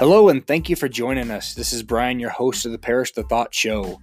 [0.00, 1.52] Hello, and thank you for joining us.
[1.52, 4.00] This is Brian, your host of the Perish the Thought Show.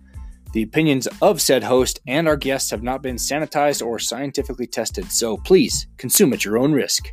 [0.53, 5.11] The opinions of said host and our guests have not been sanitized or scientifically tested,
[5.11, 7.11] so please consume at your own risk.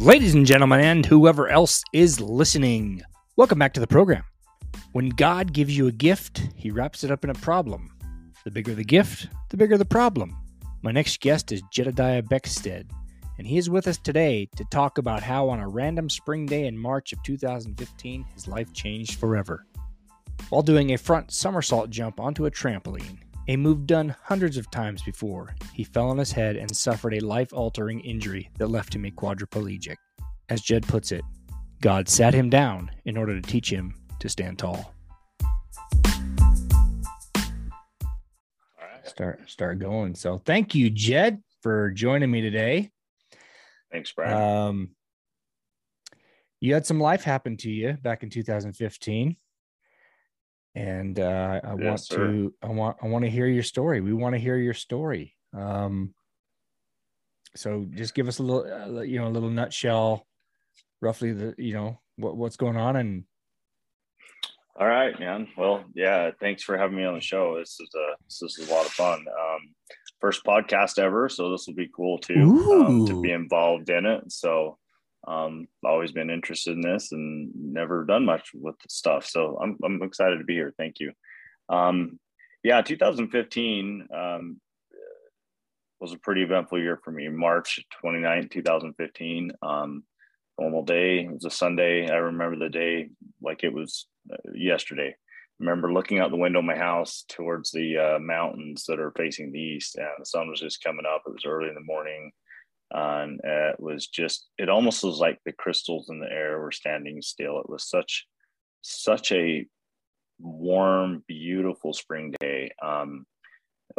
[0.00, 3.02] Ladies and gentlemen, and whoever else is listening,
[3.36, 4.24] welcome back to the program.
[4.90, 7.92] When God gives you a gift, he wraps it up in a problem.
[8.46, 10.36] The bigger the gift, the bigger the problem.
[10.80, 12.88] My next guest is Jedediah Beckstead,
[13.38, 16.68] and he is with us today to talk about how, on a random spring day
[16.68, 19.66] in March of 2015, his life changed forever.
[20.48, 23.18] While doing a front somersault jump onto a trampoline,
[23.48, 27.26] a move done hundreds of times before, he fell on his head and suffered a
[27.26, 29.96] life altering injury that left him a quadriplegic.
[30.50, 31.24] As Jed puts it,
[31.80, 34.94] God sat him down in order to teach him to stand tall.
[39.06, 40.14] Start start going.
[40.14, 42.90] So thank you, Jed, for joining me today.
[43.92, 44.36] Thanks, Brian.
[44.36, 44.90] Um,
[46.60, 49.36] you had some life happen to you back in 2015
[50.76, 52.16] and uh, I Yes, want sir.
[52.16, 54.00] to I want I want to hear your story.
[54.00, 55.34] We want to hear your story.
[55.56, 56.14] Um,
[57.54, 60.26] so just give us a little uh, you know a little nutshell,
[61.00, 63.24] roughly the you know what what's going on and
[64.78, 65.48] All right, man.
[65.56, 67.58] Well, yeah, thanks for having me on the show.
[67.58, 69.20] This is a this is a lot of fun.
[69.20, 69.74] Um,
[70.20, 74.30] first podcast ever, so this will be cool too um, to be involved in it.
[74.30, 74.76] So,
[75.26, 79.24] um, always been interested in this and never done much with the stuff.
[79.24, 80.74] So I'm I'm excited to be here.
[80.76, 81.12] Thank you.
[81.70, 82.20] Um,
[82.62, 84.60] yeah, 2015 um,
[86.00, 87.28] was a pretty eventful year for me.
[87.28, 89.52] March 29, 2015.
[89.62, 90.04] Um,
[90.60, 91.20] normal day.
[91.20, 92.10] It was a Sunday.
[92.10, 93.08] I remember the day
[93.40, 94.06] like it was
[94.54, 95.08] yesterday.
[95.08, 99.12] I remember looking out the window of my house towards the uh, mountains that are
[99.16, 101.22] facing the east, and the sun was just coming up.
[101.26, 102.30] It was early in the morning,
[102.90, 104.48] and uh, it was just.
[104.58, 107.58] It almost was like the crystals in the air were standing still.
[107.60, 108.26] It was such,
[108.82, 109.66] such a
[110.38, 112.70] warm, beautiful spring day.
[112.82, 113.26] Um,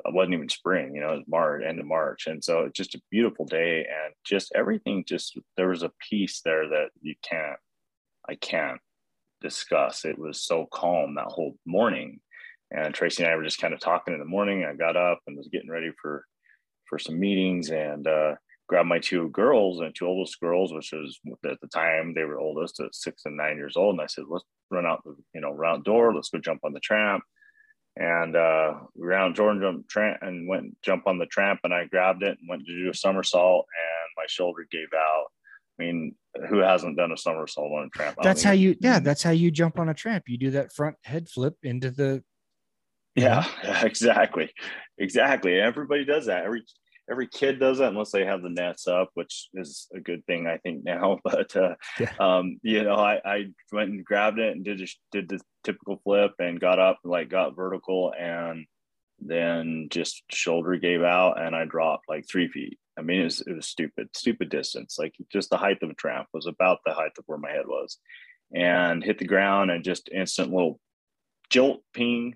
[0.06, 2.28] it wasn't even spring, you know, it was March, end of March.
[2.28, 6.42] And so it's just a beautiful day and just everything just there was a peace
[6.44, 7.58] there that you can't
[8.30, 8.80] I can't
[9.42, 10.06] discuss.
[10.06, 12.20] It was so calm that whole morning.
[12.72, 14.66] And Tracy and I were just kind of talking in the morning.
[14.66, 16.25] I got up and was getting ready for
[16.90, 18.36] for some meetings and uh
[18.68, 22.40] grabbed my two girls and two oldest girls, which was at the time they were
[22.40, 23.94] oldest at six and nine years old.
[23.94, 26.74] And I said, let's run out the, you know, out door, let's go jump on
[26.74, 27.24] the tramp
[28.00, 31.86] and uh, we ran Jordan jump tramp and went jump on the tramp, and I
[31.86, 35.25] grabbed it and went to do a somersault, and my shoulder gave out.
[35.80, 36.16] I mean,
[36.50, 38.18] who hasn't done a somersault on a tramp?
[38.20, 40.26] I that's how you yeah that's how you jump on a tramp.
[40.28, 42.24] You do that front head flip into the
[43.16, 43.46] Yeah,
[43.84, 44.52] exactly,
[44.98, 45.60] exactly.
[45.60, 46.46] Everybody does that.
[46.46, 46.64] Every
[47.10, 50.48] every kid does that unless they have the nets up, which is a good thing
[50.48, 51.20] I think now.
[51.24, 52.12] But uh, Yeah.
[52.20, 56.02] um, you know, I, I went and grabbed it and did just did the typical
[56.04, 58.66] flip and got up like got vertical and
[59.20, 62.80] then just shoulder gave out and I dropped like three feet.
[62.98, 64.98] I mean, it was it was stupid, stupid distance.
[64.98, 67.68] Like just the height of a tramp was about the height of where my head
[67.68, 67.98] was,
[68.54, 70.80] and hit the ground and just instant little
[71.50, 72.36] jolt ping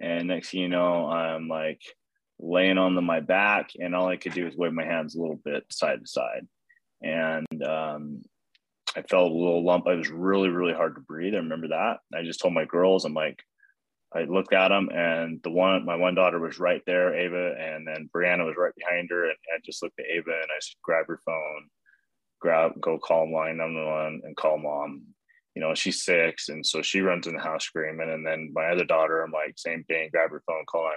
[0.00, 1.80] and next thing you know, I'm like
[2.38, 5.20] laying on the, my back, and all I could do was wave my hands a
[5.20, 6.46] little bit side to side.
[7.02, 8.22] And um,
[8.96, 9.86] I felt a little lump.
[9.86, 11.34] I was really, really hard to breathe.
[11.34, 11.98] I remember that.
[12.14, 13.42] I just told my girls, I'm like,
[14.14, 17.86] I looked at them, and the one, my one daughter was right there, Ava, and
[17.86, 19.24] then Brianna was right behind her.
[19.24, 21.68] And I just looked at Ava and I said, grab your phone,
[22.40, 25.02] grab, go call line number one, and call mom
[25.54, 26.48] you know, she's six.
[26.48, 28.10] And so she runs in the house screaming.
[28.10, 30.90] And then my other daughter, I'm like, same thing, grab her phone, call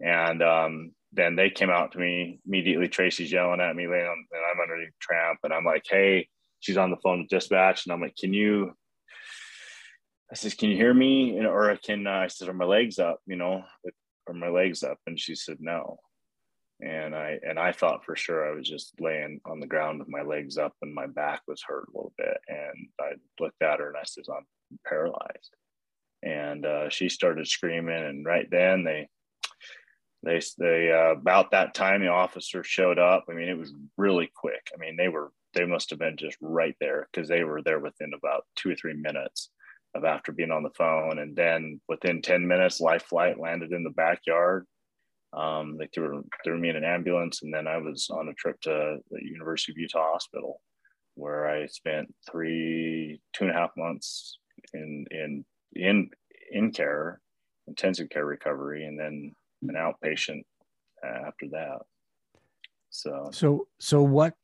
[0.00, 0.38] 911.
[0.38, 2.88] And um, then they came out to me immediately.
[2.88, 5.40] Tracy's yelling at me, laying on, and I'm underneath the tramp.
[5.42, 6.28] And I'm like, hey,
[6.60, 7.86] she's on the phone with dispatch.
[7.86, 8.72] And I'm like, can you,
[10.30, 11.36] I says, can you hear me?
[11.36, 13.62] And, or I can, uh, I said, are my legs up, you know,
[14.26, 14.98] are my legs up?
[15.06, 15.98] And she said, no
[16.80, 20.08] and I and I thought for sure I was just laying on the ground with
[20.08, 22.36] my legs up and my back was hurt a little bit.
[22.48, 24.46] And I looked at her and I said, "I'm
[24.86, 25.54] paralyzed."
[26.22, 29.08] And uh, she started screaming, and right then they
[30.22, 33.24] they they uh, about that time the officer showed up.
[33.30, 34.68] I mean, it was really quick.
[34.74, 37.80] I mean, they were they must have been just right there because they were there
[37.80, 39.50] within about two or three minutes
[39.94, 43.84] of after being on the phone, and then within ten minutes, life flight landed in
[43.84, 44.66] the backyard
[45.36, 48.60] um, they threw, threw me in an ambulance, and then I was on a trip
[48.62, 50.60] to the University of Utah Hospital,
[51.14, 54.38] where I spent three, two and a half months
[54.72, 55.44] in in
[55.74, 56.10] in
[56.50, 57.20] in care,
[57.66, 60.42] intensive care recovery, and then an outpatient
[61.04, 61.80] after that.
[62.88, 64.34] So, so, so what,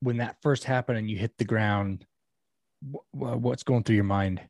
[0.00, 2.06] when that first happened and you hit the ground,
[3.10, 4.40] what's going through your mind?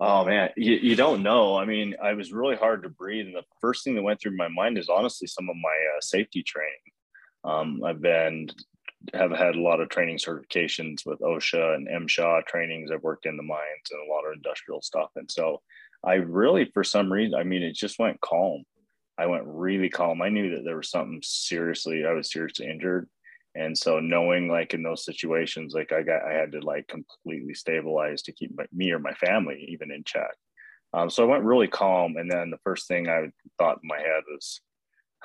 [0.00, 1.56] Oh man, you, you don't know.
[1.56, 3.26] I mean, I was really hard to breathe.
[3.26, 6.00] And the first thing that went through my mind is honestly some of my uh,
[6.00, 6.72] safety training.
[7.44, 8.48] Um, I've been,
[9.12, 12.90] have had a lot of training certifications with OSHA and MSHA trainings.
[12.90, 15.10] I've worked in the mines and a lot of industrial stuff.
[15.14, 15.60] And so
[16.02, 18.64] I really, for some reason, I mean, it just went calm.
[19.16, 20.22] I went really calm.
[20.22, 23.08] I knew that there was something seriously, I was seriously injured.
[23.54, 27.54] And so knowing like in those situations, like I got, I had to like completely
[27.54, 30.34] stabilize to keep my, me or my family even in check.
[30.92, 32.16] Um, so I went really calm.
[32.16, 34.60] And then the first thing I thought in my head was,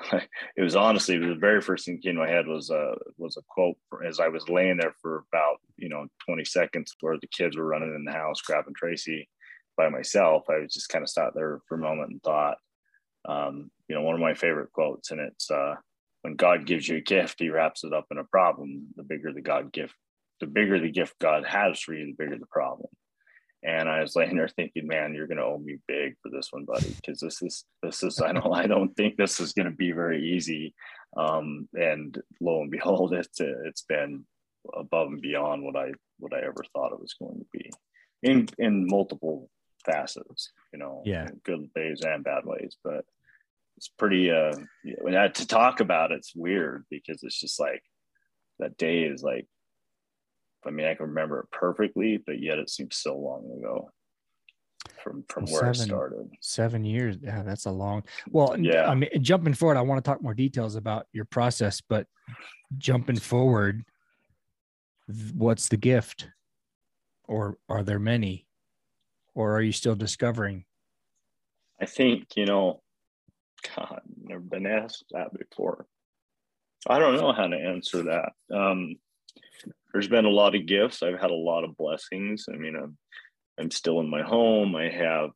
[0.56, 2.94] it was honestly the very first thing that came to my head was a uh,
[3.18, 7.18] was a quote as I was laying there for about you know 20 seconds where
[7.20, 9.28] the kids were running in the house grabbing Tracy
[9.76, 10.44] by myself.
[10.48, 12.56] I was just kind of sat there for a moment and thought,
[13.28, 15.74] um, you know, one of my favorite quotes, and it's uh,
[16.22, 18.88] when God gives you a gift, He wraps it up in a problem.
[18.96, 19.94] The bigger the God gift,
[20.40, 22.88] the bigger the gift God has for you, the bigger the problem.
[23.62, 26.48] And I was laying there thinking, man, you're going to owe me big for this
[26.50, 29.66] one, buddy, because this is this is I don't I don't think this is going
[29.70, 30.74] to be very easy.
[31.16, 34.24] Um, and lo and behold, it's it's been
[34.74, 37.70] above and beyond what I what I ever thought it was going to be,
[38.22, 39.50] in in multiple
[39.84, 43.04] facets, you know, yeah, good ways and bad ways, but
[43.80, 44.52] it's pretty uh
[44.84, 47.82] to talk about it's weird because it's just like
[48.58, 49.46] that day is like
[50.66, 53.90] I mean I can remember it perfectly, but yet it seems so long ago
[55.02, 56.30] from from well, where seven, it started.
[56.42, 57.16] Seven years.
[57.22, 58.86] Yeah, that's a long well yeah.
[58.86, 62.06] I mean jumping forward, I want to talk more details about your process, but
[62.76, 63.82] jumping forward,
[65.32, 66.28] what's the gift?
[67.24, 68.46] Or are there many?
[69.34, 70.66] Or are you still discovering?
[71.80, 72.82] I think, you know,
[73.76, 75.86] God, never been asked that before.
[76.86, 78.32] I don't know how to answer that.
[78.54, 78.96] Um,
[79.92, 81.02] there's been a lot of gifts.
[81.02, 82.46] I've had a lot of blessings.
[82.52, 82.96] I mean, I'm,
[83.58, 84.74] I'm still in my home.
[84.74, 85.30] I have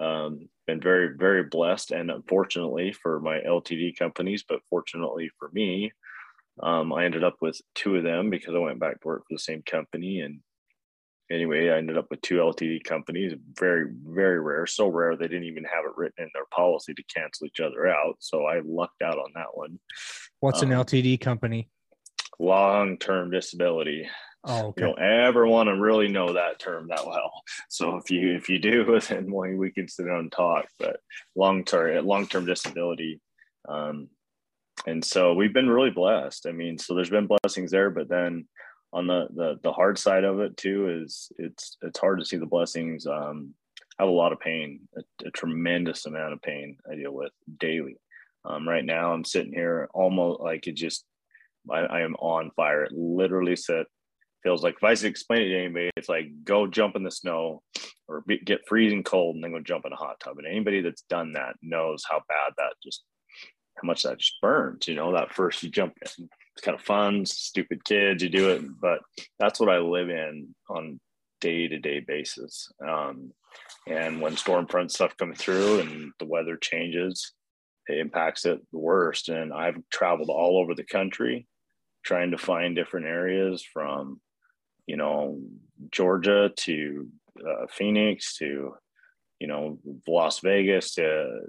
[0.00, 1.90] um, been very, very blessed.
[1.90, 5.92] And unfortunately for my LTD companies, but fortunately for me,
[6.62, 9.34] um, I ended up with two of them because I went back to work for
[9.34, 10.20] the same company.
[10.20, 10.40] And
[11.30, 13.34] anyway, I ended up with two LTD companies.
[13.54, 14.66] Very, very rare.
[14.66, 17.86] So rare they didn't even have it written in their policy to cancel each other
[17.88, 18.16] out.
[18.18, 19.78] So I lucked out on that one.
[20.40, 21.68] What's um, an LTD company?
[22.38, 24.08] Long term disability.
[24.44, 24.82] Oh, okay.
[24.82, 27.30] You don't ever want to really know that term that well.
[27.68, 30.66] So if you if you do, then we can sit down and talk.
[30.78, 31.00] But
[31.36, 33.20] long term long term disability.
[33.68, 34.08] Um,
[34.86, 36.46] and so we've been really blessed.
[36.46, 38.46] I mean, so there's been blessings there, but then
[38.92, 42.36] on the the the hard side of it too is it's it's hard to see
[42.36, 43.06] the blessings.
[43.06, 43.54] Um,
[43.98, 47.32] I have a lot of pain, a, a, tremendous amount of pain I deal with
[47.58, 47.96] daily.
[48.46, 51.04] Um, right now, I'm sitting here almost like it just
[51.70, 52.84] I, I am on fire.
[52.84, 53.84] It literally said
[54.42, 57.62] feels like if I explain it to anybody, it's like go jump in the snow
[58.08, 60.38] or be, get freezing cold and then go jump in a hot tub.
[60.38, 63.04] And anybody that's done that knows how bad that just
[63.76, 64.88] how much that just burns.
[64.88, 66.28] You know, that first you jump in,
[66.60, 68.98] it's kind of fun, stupid kids, you do it, but
[69.38, 71.00] that's what I live in on
[71.40, 72.70] day to day basis.
[72.86, 73.32] Um,
[73.88, 77.32] and when storm front stuff comes through and the weather changes,
[77.88, 79.30] it impacts it the worst.
[79.30, 81.46] And I've traveled all over the country
[82.04, 84.20] trying to find different areas from,
[84.86, 85.40] you know,
[85.90, 88.74] Georgia to uh, Phoenix to
[89.40, 91.40] you know Las Vegas to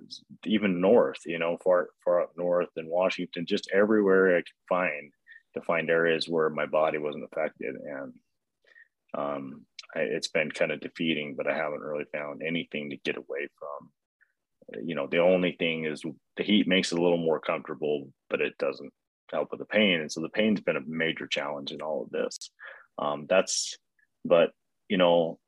[0.46, 5.12] even north, you know, far far up north in Washington, just everywhere I could find
[5.54, 8.14] to find areas where my body wasn't affected, and
[9.16, 11.36] um, I, it's been kind of defeating.
[11.36, 14.86] But I haven't really found anything to get away from.
[14.86, 16.02] You know, the only thing is
[16.38, 18.94] the heat makes it a little more comfortable, but it doesn't
[19.30, 22.10] help with the pain, and so the pain's been a major challenge in all of
[22.10, 22.52] this.
[22.98, 23.78] Um, that's,
[24.24, 24.52] but
[24.88, 25.40] you know,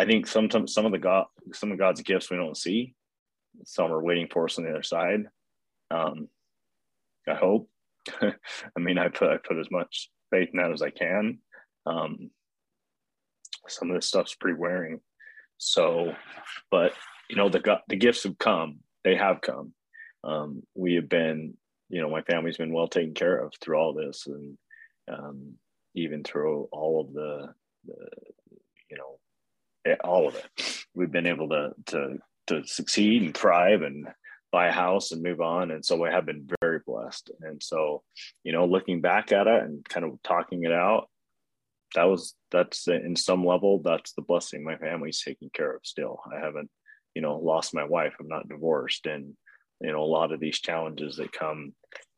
[0.00, 2.94] I think sometimes some of the God, some of God's gifts we don't see.
[3.66, 5.26] Some are waiting for us on the other side.
[5.90, 6.28] Um,
[7.28, 7.68] I hope.
[8.22, 8.32] I
[8.78, 11.40] mean, I put I put as much faith in that as I can.
[11.84, 12.30] Um,
[13.68, 15.00] some of this stuff's pretty wearing.
[15.58, 16.14] So,
[16.70, 16.94] but
[17.28, 18.78] you know, the the gifts have come.
[19.04, 19.74] They have come.
[20.24, 21.58] Um, we have been,
[21.90, 24.56] you know, my family's been well taken care of through all this, and
[25.12, 25.56] um,
[25.94, 27.52] even through all of the,
[27.84, 28.08] the
[28.90, 29.19] you know
[30.04, 30.84] all of it.
[30.94, 32.18] We've been able to to
[32.48, 34.08] to succeed and thrive and
[34.52, 35.70] buy a house and move on.
[35.70, 37.30] And so I have been very blessed.
[37.40, 38.02] And so,
[38.42, 41.08] you know, looking back at it and kind of talking it out,
[41.94, 46.20] that was that's in some level that's the blessing my family's taking care of still.
[46.32, 46.70] I haven't,
[47.14, 48.14] you know, lost my wife.
[48.20, 49.34] I'm not divorced, and
[49.80, 51.72] you know a lot of these challenges that come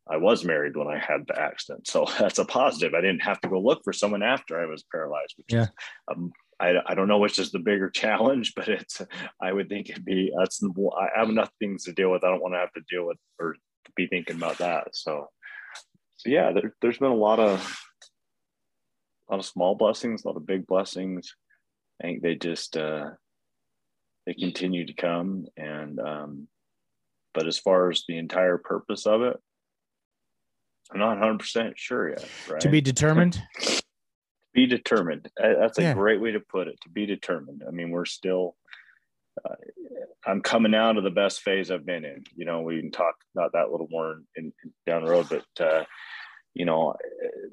[0.08, 1.86] I was married when I had the accident.
[1.86, 2.94] So that's a positive.
[2.94, 5.62] I didn't have to go look for someone after I was paralyzed, which yeah.
[5.62, 5.68] is,
[6.10, 9.02] um, I, I don't know which is the bigger challenge, but it's,
[9.40, 12.24] I would think it'd be, that's, I have enough things to deal with.
[12.24, 13.56] I don't want to have to deal with or
[13.96, 14.88] be thinking about that.
[14.92, 15.28] So,
[16.16, 17.60] so yeah, there, there's been a lot of,
[19.28, 21.34] a lot of small blessings, a lot of big blessings.
[22.00, 23.10] I think they just, uh,
[24.24, 26.48] they continue to come and, um,
[27.34, 29.36] but as far as the entire purpose of it,
[30.92, 32.28] I'm not 100% sure yet.
[32.48, 32.60] Right?
[32.60, 33.42] To be determined?
[34.52, 35.30] be determined.
[35.36, 35.94] That's a yeah.
[35.94, 36.78] great way to put it.
[36.82, 37.62] To be determined.
[37.66, 38.56] I mean, we're still,
[39.44, 39.54] uh,
[40.26, 42.24] I'm coming out of the best phase I've been in.
[42.36, 45.28] You know, we can talk about that a little more in, in down the road,
[45.28, 45.84] but, uh,
[46.54, 46.94] you know,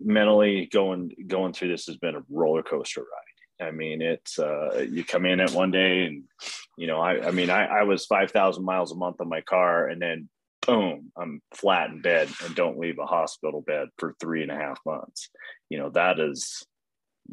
[0.03, 3.67] mentally going going through this has been a roller coaster ride.
[3.67, 6.23] I mean, it's uh, you come in at one day, and
[6.77, 9.39] you know, I, I mean, I, I was five thousand miles a month on my
[9.39, 10.27] car, and then
[10.65, 14.55] boom, I'm flat in bed and don't leave a hospital bed for three and a
[14.55, 15.29] half months.
[15.69, 16.65] You know, that is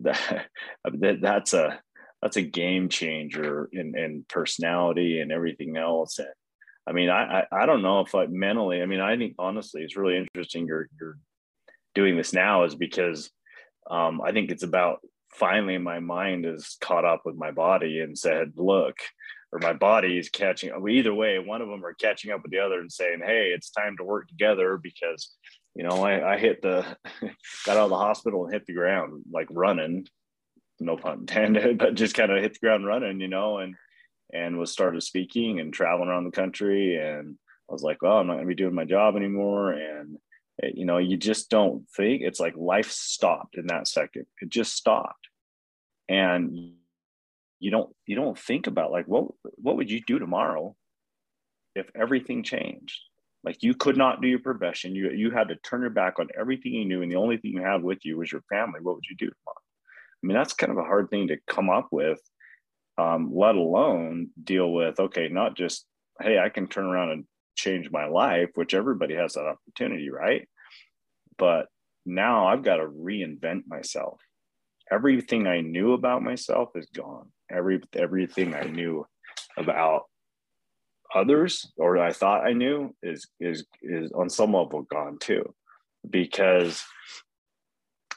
[0.02, 0.46] that,
[0.84, 1.80] that that's a
[2.22, 6.18] that's a game changer in, in personality and everything else.
[6.18, 6.28] And
[6.86, 9.82] I mean, I, I, I don't know if I mentally, I mean, I think honestly,
[9.82, 11.18] it's really interesting you're, you're
[11.94, 13.30] doing this now is because
[13.90, 15.00] um, I think it's about
[15.34, 18.96] finally my mind is caught up with my body and said, look,
[19.52, 22.58] or my body is catching either way one of them are catching up with the
[22.58, 25.34] other and saying hey it's time to work together because
[25.76, 26.84] you know i, I hit the
[27.66, 30.06] got out of the hospital and hit the ground like running.
[30.80, 33.74] No pun intended but just kind of hit the ground running you know and
[34.32, 36.96] and was started speaking and traveling around the country.
[36.96, 37.36] And
[37.68, 39.72] i was like well i'm not going to be doing my job anymore.
[39.72, 40.18] And
[40.58, 44.26] it, you know you just don't think it's like life stopped in that second.
[44.40, 45.28] It just stopped.
[46.08, 46.72] And
[47.58, 50.74] you don't you don't think about like what what would you do tomorrow
[51.74, 53.00] if everything changed
[53.46, 54.94] like you could not do your profession.
[54.94, 57.52] You you had to turn your back on everything you knew and the only thing
[57.52, 58.80] you had with you was your family.
[58.82, 59.30] What would you do
[60.22, 62.20] i mean that's kind of a hard thing to come up with
[62.98, 65.86] um, let alone deal with okay not just
[66.20, 67.24] hey i can turn around and
[67.54, 70.48] change my life which everybody has that opportunity right?
[71.38, 71.66] But
[72.04, 74.20] now i've got to reinvent myself.
[74.90, 77.30] Everything i knew about myself is gone.
[77.50, 79.06] Every everything I knew
[79.56, 80.02] about
[81.16, 85.54] others or I thought I knew is is is on some level gone too,
[86.08, 86.84] because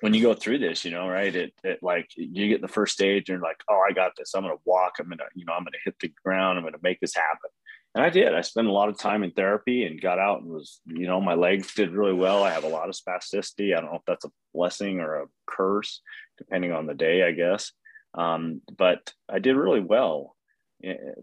[0.02, 1.36] when you go through this, you know, right?
[1.36, 4.34] It, it like you get the first stage and you're like, oh, I got this.
[4.34, 4.94] I'm gonna walk.
[5.00, 6.58] I'm gonna, you know, I'm gonna hit the ground.
[6.58, 7.50] I'm gonna make this happen.
[7.96, 8.36] And I did.
[8.36, 11.20] I spent a lot of time in therapy and got out and was, you know,
[11.20, 12.44] my legs did really well.
[12.44, 13.76] I have a lot of spasticity.
[13.76, 16.02] I don't know if that's a blessing or a curse,
[16.38, 17.72] depending on the day, I guess.
[18.14, 20.36] Um, but I did really well.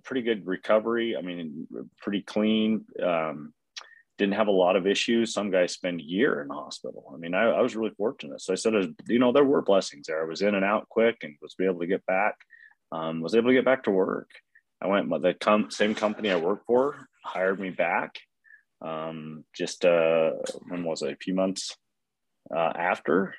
[0.04, 1.16] Pretty good recovery.
[1.16, 1.66] I mean,
[1.98, 2.84] pretty clean.
[3.02, 3.52] Um,
[4.18, 5.32] didn't have a lot of issues.
[5.32, 7.10] Some guys spend a year in the hospital.
[7.12, 8.40] I mean, I, I was really fortunate.
[8.40, 8.72] So I said,
[9.08, 10.22] you know, there were blessings there.
[10.22, 12.34] I was in and out quick and was able to get back.
[12.92, 14.30] Um, was able to get back to work.
[14.80, 15.10] I went.
[15.10, 18.18] The com- same company I worked for hired me back.
[18.80, 20.32] Um, just uh,
[20.68, 21.12] when was it?
[21.12, 21.76] A few months
[22.54, 23.34] uh, after,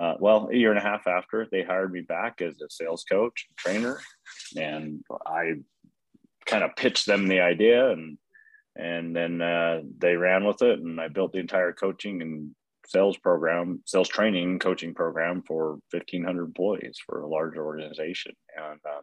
[0.00, 3.04] uh, well, a year and a half after, they hired me back as a sales
[3.04, 4.00] coach trainer,
[4.56, 5.56] and I
[6.46, 8.16] kind of pitched them the idea, and
[8.76, 12.54] and then uh, they ran with it, and I built the entire coaching and
[12.86, 19.02] sales program, sales training coaching program for 1,500 employees for a large organization, and um,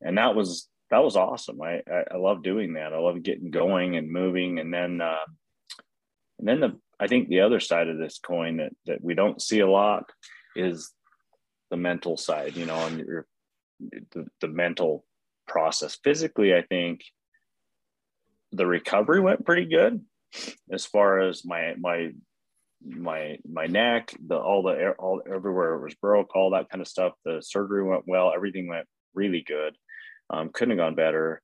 [0.00, 1.62] and that was that was awesome.
[1.62, 2.92] I, I, I love doing that.
[2.92, 5.24] I love getting going and moving, and then uh,
[6.40, 9.42] and then the I think the other side of this coin that, that we don't
[9.42, 10.04] see a lot
[10.54, 10.92] is
[11.68, 13.26] the mental side, you know, and your,
[14.12, 15.04] the, the mental
[15.48, 15.98] process.
[16.04, 17.00] Physically, I think
[18.52, 20.00] the recovery went pretty good
[20.70, 22.10] as far as my my
[22.84, 26.86] my my neck, the all the all everywhere it was broke, all that kind of
[26.86, 27.14] stuff.
[27.24, 28.32] The surgery went well.
[28.32, 29.74] Everything went really good.
[30.30, 31.42] Um, couldn't have gone better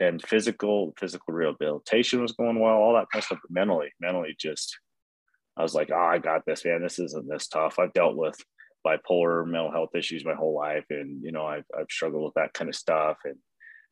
[0.00, 3.38] and physical physical rehabilitation was going well, all that kind of stuff.
[3.42, 4.78] But mentally, mentally, just
[5.56, 6.82] I was like, oh, I got this, man.
[6.82, 7.78] This isn't this tough.
[7.78, 8.36] I've dealt with
[8.86, 12.52] bipolar mental health issues my whole life, and you know, I've I've struggled with that
[12.54, 13.36] kind of stuff, and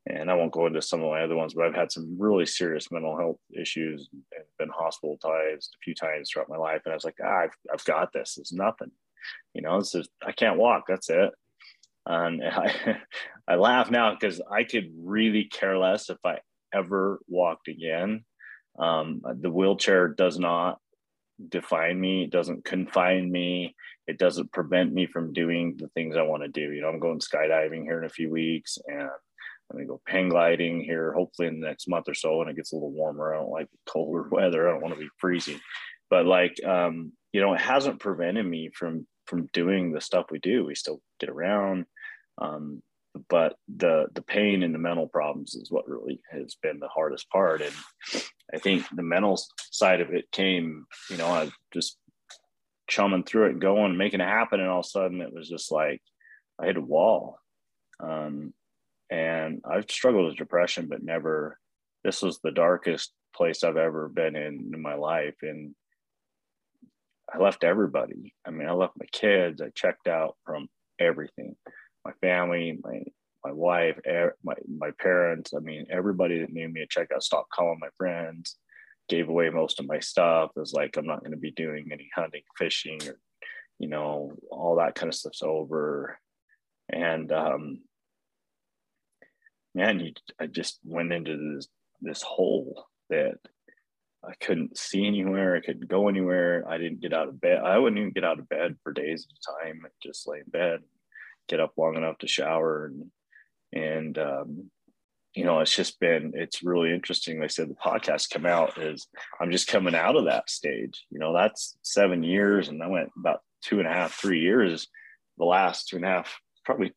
[0.06, 2.46] and I won't go into some of my other ones, but I've had some really
[2.46, 6.82] serious mental health issues and been hospitalized a few times throughout my life.
[6.84, 8.36] And I was like, ah, I've, I've got this.
[8.36, 8.90] It's nothing.
[9.54, 10.84] You know, it's just, I can't walk.
[10.88, 11.30] That's it.
[12.06, 12.98] And I,
[13.46, 16.38] I laugh now because I could really care less if I
[16.74, 18.24] ever walked again.
[18.78, 20.78] Um, the wheelchair does not
[21.48, 23.74] define me, it doesn't confine me,
[24.06, 26.72] it doesn't prevent me from doing the things I want to do.
[26.72, 29.02] You know, I'm going skydiving here in a few weeks and
[29.72, 32.56] I'm gonna go hang gliding here, hopefully in the next month or so when it
[32.56, 33.34] gets a little warmer.
[33.34, 34.68] I don't like colder weather.
[34.68, 35.60] I don't want to be freezing.
[36.10, 40.38] But like um, you know, it hasn't prevented me from from doing the stuff we
[40.40, 40.64] do.
[40.64, 41.86] We still get around.
[42.38, 42.82] Um,
[43.28, 47.28] but the the pain and the mental problems is what really has been the hardest
[47.30, 47.62] part.
[47.62, 47.74] And
[48.54, 51.98] i think the mental side of it came you know i just
[52.88, 54.60] chumming through it going making it happen.
[54.60, 56.00] And all of a sudden it was just like
[56.60, 57.38] i hit a wall.
[58.00, 58.54] Um,
[59.10, 61.58] and i've struggled with depression but never
[62.04, 65.36] this was the darkest place i've ever been in in my life.
[65.42, 65.74] And
[67.32, 68.34] i left everybody.
[68.46, 69.60] I mean i left my kids.
[69.60, 71.56] I checked out from everything
[72.04, 73.02] my family, my
[73.44, 73.98] my wife,
[74.44, 75.52] my my parents.
[75.54, 78.56] I mean, everybody that knew me at checkout stopped calling my friends.
[79.08, 80.52] Gave away most of my stuff.
[80.56, 83.18] It was like I'm not going to be doing any hunting, fishing, or
[83.78, 86.18] you know, all that kind of stuff's over.
[86.88, 87.80] And um,
[89.74, 91.68] man, you, I just went into this
[92.00, 93.38] this hole that
[94.24, 95.56] I couldn't see anywhere.
[95.56, 96.64] I couldn't go anywhere.
[96.68, 97.58] I didn't get out of bed.
[97.58, 99.82] I wouldn't even get out of bed for days at a time.
[100.00, 100.78] Just lay in bed
[101.48, 103.10] get up long enough to shower and
[103.72, 104.70] and um,
[105.34, 107.38] you know it's just been it's really interesting.
[107.38, 109.06] Like i said the podcast come out is
[109.40, 113.10] i'm just coming out of that stage you know that's seven years and i went
[113.18, 114.88] about two and a half three years.
[115.38, 116.92] The last two and a half probably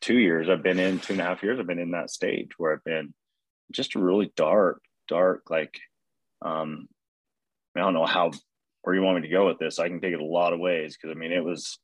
[0.00, 2.50] two years i've been in two and a half years i've been in that stage
[2.58, 3.14] where i've been
[3.70, 5.78] just a really dark dark like
[6.42, 6.88] um
[7.76, 8.30] i don't know how
[8.86, 9.80] where you want me to go with this.
[9.80, 11.78] I can take it a lot of ways because i mean it was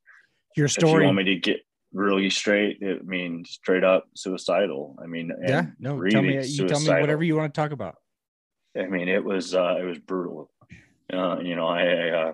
[0.56, 1.60] your story if you want me to get
[1.92, 2.82] really straight.
[2.82, 4.96] I mean, straight up suicidal.
[5.02, 7.96] I mean, yeah, no, tell me, you tell me whatever you want to talk about.
[8.76, 10.50] I mean, it was, uh, it was brutal.
[11.12, 12.32] Uh, you know, I, I uh,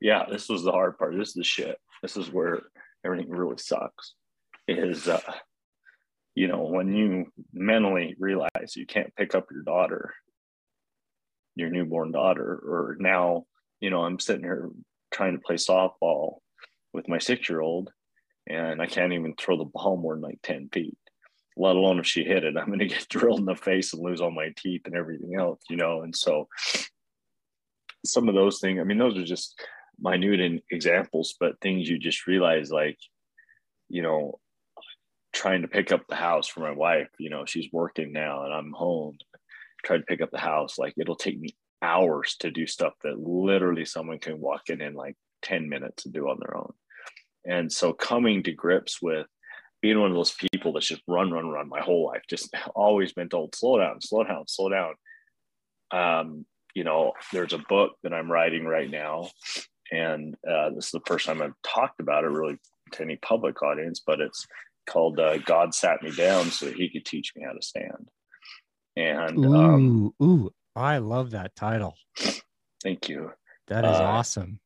[0.00, 1.16] yeah, this was the hard part.
[1.16, 1.78] This is the shit.
[2.02, 2.62] This is where
[3.04, 4.14] everything really sucks.
[4.68, 5.20] Is, uh,
[6.34, 10.12] you know, when you mentally realize you can't pick up your daughter,
[11.54, 13.44] your newborn daughter, or now,
[13.80, 14.70] you know, I'm sitting here
[15.12, 16.38] trying to play softball
[16.96, 17.90] with my six year old,
[18.48, 20.96] and I can't even throw the ball more than like 10 feet,
[21.56, 22.56] let alone if she hit it.
[22.58, 25.38] I'm going to get drilled in the face and lose all my teeth and everything
[25.38, 26.02] else, you know?
[26.02, 26.48] And so
[28.04, 29.60] some of those things, I mean, those are just
[30.00, 32.98] minute examples, but things you just realize like,
[33.88, 34.40] you know,
[35.32, 38.52] trying to pick up the house for my wife, you know, she's working now and
[38.52, 39.18] I'm home,
[39.84, 40.78] trying to pick up the house.
[40.78, 44.94] Like it'll take me hours to do stuff that literally someone can walk in in
[44.94, 46.72] like 10 minutes to do on their own.
[47.46, 49.26] And so coming to grips with
[49.82, 53.12] being one of those people that's just run, run, run my whole life, just always
[53.12, 54.94] been told, slow down, slow down, slow down.
[55.90, 59.30] Um, you know, there's a book that I'm writing right now.
[59.92, 62.58] And uh, this is the first time I've talked about it really
[62.92, 64.46] to any public audience, but it's
[64.88, 68.10] called uh, God Sat Me Down so that He could teach me how to stand.
[68.96, 71.94] And ooh, um, ooh, I love that title.
[72.82, 73.32] Thank you.
[73.68, 74.60] That is uh, awesome.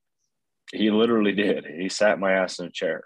[0.73, 1.67] He literally did.
[1.67, 3.03] He sat my ass in a chair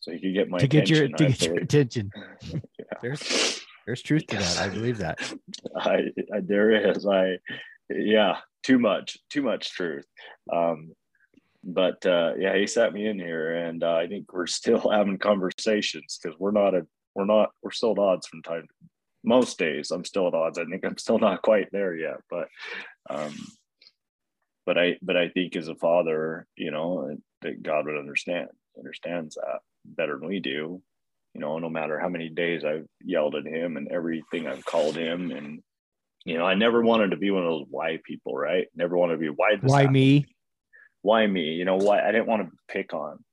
[0.00, 2.10] so he could get my to get your to get your attention.
[2.52, 2.84] yeah.
[3.02, 4.58] There's there's truth to that.
[4.58, 5.18] I believe that.
[5.76, 6.00] I,
[6.34, 7.06] I, there is.
[7.06, 7.38] I
[7.90, 10.06] yeah, too much, too much truth.
[10.52, 10.92] Um,
[11.64, 15.18] but uh, yeah, he sat me in here, and uh, I think we're still having
[15.18, 18.68] conversations because we're not at we're not we're still at odds from time.
[19.24, 20.58] Most days, I'm still at odds.
[20.58, 22.48] I think I'm still not quite there yet, but
[23.10, 23.34] um,
[24.68, 29.36] but I but I think as a father, you know, that God would understand, understands
[29.36, 30.82] that better than we do.
[31.32, 34.94] You know, no matter how many days I've yelled at him and everything I've called
[34.94, 35.62] him, and
[36.26, 38.66] you know, I never wanted to be one of those why people, right?
[38.76, 39.56] Never wanted to be why.
[39.62, 39.94] Why happen?
[39.94, 40.26] me?
[41.00, 41.54] Why me?
[41.54, 43.24] You know, why I didn't want to pick on,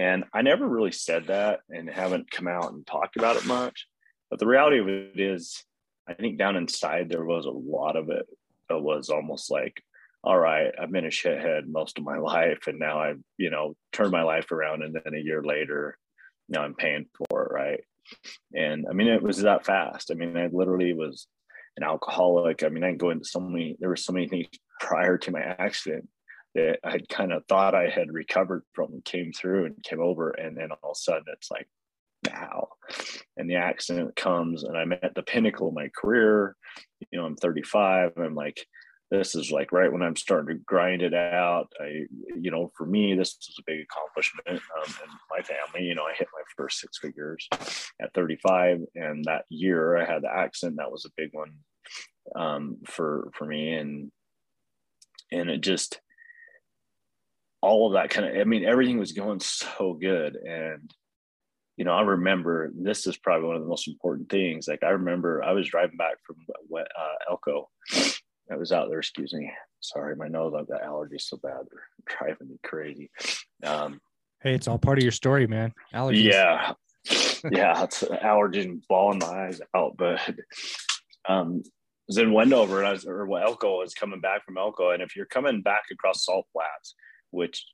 [0.00, 3.86] and I never really said that, and haven't come out and talked about it much.
[4.30, 5.62] But the reality of it is,
[6.08, 8.26] I think down inside there was a lot of it
[8.68, 9.80] that was almost like
[10.24, 13.74] all right, I've been a shithead most of my life, and now I've you know
[13.92, 15.98] turned my life around, and then a year later,
[16.48, 17.80] now I'm paying for it, right?
[18.54, 20.10] And I mean, it was that fast.
[20.10, 21.26] I mean, I literally was
[21.76, 22.62] an alcoholic.
[22.62, 23.76] I mean, I go into so many.
[23.78, 24.46] There were so many things
[24.80, 26.08] prior to my accident
[26.54, 30.56] that I kind of thought I had recovered from, came through and came over, and
[30.56, 31.66] then all of a sudden it's like,
[32.28, 32.68] wow.
[33.36, 36.56] And the accident comes, and I'm at the pinnacle of my career.
[37.10, 38.12] You know, I'm 35.
[38.16, 38.66] I'm like
[39.12, 41.70] this is like right when I'm starting to grind it out.
[41.78, 45.86] I, you know, for me, this was a big accomplishment um, in my family.
[45.86, 47.46] You know, I hit my first six figures
[48.00, 50.78] at 35, and that year I had the accident.
[50.78, 51.52] That was a big one
[52.34, 54.10] um, for for me, and
[55.30, 56.00] and it just
[57.60, 58.40] all of that kind of.
[58.40, 60.90] I mean, everything was going so good, and
[61.76, 64.68] you know, I remember this is probably one of the most important things.
[64.68, 66.36] Like I remember I was driving back from
[66.74, 66.82] uh,
[67.30, 67.68] Elko.
[68.50, 69.50] I was out there, excuse me.
[69.80, 71.60] Sorry, my nose, I've got allergies so bad.
[71.70, 73.10] They're driving me crazy.
[73.64, 74.00] Um,
[74.42, 75.72] hey, it's all part of your story, man.
[75.94, 76.24] Allergies.
[76.24, 76.72] Yeah.
[77.50, 79.96] yeah, it's allergies and bawling my eyes out.
[79.96, 80.20] But
[81.28, 81.70] um, I
[82.08, 84.90] was in Wendover and I was, or Elko was coming back from Elko.
[84.90, 86.94] And if you're coming back across Salt Flats,
[87.30, 87.64] which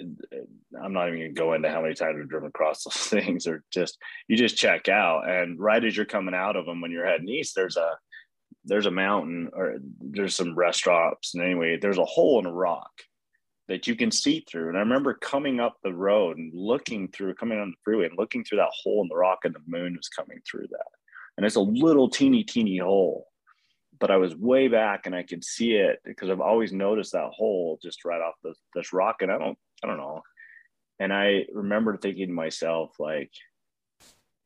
[0.00, 3.64] I'm not even gonna go into how many times I've driven across those things, or
[3.72, 7.06] just you just check out, and right as you're coming out of them, when you're
[7.06, 7.98] heading east, there's a
[8.68, 12.52] there's a mountain or there's some rest stops and anyway, there's a hole in a
[12.52, 12.90] rock
[13.66, 14.68] that you can see through.
[14.68, 18.16] And I remember coming up the road and looking through, coming on the freeway and
[18.16, 20.86] looking through that hole in the rock, and the moon was coming through that,
[21.36, 23.26] and it's a little teeny teeny hole
[24.00, 27.30] but I was way back and I could see it because I've always noticed that
[27.34, 29.16] hole just right off the, this rock.
[29.20, 30.22] And I don't, I don't know.
[31.00, 33.30] And I remember thinking to myself, like,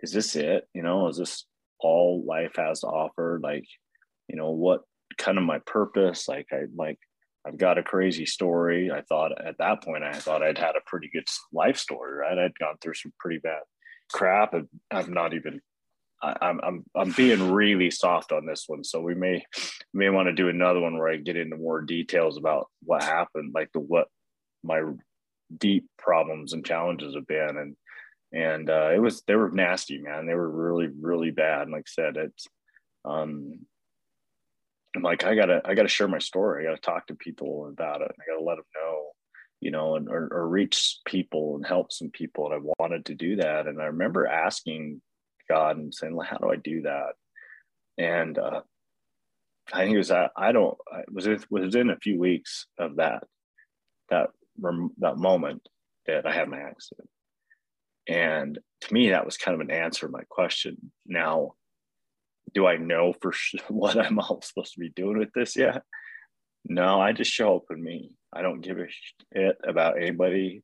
[0.01, 0.69] is this it?
[0.75, 1.45] You know, is this
[1.79, 3.41] all life has to offer?
[3.43, 3.67] Like,
[4.29, 4.83] you know, what
[5.19, 6.29] kind of my purpose?
[6.29, 6.99] Like, I like,
[7.47, 8.91] I've got a crazy story.
[8.91, 12.39] I thought at that point, I thought I'd had a pretty good life story, right?
[12.39, 13.63] I'd gone through some pretty bad
[14.13, 14.55] crap.
[14.91, 15.61] I've not even
[16.23, 19.45] I, am I'm I'm being really soft on this one, so we may
[19.93, 23.53] may want to do another one where I get into more details about what happened,
[23.55, 24.07] like the what
[24.63, 24.83] my
[25.57, 27.77] deep problems and challenges have been, and
[28.33, 30.27] and uh, it was they were nasty, man.
[30.27, 31.63] They were really really bad.
[31.63, 32.47] And like I said, it's
[33.05, 33.67] um,
[34.95, 36.67] I'm like I gotta I gotta share my story.
[36.67, 38.11] I gotta talk to people about it.
[38.11, 39.11] I gotta let them know,
[39.61, 42.47] you know, and or, or reach people and help some people.
[42.47, 43.67] And I wanted to do that.
[43.67, 45.01] And I remember asking
[45.49, 47.13] God and saying, well, how do I do that?
[47.97, 48.63] And uh,
[49.73, 52.97] I think it was that I don't I was it within a few weeks of
[52.97, 53.25] that
[54.11, 54.31] that
[54.99, 55.67] that moment
[56.07, 57.09] that I had my accident.
[58.09, 60.93] And to me, that was kind of an answer to my question.
[61.07, 61.53] Now,
[62.55, 63.33] do I know for
[63.69, 65.83] what I'm all supposed to be doing with this yet?
[66.65, 68.13] No, I just show up in me.
[68.33, 68.87] I don't give a
[69.35, 70.63] shit about anybody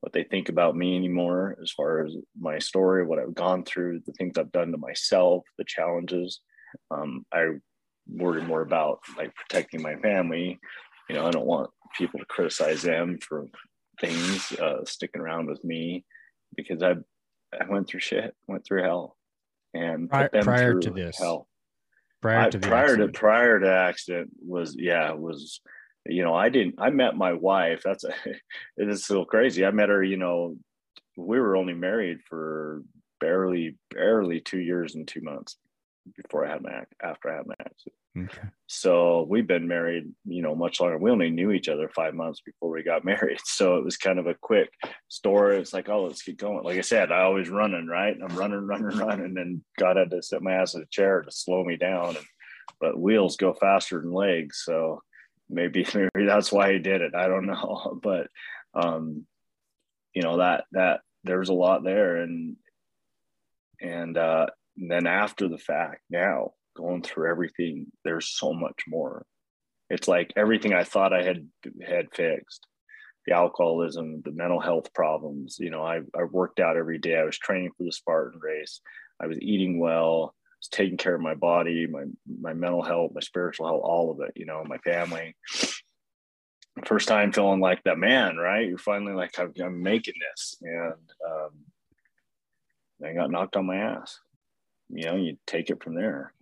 [0.00, 4.00] what they think about me anymore as far as my story, what I've gone through,
[4.06, 6.40] the things I've done to myself, the challenges.
[6.90, 7.48] Um, I
[8.08, 10.58] worry more about like protecting my family.
[11.08, 13.46] You know, I don't want people to criticize them for
[14.00, 16.04] things uh, sticking around with me
[16.56, 16.94] because I
[17.52, 19.16] I went through shit, went through hell,
[19.74, 21.46] and prior, prior to this hell.
[22.22, 23.12] Prior to I, prior accident.
[23.14, 25.60] to prior to accident was yeah was
[26.06, 27.82] you know, I didn't, I met my wife.
[27.84, 28.12] That's a,
[28.76, 29.64] it is so crazy.
[29.64, 30.56] I met her, you know,
[31.16, 32.82] we were only married for
[33.20, 35.56] barely, barely two years and two months
[36.16, 37.94] before I had my, after I had my accident.
[38.18, 38.48] Okay.
[38.66, 40.98] So we've been married, you know, much longer.
[40.98, 43.38] We only knew each other five months before we got married.
[43.44, 44.70] So it was kind of a quick
[45.08, 45.58] story.
[45.58, 46.64] It's like, oh, let's keep going.
[46.64, 48.16] Like I said, I always running, right?
[48.20, 49.26] I'm running, running, running.
[49.26, 52.16] And then God had to set my ass in a chair to slow me down.
[52.16, 52.26] And,
[52.80, 54.62] but wheels go faster than legs.
[54.64, 55.02] So
[55.50, 57.14] maybe maybe that's why he did it.
[57.14, 58.28] I don't know, but
[58.74, 59.26] um,
[60.14, 62.56] you know that that there's a lot there, and
[63.80, 64.46] and uh,
[64.76, 69.24] then after the fact, now going through everything, there's so much more.
[69.88, 71.48] It's like everything I thought I had
[71.86, 72.66] had fixed,
[73.26, 75.56] the alcoholism, the mental health problems.
[75.58, 77.16] You know, I I worked out every day.
[77.16, 78.80] I was training for the Spartan race.
[79.20, 82.04] I was eating well I was taking care of my body, my
[82.40, 85.34] my mental health, my spiritual health, all of it, you know, my family.
[86.84, 88.68] First time feeling like that man, right?
[88.68, 90.56] You're finally like, I'm, I'm making this.
[90.62, 90.92] And
[91.26, 91.50] um,
[93.04, 94.18] I got knocked on my ass.
[94.90, 96.32] You know, you take it from there.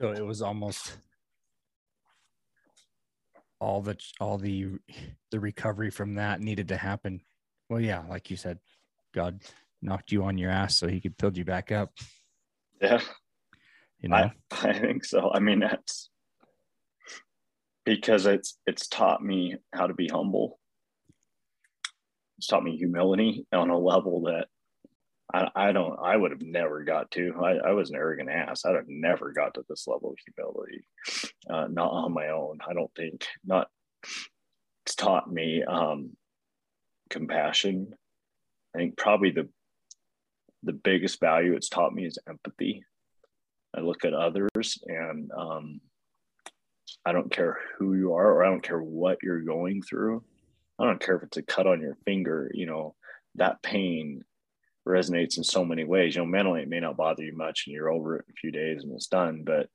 [0.00, 0.96] So it was almost
[3.60, 4.78] all the all the
[5.30, 7.20] the recovery from that needed to happen.
[7.68, 8.58] Well, yeah, like you said,
[9.14, 9.42] God
[9.82, 11.92] knocked you on your ass so he could build you back up.
[12.80, 13.00] Yeah.
[14.00, 14.30] You know?
[14.50, 15.30] I, I think so.
[15.32, 16.08] I mean, that's
[17.84, 20.58] because it's it's taught me how to be humble.
[22.38, 24.48] It's taught me humility on a level that
[25.32, 27.34] I, I don't I would have never got to.
[27.42, 28.64] I, I was an arrogant ass.
[28.64, 30.84] I'd have never got to this level of humility.
[31.48, 32.58] Uh, not on my own.
[32.68, 33.68] I don't think not
[34.84, 36.16] it's taught me um,
[37.10, 37.94] compassion.
[38.74, 39.48] I think probably the
[40.62, 42.84] the biggest value it's taught me is empathy.
[43.76, 45.80] I look at others and um,
[47.04, 50.22] I don't care who you are or I don't care what you're going through.
[50.78, 52.94] I don't care if it's a cut on your finger, you know,
[53.36, 54.22] that pain
[54.86, 56.14] resonates in so many ways.
[56.14, 58.40] You know, mentally it may not bother you much and you're over it in a
[58.40, 59.42] few days and it's done.
[59.44, 59.68] But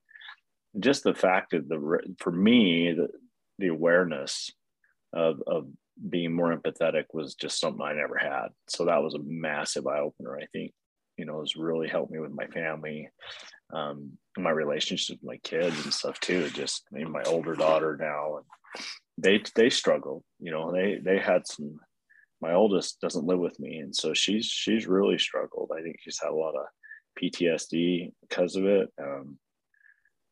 [0.79, 3.07] just the fact that the for me, the
[3.59, 4.51] the awareness
[5.13, 5.67] of of
[6.09, 8.47] being more empathetic was just something I never had.
[8.67, 10.37] So that was a massive eye opener.
[10.37, 10.73] I think,
[11.17, 13.09] you know, has really helped me with my family,
[13.73, 16.49] um, my relationship with my kids and stuff too.
[16.49, 18.85] Just I mean, my older daughter now, and
[19.17, 20.23] they they struggle.
[20.39, 21.79] You know, they they had some.
[22.41, 25.71] My oldest doesn't live with me, and so she's she's really struggled.
[25.75, 26.65] I think she's had a lot of
[27.21, 28.91] PTSD because of it.
[29.01, 29.37] Um,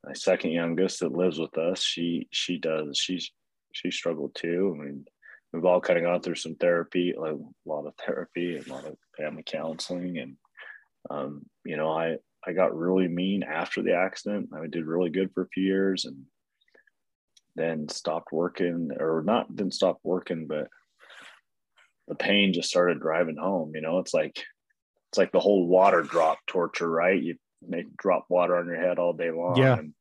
[0.05, 3.31] my second youngest that lives with us, she she does she's
[3.73, 4.77] she struggled too.
[4.77, 5.05] I mean,
[5.53, 8.73] we've all kind of gone through some therapy, like a lot of therapy and a
[8.73, 10.17] lot of family counseling.
[10.17, 10.35] And,
[11.09, 14.49] um, you know, I, I got really mean after the accident.
[14.53, 16.23] I did really good for a few years and
[17.55, 20.67] then stopped working or not, didn't stop working, but
[22.07, 23.71] the pain just started driving home.
[23.75, 24.43] You know, it's like,
[25.09, 27.21] it's like the whole water drop torture, right?
[27.21, 27.35] You
[27.65, 29.55] make drop water on your head all day long.
[29.57, 29.77] Yeah.
[29.77, 29.93] And,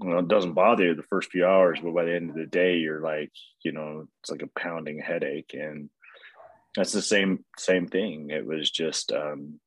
[0.00, 2.36] you know, it doesn't bother you the first few hours, but by the end of
[2.36, 3.32] the day, you're like,
[3.64, 5.52] you know, it's like a pounding headache.
[5.52, 5.90] And
[6.74, 8.30] that's the same, same thing.
[8.30, 9.60] It was just, um,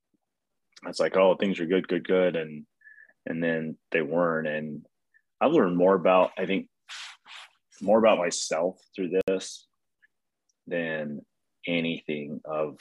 [0.88, 2.36] it's like, oh, things are good, good, good.
[2.36, 2.66] And,
[3.26, 4.48] and then they weren't.
[4.48, 4.86] And
[5.40, 6.68] I've learned more about, I think,
[7.82, 9.68] more about myself through this
[10.68, 11.20] than
[11.68, 12.78] anything of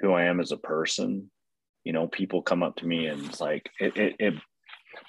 [0.00, 1.30] who I am as a person.
[1.84, 4.34] You know, people come up to me and it's like, it, it, it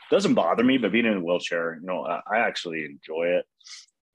[0.10, 3.46] doesn't bother me, but being in a wheelchair, you know, I, I actually enjoy it.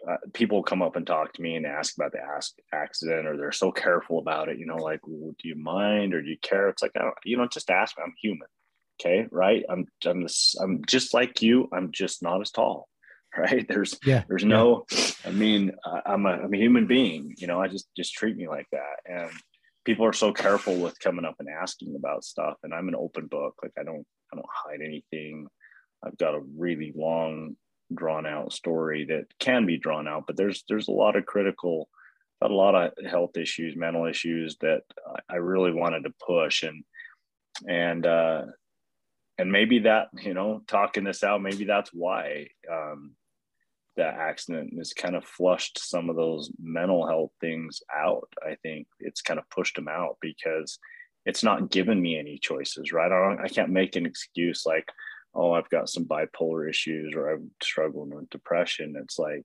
[0.08, 3.36] Uh, people come up and talk to me and ask about the ask, accident, or
[3.36, 4.58] they're so careful about it.
[4.58, 6.68] You know, like, well, do you mind or do you care?
[6.68, 8.04] It's like, I don't, you know, just ask me.
[8.04, 8.46] I'm human.
[9.00, 9.64] Okay, right?
[9.68, 11.68] I'm, I'm, this, I'm just like you.
[11.72, 12.88] I'm just not as tall.
[13.42, 13.66] Right?
[13.68, 14.24] There's, Yeah.
[14.28, 14.86] there's no.
[15.24, 15.72] I mean,
[16.06, 17.34] I'm a, I'm a human being.
[17.38, 18.96] You know, I just, just treat me like that.
[19.04, 19.30] And
[19.84, 22.54] people are so careful with coming up and asking about stuff.
[22.62, 23.54] And I'm an open book.
[23.62, 25.46] Like I don't, I don't hide anything.
[26.04, 27.56] I've got a really long,
[27.94, 31.88] drawn out story that can be drawn out, but there's there's a lot of critical,
[32.42, 34.82] got a lot of health issues, mental issues that
[35.30, 36.84] I- I really wanted to push, and
[37.68, 38.42] and uh,
[39.38, 43.12] and maybe that you know talking this out, maybe that's why um,
[43.96, 48.28] that accident has kind of flushed some of those mental health things out.
[48.46, 50.78] I think it's kind of pushed them out because
[51.24, 53.10] it's not given me any choices, right?
[53.10, 54.88] I, I can't make an excuse like,
[55.34, 58.94] oh, I've got some bipolar issues or I'm struggling with depression.
[59.02, 59.44] It's like,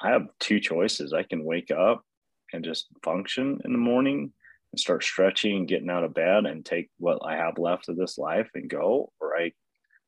[0.00, 1.12] I have two choices.
[1.12, 2.04] I can wake up
[2.52, 4.32] and just function in the morning
[4.72, 7.96] and start stretching and getting out of bed and take what I have left of
[7.96, 9.52] this life and go, or I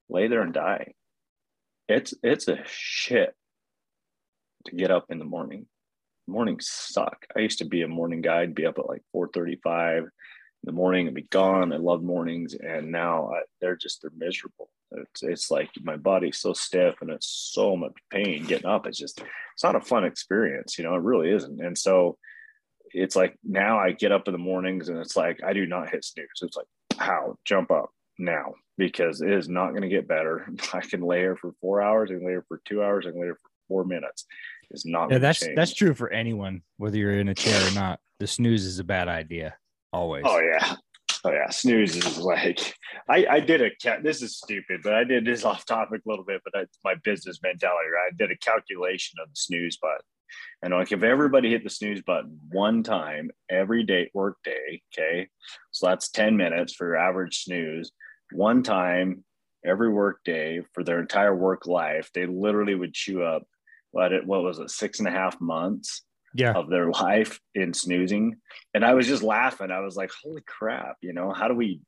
[0.09, 0.95] lay there and die.
[1.89, 3.35] It's it's a shit
[4.67, 5.67] to get up in the morning.
[6.27, 7.27] Mornings suck.
[7.37, 10.11] I used to be a morning guy, I'd be up at like 4:35 in
[10.65, 11.73] the morning and be gone.
[11.73, 14.71] I love mornings, and now I, they're just they're miserable.
[14.93, 18.87] It's, it's like my body's so stiff and it's so much pain getting up.
[18.87, 20.95] It's just it's not a fun experience, you know.
[20.95, 21.61] It really isn't.
[21.61, 22.19] And so
[22.93, 25.91] it's like now I get up in the mornings and it's like I do not
[25.91, 26.29] hit snooze.
[26.41, 26.67] It's like
[26.99, 30.47] how jump up now because it is not going to get better.
[30.73, 33.11] I can lay here for four hours, I can lay here for two hours, I
[33.11, 34.27] can lay here for four minutes.
[34.71, 35.11] It's not.
[35.11, 35.57] Yeah, that's change.
[35.57, 38.01] that's true for anyone, whether you're in a chair or not.
[38.19, 39.57] The snooze is a bad idea,
[39.93, 40.25] always.
[40.27, 40.75] Oh yeah.
[41.25, 41.51] Oh yeah.
[41.51, 42.75] Snooze is like
[43.09, 46.09] I, I did a cat this is stupid, but I did this off topic a
[46.09, 48.13] little bit, but that's my business mentality, right?
[48.13, 50.01] I did a calculation of the snooze button.
[50.63, 55.29] And like if everybody hit the snooze button one time every day work day, okay.
[55.71, 57.93] So that's 10 minutes for your average snooze,
[58.33, 59.25] one time
[59.65, 63.45] every work day for their entire work life, they literally would chew up
[63.97, 66.03] what it what was it, six and a half months
[66.35, 66.53] Yeah.
[66.53, 68.37] of their life in snoozing.
[68.75, 69.71] And I was just laughing.
[69.71, 71.81] I was like, holy crap, you know, how do we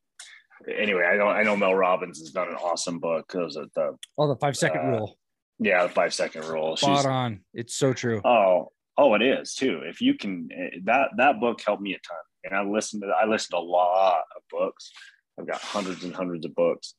[0.83, 3.97] anyway, I know I know Mel Robbins has done an awesome book because of the
[4.17, 5.19] Oh, the five second Uh, rule.
[5.59, 6.77] yeah, the five second rule.
[6.77, 7.41] Spot She's on.
[7.53, 8.21] It's so true.
[8.25, 9.83] oh oh it is too.
[9.85, 12.25] If you can eh, that that book helped me a ton.
[12.45, 14.91] And I listened to I listened to a lot of books.
[15.39, 16.95] I've got hundreds and hundreds of books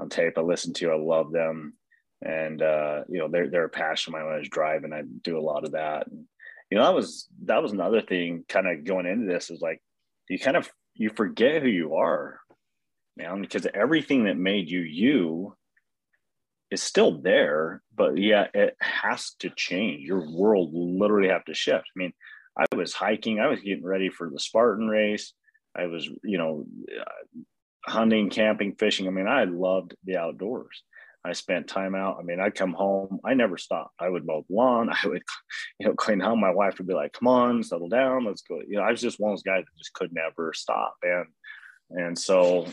[0.00, 0.90] on tape I listen to.
[0.90, 1.74] I love them.
[2.22, 4.92] And uh, you know, they're they're a passion of mine when I was driving.
[4.92, 6.08] I do a lot of that.
[6.08, 6.24] And,
[6.70, 9.80] you know, that was that was another thing kind of going into this is like
[10.28, 12.40] you kind of you forget who you are,
[13.16, 15.56] man, because everything that made you you
[16.70, 20.02] is still there, but yeah, it has to change.
[20.02, 21.84] Your world literally have to shift.
[21.84, 22.12] I mean,
[22.58, 25.32] I was hiking, I was getting ready for the Spartan race.
[25.74, 26.66] I was, you know,
[27.00, 27.40] uh,
[27.90, 29.06] hunting, camping, fishing.
[29.06, 30.82] I mean, I loved the outdoors.
[31.24, 32.16] I spent time out.
[32.18, 33.20] I mean, I'd come home.
[33.24, 33.94] I never stopped.
[33.98, 34.90] I would mow the lawn.
[35.04, 35.22] I would,
[35.78, 36.40] you know, clean home.
[36.40, 38.24] My wife would be like, "Come on, settle down.
[38.24, 40.52] Let's go." You know, I was just one of those guys that just could never
[40.54, 40.96] stop.
[41.02, 41.26] And
[41.90, 42.66] and so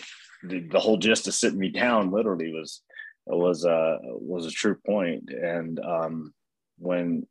[0.44, 2.82] the, the whole gist of sitting me down literally was
[3.26, 5.30] was uh was a true point.
[5.30, 6.34] And um,
[6.78, 7.26] when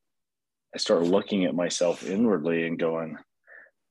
[0.75, 3.17] I started looking at myself inwardly and going,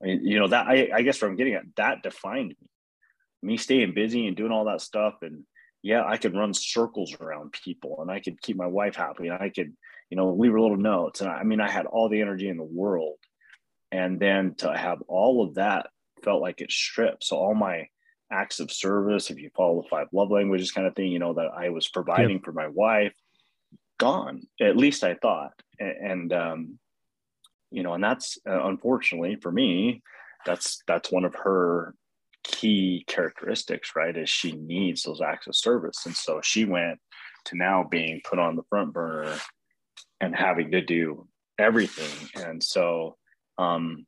[0.02, 2.68] I mean, you know, that I, I guess what I'm getting at, that defined me.
[3.42, 5.14] Me staying busy and doing all that stuff.
[5.22, 5.44] And
[5.84, 9.36] yeah, I could run circles around people and I could keep my wife happy and
[9.38, 9.76] I could,
[10.08, 11.20] you know, leave her little notes.
[11.20, 13.18] And I, I mean, I had all the energy in the world.
[13.92, 15.88] And then to have all of that
[16.24, 17.24] felt like it stripped.
[17.24, 17.88] So all my
[18.32, 21.34] acts of service, if you follow the five love languages kind of thing, you know,
[21.34, 22.44] that I was providing yep.
[22.44, 23.12] for my wife,
[24.00, 24.40] gone.
[24.62, 25.52] At least I thought.
[25.78, 26.78] And, um,
[27.70, 30.02] you know, and that's uh, unfortunately for me,
[30.46, 31.94] that's that's one of her
[32.44, 34.16] key characteristics, right?
[34.16, 37.00] Is she needs those acts of service, and so she went
[37.46, 39.36] to now being put on the front burner
[40.20, 41.26] and having to do
[41.58, 42.28] everything.
[42.42, 43.16] And so,
[43.58, 44.06] um,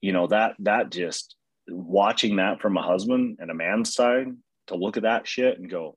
[0.00, 1.36] you know, that that just
[1.68, 4.28] watching that from a husband and a man's side
[4.66, 5.96] to look at that shit and go,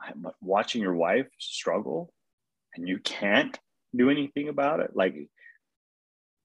[0.00, 2.12] I'm watching your wife struggle
[2.74, 3.58] and you can't
[3.96, 4.90] do anything about it.
[4.94, 5.14] Like,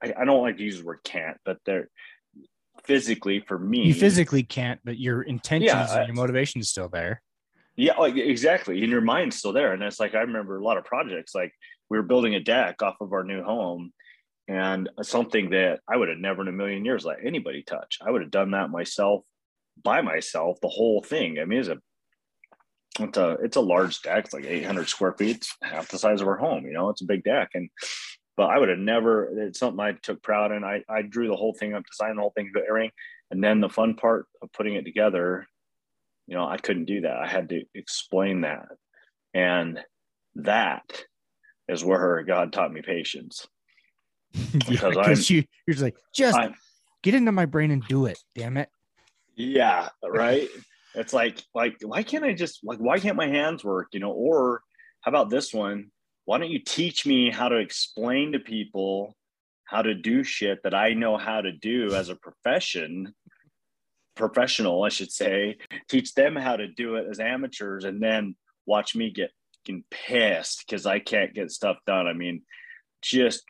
[0.03, 1.89] I, I don't like to use the word can't, but they're
[2.85, 3.83] physically for me.
[3.83, 7.21] You physically can't, but your intentions yeah, and your motivation is still there.
[7.75, 8.81] Yeah, like exactly.
[8.81, 9.73] And your mind's still there.
[9.73, 11.51] And it's like I remember a lot of projects, like
[11.89, 13.91] we were building a deck off of our new home
[14.47, 17.99] and something that I would have never in a million years let anybody touch.
[18.05, 19.23] I would have done that myself
[19.81, 21.39] by myself, the whole thing.
[21.39, 21.77] I mean, it's a
[22.99, 26.27] it's a it's a large deck, it's like 800 square feet, half the size of
[26.27, 26.65] our home.
[26.65, 27.69] You know, it's a big deck, and
[28.35, 29.25] but I would have never.
[29.47, 30.63] It's something I took proud in.
[30.63, 32.91] I I drew the whole thing up, designed the whole thing, everything,
[33.31, 35.47] and then the fun part of putting it together.
[36.27, 37.17] You know, I couldn't do that.
[37.17, 38.67] I had to explain that,
[39.33, 39.79] and
[40.35, 41.05] that
[41.67, 43.47] is where God taught me patience.
[44.67, 46.55] Because yeah, you, you're just like, just I'm,
[47.03, 48.17] get into my brain and do it.
[48.33, 48.69] Damn it.
[49.35, 50.49] Yeah, right.
[50.95, 53.89] It's like, like, why can't I just like, why can't my hands work?
[53.93, 54.61] You know, or
[55.01, 55.91] how about this one?
[56.25, 59.15] Why don't you teach me how to explain to people
[59.65, 63.13] how to do shit that I know how to do as a profession,
[64.15, 65.57] professional, I should say,
[65.89, 69.31] teach them how to do it as amateurs, and then watch me get
[69.89, 72.07] pissed because I can't get stuff done.
[72.07, 72.43] I mean,
[73.01, 73.43] just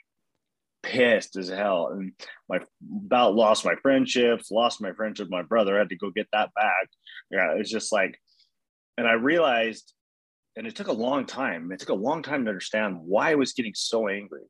[0.83, 1.89] pissed as hell.
[1.91, 2.11] And
[2.49, 2.59] my
[3.05, 5.75] about lost my friendships lost my friendship with my brother.
[5.75, 6.89] I had to go get that back.
[7.31, 8.19] Yeah it's just like
[8.97, 9.93] and i realized
[10.55, 13.35] and it took a long time it took a long time to understand why i
[13.35, 14.43] was getting so angry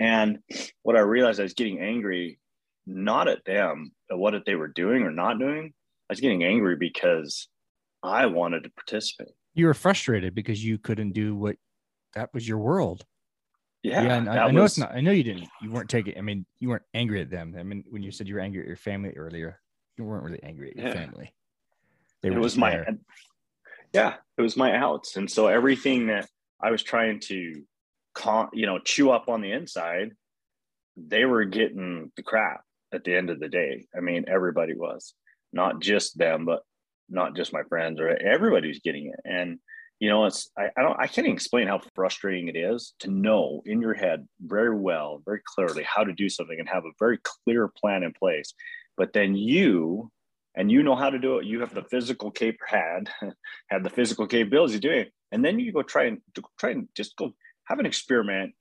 [0.00, 0.38] and
[0.82, 2.38] what i realized i was getting angry
[2.86, 5.72] not at them at what they were doing or not doing
[6.08, 7.48] i was getting angry because
[8.02, 11.56] i wanted to participate you were frustrated because you couldn't do what
[12.14, 13.04] that was your world
[13.82, 14.14] yeah, yeah.
[14.16, 14.72] And I, I know was...
[14.72, 14.92] it's not.
[14.92, 15.48] I know you didn't.
[15.62, 16.18] You weren't taking.
[16.18, 17.54] I mean, you weren't angry at them.
[17.58, 19.60] I mean, when you said you were angry at your family earlier,
[19.96, 20.94] you weren't really angry at your yeah.
[20.94, 21.32] family.
[22.22, 22.70] They it was my.
[22.70, 22.98] There.
[23.92, 26.28] Yeah, it was my outs, and so everything that
[26.60, 27.62] I was trying to,
[28.14, 30.12] con, you know, chew up on the inside,
[30.96, 33.86] they were getting the crap at the end of the day.
[33.96, 35.14] I mean, everybody was,
[35.52, 36.62] not just them, but
[37.08, 39.58] not just my friends or everybody's getting it, and
[40.00, 43.62] you know it's I, I don't i can't explain how frustrating it is to know
[43.66, 47.18] in your head very well very clearly how to do something and have a very
[47.44, 48.54] clear plan in place.
[48.96, 50.10] But then you
[50.58, 53.08] and you know how to do it you have the physical cap had
[53.70, 56.18] had the physical capabilities of doing it and then you go try and
[56.58, 57.32] try and just go
[57.64, 58.52] have an experiment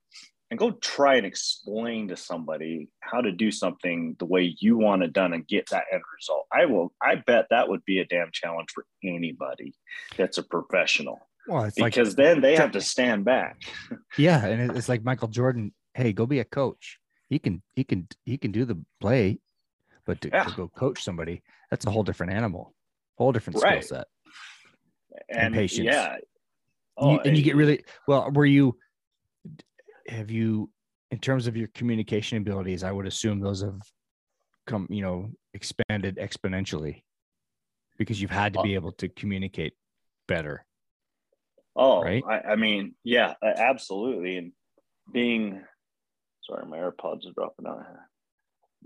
[0.49, 5.03] and go try and explain to somebody how to do something the way you want
[5.03, 6.45] it done and get that end result.
[6.53, 9.73] I will, I bet that would be a damn challenge for anybody
[10.15, 11.19] that's a professional.
[11.47, 13.61] Well, because like, then they have to stand back.
[14.17, 15.73] yeah, and it's like Michael Jordan.
[15.93, 16.99] Hey, go be a coach.
[17.29, 19.39] He can, he can, he can do the play,
[20.05, 20.43] but to, yeah.
[20.43, 22.73] to go coach somebody, that's a whole different animal,
[23.17, 23.83] whole different right.
[23.83, 24.07] skill set
[25.29, 25.85] and, and, patience.
[25.85, 26.17] Yeah.
[26.97, 28.31] Oh, you, and you get really well.
[28.31, 28.77] Were you?
[30.07, 30.69] Have you,
[31.11, 32.83] in terms of your communication abilities?
[32.83, 33.81] I would assume those have
[34.65, 37.03] come, you know, expanded exponentially
[37.97, 39.73] because you've had to uh, be able to communicate
[40.27, 40.65] better.
[41.75, 42.23] Oh, right.
[42.27, 44.37] I, I mean, yeah, absolutely.
[44.37, 44.51] And
[45.11, 45.61] being,
[46.43, 47.85] sorry, my AirPods are dropping out.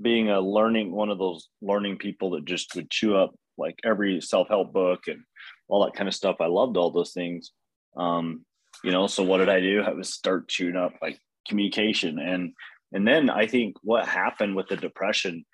[0.02, 4.22] Being a learning, one of those learning people that just would chew up like every
[4.22, 5.24] self help book and
[5.68, 6.38] all that kind of stuff.
[6.40, 7.52] I loved all those things.
[7.96, 8.46] Um,
[8.84, 9.82] you know, so what did I do?
[9.82, 12.54] I was start chewing up like communication and
[12.94, 15.46] and then I think what happened with the depression,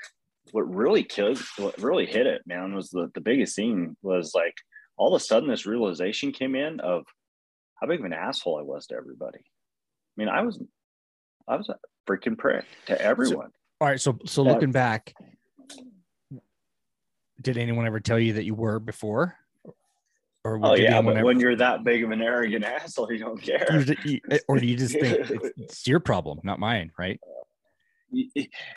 [0.51, 4.55] what really killed, what really hit it, man, was the, the biggest thing was like
[4.97, 7.05] all of a sudden this realization came in of
[7.75, 9.37] how big of an asshole I was to everybody.
[9.37, 10.59] I mean, I was,
[11.47, 11.75] I was a
[12.09, 13.51] freaking prick to everyone.
[13.79, 13.99] All right.
[14.01, 15.13] So, so looking back,
[17.41, 19.35] did anyone ever tell you that you were before?
[20.43, 23.67] Or oh yeah, but when you're that big of an arrogant asshole, you don't care.
[24.05, 27.19] Eh, or do you just think it's your problem, not mine, right?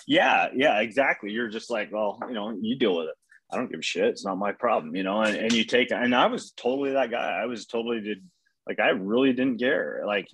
[0.07, 1.31] Yeah, yeah, exactly.
[1.31, 3.15] You're just like, well, you know, you deal with it.
[3.53, 4.07] I don't give a shit.
[4.07, 5.23] It's not my problem, you know.
[5.23, 7.41] And, and you take, and I was totally that guy.
[7.41, 8.25] I was totally did,
[8.67, 10.03] like, I really didn't care.
[10.05, 10.27] Like,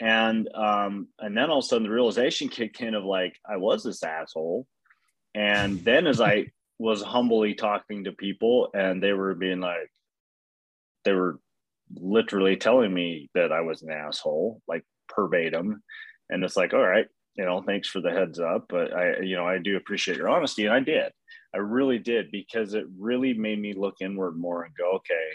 [0.00, 3.56] and um, and then all of a sudden the realization kicked in of like I
[3.56, 4.66] was this asshole.
[5.34, 6.46] And then as I
[6.78, 9.90] was humbly talking to people, and they were being like,
[11.04, 11.40] they were
[11.94, 14.84] literally telling me that I was an asshole, like
[15.14, 15.82] verbatim.
[16.30, 18.66] And it's like, all right, you know, thanks for the heads up.
[18.68, 20.66] But I, you know, I do appreciate your honesty.
[20.66, 21.12] And I did.
[21.54, 25.30] I really did because it really made me look inward more and go, okay,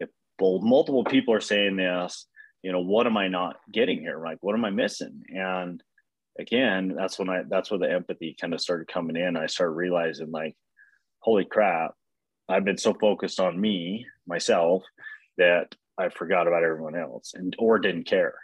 [0.00, 0.08] if
[0.40, 2.26] multiple people are saying this,
[2.62, 4.22] you know, what am I not getting here?
[4.22, 5.22] Like, what am I missing?
[5.28, 5.82] And
[6.38, 9.36] again, that's when I, that's where the empathy kind of started coming in.
[9.36, 10.56] I started realizing, like,
[11.20, 11.94] holy crap,
[12.48, 14.82] I've been so focused on me, myself,
[15.38, 18.34] that I forgot about everyone else and or didn't care.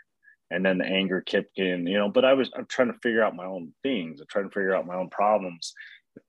[0.51, 3.25] And then the anger kicked in, you know, but I was I'm trying to figure
[3.25, 4.21] out my own things.
[4.21, 5.75] I'm trying to figure out my own problems.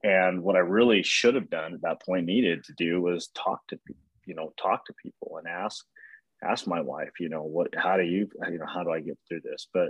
[0.04, 3.66] And what I really should have done at that point needed to do was talk
[3.68, 3.80] to
[4.26, 5.86] you know, talk to people and ask
[6.44, 9.18] ask my wife, you know, what how do you you know, how do I get
[9.28, 9.68] through this?
[9.74, 9.90] But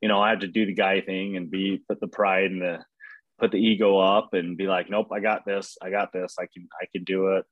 [0.00, 2.62] you know, I had to do the guy thing and be put the pride and
[2.62, 2.78] the
[3.38, 6.46] put the ego up and be like, nope, I got this, I got this, I
[6.52, 7.44] can I can do it.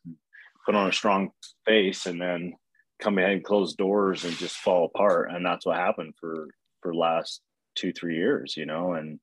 [0.64, 1.30] put on a strong
[1.64, 2.54] face and then
[3.00, 5.30] come ahead and close doors and just fall apart.
[5.30, 6.48] And that's what happened for
[6.82, 7.40] for last
[7.76, 9.20] two, three years, you know, and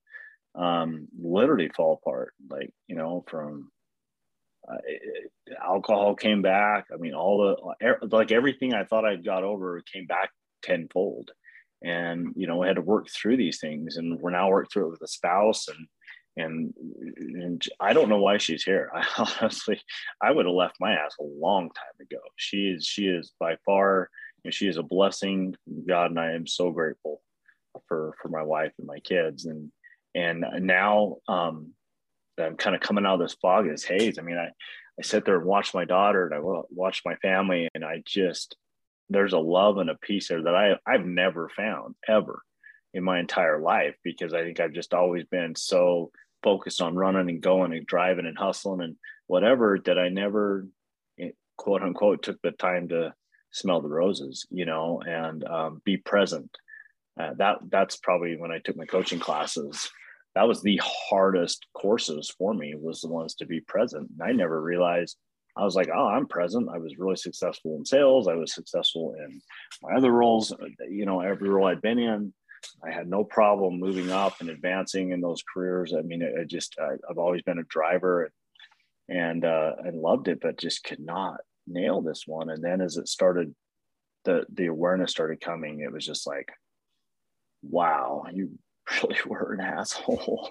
[0.54, 2.34] um literally fall apart.
[2.48, 3.70] Like, you know, from
[4.70, 6.86] uh, alcohol came back.
[6.92, 10.30] I mean, all the like everything I thought I'd got over came back
[10.62, 11.30] tenfold.
[11.82, 14.86] And you know, we had to work through these things, and we're now working through
[14.86, 15.86] it with a spouse, and
[16.36, 16.74] and,
[17.18, 18.90] and I don't know why she's here.
[18.94, 19.04] I
[19.40, 19.80] honestly,
[20.20, 22.20] I would have left my ass a long time ago.
[22.36, 24.10] She is, she is by far,
[24.42, 25.54] you know, she is a blessing.
[25.86, 27.20] God and I am so grateful
[27.86, 29.46] for for my wife and my kids.
[29.46, 29.70] And
[30.14, 31.72] and now um,
[32.38, 34.18] I'm kind of coming out of this fog, this haze.
[34.18, 34.48] I mean, I
[34.98, 36.38] I sit there and watch my daughter, and I
[36.70, 38.56] watch my family, and I just
[39.10, 42.42] there's a love and a peace there that I I've never found ever
[42.94, 46.10] in my entire life because I think I've just always been so
[46.42, 50.66] focused on running and going and driving and hustling and whatever that I never
[51.18, 53.14] eh, quote unquote took the time to
[53.50, 56.50] smell the roses, you know, and um, be present.
[57.18, 59.90] Uh, that that's probably when I took my coaching classes.
[60.34, 64.10] That was the hardest courses for me was the ones to be present.
[64.10, 65.16] And I never realized
[65.56, 66.68] I was like, oh, I'm present.
[66.72, 68.26] I was really successful in sales.
[68.26, 69.40] I was successful in
[69.82, 70.50] my other roles.
[70.52, 72.34] Uh, you know, every role I'd been in,
[72.84, 75.94] I had no problem moving up and advancing in those careers.
[75.96, 78.32] I mean, I just I, have always been a driver and
[79.06, 82.48] and, uh, and loved it, but just could not nail this one.
[82.48, 83.54] And then as it started,
[84.24, 85.80] the the awareness started coming.
[85.80, 86.50] It was just like,
[87.62, 88.58] wow, you
[89.02, 90.50] really were an asshole.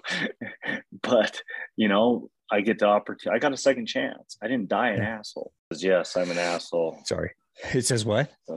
[1.02, 1.40] but
[1.76, 3.36] you know, I get the opportunity.
[3.36, 4.36] I got a second chance.
[4.42, 5.52] I didn't die an asshole.
[5.76, 6.98] Yes, I'm an asshole.
[7.04, 7.32] Sorry.
[7.72, 8.30] It says what?
[8.48, 8.54] Uh,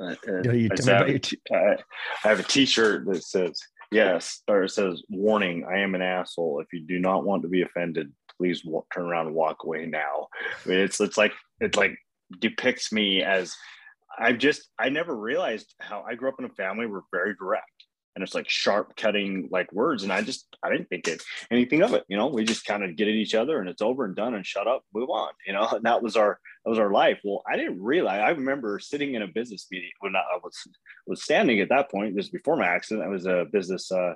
[0.00, 1.20] uh, no, you I, have,
[1.52, 1.76] I,
[2.24, 3.60] I have a T-shirt that says
[3.92, 6.60] yes, or it says warning: I am an asshole.
[6.60, 9.86] If you do not want to be offended, please walk, turn around and walk away
[9.86, 10.26] now.
[10.64, 11.96] I mean, it's it's like it like
[12.40, 13.54] depicts me as
[14.18, 17.69] I've just I never realized how I grew up in a family where very direct
[18.14, 21.82] and it's like sharp cutting like words and i just i didn't think it anything
[21.82, 22.26] of it you know?
[22.26, 24.66] We just kind of get at each other and it's over and done and shut
[24.66, 25.68] up move on you know?
[25.72, 27.20] And that was our that was our life.
[27.24, 30.56] Well i didn't realize i remember sitting in a business meeting when i was
[31.06, 34.14] was standing at that point just before my accident i was a business uh,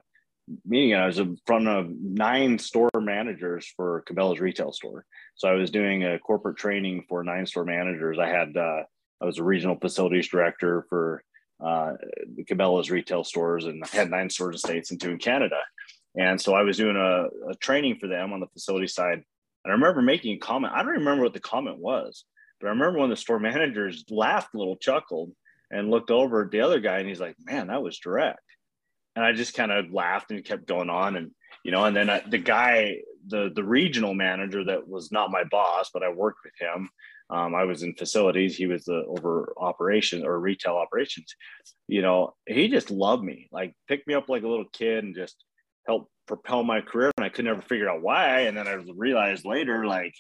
[0.67, 5.05] meeting and i was in front of nine store managers for cabela's retail store.
[5.37, 8.19] So i was doing a corporate training for nine store managers.
[8.19, 8.83] I had uh,
[9.23, 11.23] i was a regional facilities director for
[11.65, 11.93] uh,
[12.51, 15.59] Cabela's retail stores and I had nine stores in states and two in Canada.
[16.17, 19.15] And so I was doing a, a, training for them on the facility side.
[19.65, 20.75] And I remember making a comment.
[20.75, 22.25] I don't remember what the comment was,
[22.61, 25.33] but I remember when the store managers laughed a little, chuckled,
[25.71, 28.41] and looked over at the other guy, and he's like, "Man, that was direct."
[29.17, 31.31] And I just kind of laughed and kept going on, and
[31.65, 35.45] you know, and then I, the guy, the the regional manager that was not my
[35.45, 36.91] boss, but I worked with him.
[37.35, 38.57] Um, I was in facilities.
[38.57, 41.35] He was the over operations or retail operations.
[41.89, 45.17] You know, he just loved me, like picked me up like a little kid and
[45.17, 45.43] just
[45.87, 47.11] helped propel my career.
[47.17, 48.43] And I could never figure out why.
[48.43, 50.15] And then I realized later, like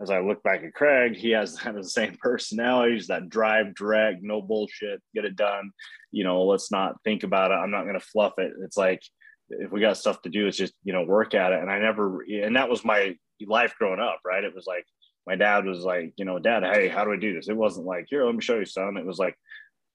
[0.00, 3.02] as I look back at Craig, he has kind of the same personality.
[3.08, 5.72] That drive, direct, no bullshit, get it done.
[6.10, 7.54] You know, let's not think about it.
[7.54, 8.52] I'm not going to fluff it.
[8.64, 9.02] It's like
[9.50, 11.60] if we got stuff to do, it's just you know work at it.
[11.60, 13.14] And I never, and that was my
[13.46, 14.44] life growing up, right?
[14.44, 14.86] It was like
[15.26, 17.48] my dad was like, you know, dad, hey, how do I do this?
[17.48, 18.96] It wasn't like, here, let me show you, son.
[18.96, 19.36] It was like,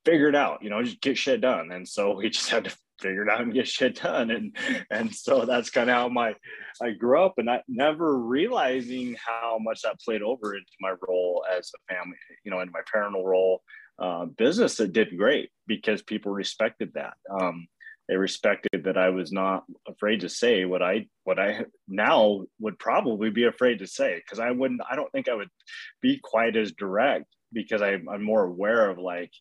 [0.06, 1.72] figure it out, you know, just get shit done.
[1.72, 4.32] And so we just had to figure it out and get shit done.
[4.32, 4.56] And
[4.90, 6.36] and so that's kind of how my
[6.82, 11.44] I grew up and I never realizing how much that played over into my role
[11.52, 13.62] as a family, you know, in my parental role.
[13.98, 17.14] Uh, business that did great because people respected that.
[17.32, 17.66] Um,
[18.10, 22.80] they respected that I was not afraid to say what I what I now would
[22.80, 25.50] probably be afraid to say because I wouldn't I don't think I would
[26.02, 29.32] be quite as direct because I, I'm more aware of like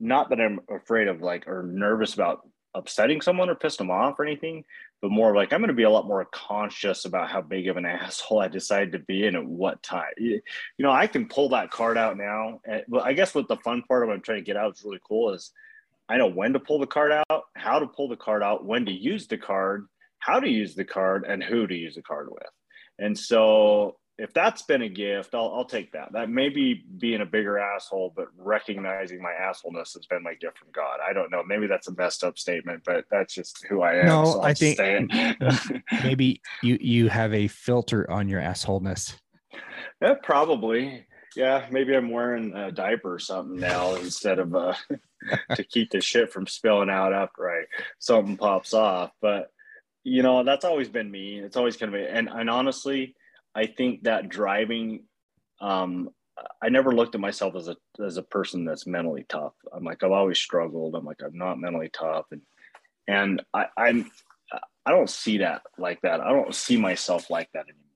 [0.00, 2.40] not that I'm afraid of like or nervous about
[2.74, 4.64] upsetting someone or pissing them off or anything,
[5.00, 7.76] but more like I'm going to be a lot more conscious about how big of
[7.76, 10.12] an asshole I decide to be and at what time.
[10.16, 10.40] You
[10.78, 12.60] know, I can pull that card out now.
[12.66, 14.74] Eh, but I guess what the fun part of what I'm trying to get out
[14.74, 15.52] is really cool is
[16.08, 18.84] I know when to pull the card out, how to pull the card out, when
[18.86, 19.86] to use the card,
[20.18, 22.50] how to use the card, and who to use the card with.
[22.98, 26.12] And so if that's been a gift, I'll, I'll take that.
[26.12, 30.58] That may be being a bigger asshole, but recognizing my assholeness has been my gift
[30.58, 31.00] from God.
[31.06, 31.42] I don't know.
[31.44, 34.06] Maybe that's a messed up statement, but that's just who I am.
[34.06, 34.78] No, so I think
[36.04, 39.16] maybe you you have a filter on your assholeness.
[40.00, 41.06] Yeah, probably.
[41.36, 44.74] Yeah, maybe I'm wearing a diaper or something now instead of uh,
[45.54, 47.64] to keep the shit from spilling out after I
[47.98, 49.10] something pops off.
[49.20, 49.50] But
[50.04, 51.40] you know, that's always been me.
[51.40, 53.14] It's always kind of and and honestly
[53.54, 55.04] I think that driving,
[55.60, 56.10] um,
[56.60, 59.54] I never looked at myself as a as a person that's mentally tough.
[59.72, 60.94] I'm like I've always struggled.
[60.94, 62.42] I'm like I'm not mentally tough, and
[63.06, 64.10] and I, I'm
[64.86, 66.20] I don't see that like that.
[66.20, 67.93] I don't see myself like that anymore.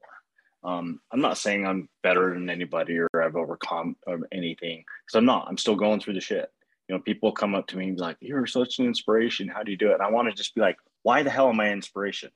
[0.65, 5.25] Um, I'm not saying I'm better than anybody or I've overcome or anything because I'm
[5.25, 5.47] not.
[5.49, 6.51] I'm still going through the shit.
[6.89, 9.49] You know, people come up to me and be like, "You're such an inspiration.
[9.49, 11.49] How do you do it?" And I want to just be like, "Why the hell
[11.49, 12.31] am I inspiration?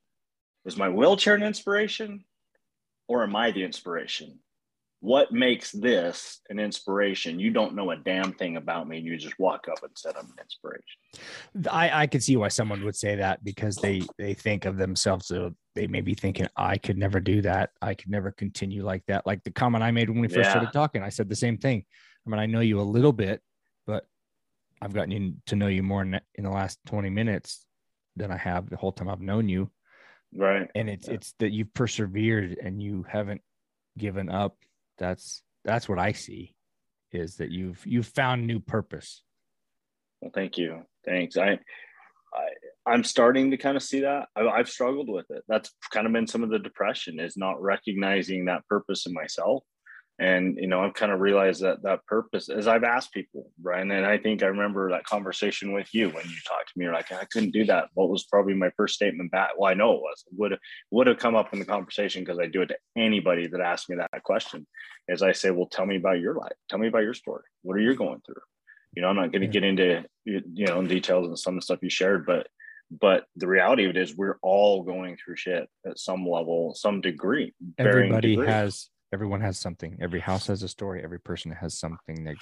[0.65, 2.25] Is my wheelchair an inspiration?
[3.09, 4.39] or am I the inspiration?
[5.01, 7.41] What makes this an inspiration?
[7.41, 10.15] You don't know a damn thing about me, and you just walk up and said
[10.17, 11.67] I'm an inspiration.
[11.71, 15.31] I I could see why someone would say that because they they think of themselves.
[15.75, 17.71] They may be thinking, I could never do that.
[17.81, 19.27] I could never continue like that.
[19.27, 20.51] Like the comment I made when we first yeah.
[20.51, 21.85] started talking, I said the same thing.
[22.27, 23.41] I mean, I know you a little bit,
[23.87, 24.05] but
[24.81, 27.65] I've gotten to know you more in, in the last 20 minutes
[28.17, 29.71] than I have the whole time I've known you
[30.35, 31.15] right and it's yeah.
[31.15, 33.41] it's that you've persevered and you haven't
[33.99, 34.57] given up
[34.99, 36.55] that's that's what i see
[37.13, 39.23] is that you've you've found new purpose
[40.21, 42.49] well thank you thanks i i
[42.87, 44.29] i'm starting to kind of see that.
[44.37, 45.45] I, i've struggled with it.
[45.49, 49.65] That's kind of been some of the depression is not recognizing that purpose in myself.
[50.19, 53.91] And you know i've kind of realized that that purpose as i've asked people brian
[53.91, 56.93] and i think i remember that conversation with you when you talked to me you're
[56.93, 57.89] like i couldn't do that.
[57.95, 60.61] What was probably my first statement back well i know it was would have
[60.91, 63.89] would have come up in the conversation because i do it to anybody that asked
[63.89, 64.67] me that question
[65.09, 66.53] as i say well tell me about your life.
[66.69, 67.45] Tell me about your story.
[67.63, 68.43] What are you going through?
[68.95, 71.65] You know i'm not going to get into you know details and some of the
[71.65, 72.47] stuff you shared but
[73.01, 77.01] but the reality of it is we're all going through shit at some level some
[77.01, 78.47] degree everybody degree.
[78.47, 79.99] has everyone has something.
[80.01, 81.03] Every house has a story.
[81.05, 82.37] Every person has something that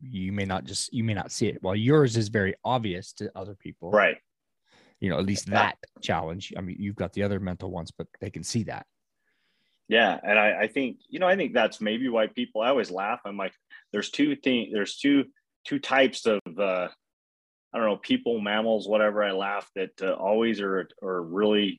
[0.00, 1.58] you may not just you may not see it.
[1.60, 3.90] While yours is very obvious to other people.
[3.90, 4.16] Right.
[5.00, 6.52] You know at least that challenge.
[6.56, 8.86] I mean you've got the other mental ones but they can see that.
[9.88, 12.90] Yeah and i, I think you know i think that's maybe why people i always
[12.90, 13.20] laugh.
[13.24, 13.52] I'm like
[13.92, 15.26] there's two things there's two
[15.64, 16.88] two types of uh
[17.76, 21.78] i don't know people mammals whatever i laugh that uh, always are are really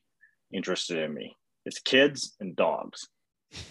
[0.52, 1.36] interested in me
[1.66, 3.08] it's kids and dogs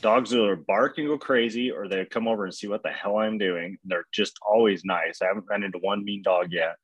[0.01, 3.17] Dogs either bark and go crazy or they come over and see what the hell
[3.17, 3.77] I'm doing.
[3.83, 5.21] They're just always nice.
[5.21, 6.75] I haven't run into one mean dog yet.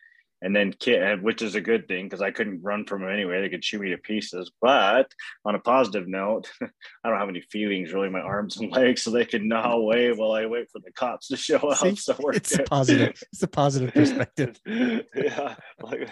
[0.44, 3.42] And then kid, which is a good thing because I couldn't run from them anyway.
[3.42, 4.52] They could chew me to pieces.
[4.62, 5.12] But
[5.46, 9.10] on a positive note, I don't have any feelings really my arms and legs, so
[9.12, 11.78] they can gnaw away while I wait for the cops to show up.
[11.78, 12.66] See, so we're it's good.
[12.66, 13.24] positive.
[13.32, 14.60] It's a positive perspective.
[14.66, 16.10] yeah, like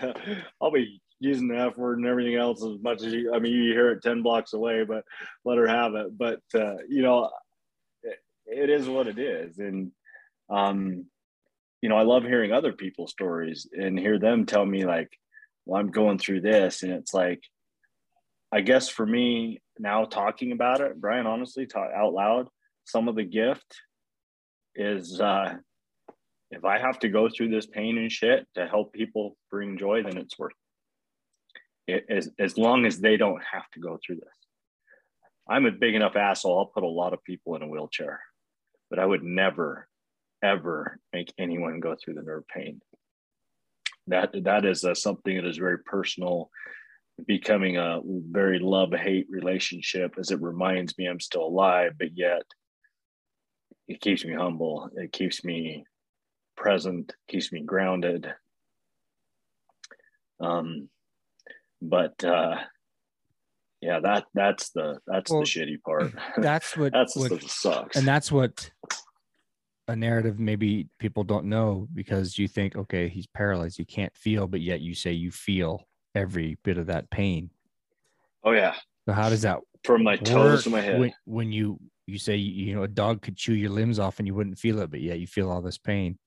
[0.62, 3.54] I'll be using the F word and everything else as much as you, I mean,
[3.54, 5.06] you hear it 10 blocks away, but
[5.46, 6.18] let her have it.
[6.18, 7.30] But, uh, you know,
[8.02, 8.18] it,
[8.48, 9.60] it is what it is.
[9.60, 9.92] And,
[10.50, 11.06] um,
[11.82, 15.10] you know, I love hearing other people's stories and hear them tell me, like,
[15.66, 16.84] well, I'm going through this.
[16.84, 17.42] And it's like,
[18.52, 22.48] I guess for me now talking about it, Brian, honestly, talk out loud,
[22.86, 23.76] some of the gift
[24.76, 25.56] is, uh,
[26.52, 30.04] if I have to go through this pain and shit to help people bring joy,
[30.04, 30.54] then it's worth
[32.10, 34.28] as, as long as they don't have to go through this.
[35.50, 36.60] I'm a big enough asshole.
[36.60, 38.22] I'll put a lot of people in a wheelchair,
[38.90, 39.88] but I would never,
[40.44, 42.82] ever make anyone go through the nerve pain.
[44.08, 46.50] That that is uh, something that is very personal,
[47.26, 50.16] becoming a very love hate relationship.
[50.18, 52.44] As it reminds me I'm still alive, but yet
[53.88, 54.90] it keeps me humble.
[54.96, 55.86] It keeps me
[56.56, 58.28] present, keeps me grounded.
[60.40, 60.90] Um,
[61.82, 62.56] but uh,
[63.82, 66.14] yeah, that that's the that's well, the shitty part.
[66.38, 68.72] That's what that's what sucks, and that's what
[69.88, 74.48] a narrative maybe people don't know because you think, okay, he's paralyzed, you can't feel,
[74.48, 77.50] but yet you say you feel every bit of that pain.
[78.44, 78.76] Oh yeah.
[79.08, 82.36] So how does that from my toes to my head when, when you you say
[82.36, 85.02] you know a dog could chew your limbs off and you wouldn't feel it, but
[85.02, 86.18] yet you feel all this pain?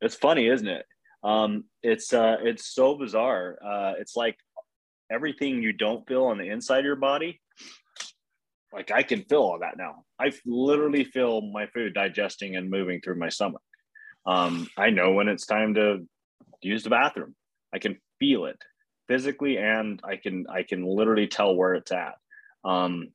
[0.00, 0.84] It's funny, isn't it?
[1.22, 3.58] Um, it's uh, it's so bizarre.
[3.64, 4.36] Uh, it's like
[5.10, 7.40] everything you don't feel on the inside of your body
[8.72, 10.04] like I can feel all that now.
[10.22, 13.62] I literally feel my food digesting and moving through my stomach.
[14.24, 16.06] Um, I know when it's time to
[16.60, 17.34] use the bathroom.
[17.74, 18.58] I can feel it
[19.08, 22.14] physically, and I can I can literally tell where it's at.
[22.64, 23.08] Um,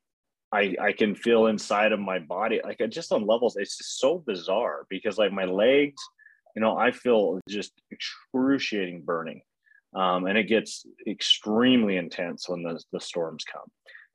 [0.51, 3.55] I I can feel inside of my body, like just on levels.
[3.55, 6.01] It's just so bizarre because like my legs,
[6.57, 9.41] you know, I feel just excruciating burning,
[9.95, 13.71] um, and it gets extremely intense when the the storms come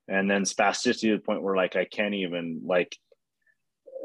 [0.09, 2.97] and then spasticity to the point where like I can't even like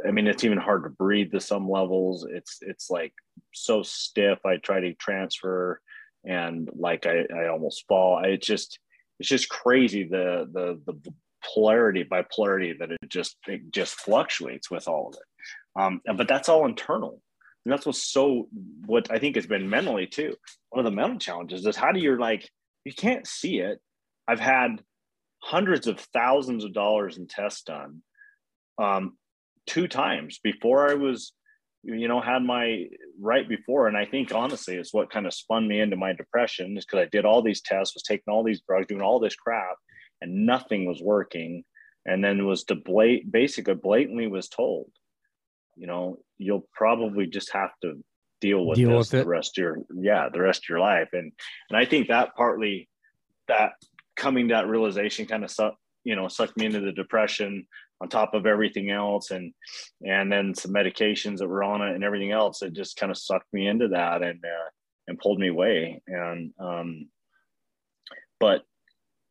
[0.05, 2.25] I mean it's even hard to breathe to some levels.
[2.29, 3.13] It's it's like
[3.53, 4.39] so stiff.
[4.45, 5.81] I try to transfer
[6.25, 8.17] and like I, I almost fall.
[8.17, 8.79] I just
[9.19, 14.87] it's just crazy the the the polarity bipolarity that it just it just fluctuates with
[14.87, 15.81] all of it.
[15.81, 17.21] Um, but that's all internal.
[17.65, 18.47] And that's what's so
[18.85, 20.35] what I think has been mentally too.
[20.69, 22.49] One of the mental challenges is how do you like
[22.85, 23.79] you can't see it.
[24.27, 24.81] I've had
[25.39, 28.01] hundreds of thousands of dollars in tests done
[28.77, 29.17] um,
[29.65, 31.33] two times before I was,
[31.83, 32.85] you know, had my
[33.19, 33.87] right before.
[33.87, 37.05] And I think honestly, it's what kind of spun me into my depression is because
[37.05, 39.77] I did all these tests, was taking all these drugs, doing all this crap,
[40.21, 41.63] and nothing was working.
[42.05, 44.89] And then was to blat- basically blatantly was told,
[45.75, 48.01] you know, you'll probably just have to
[48.39, 51.09] deal with deal this with the rest of your yeah the rest of your life
[51.13, 51.31] and
[51.71, 52.87] and i think that partly
[53.47, 53.71] that
[54.17, 57.65] coming to that realization kind of sucked, you know, sucked me into the depression
[58.01, 59.31] on top of everything else.
[59.31, 59.53] And,
[60.05, 63.17] and then some medications that were on it and everything else, it just kind of
[63.17, 64.69] sucked me into that and, uh,
[65.07, 66.01] and pulled me away.
[66.07, 67.09] And, um,
[68.39, 68.63] but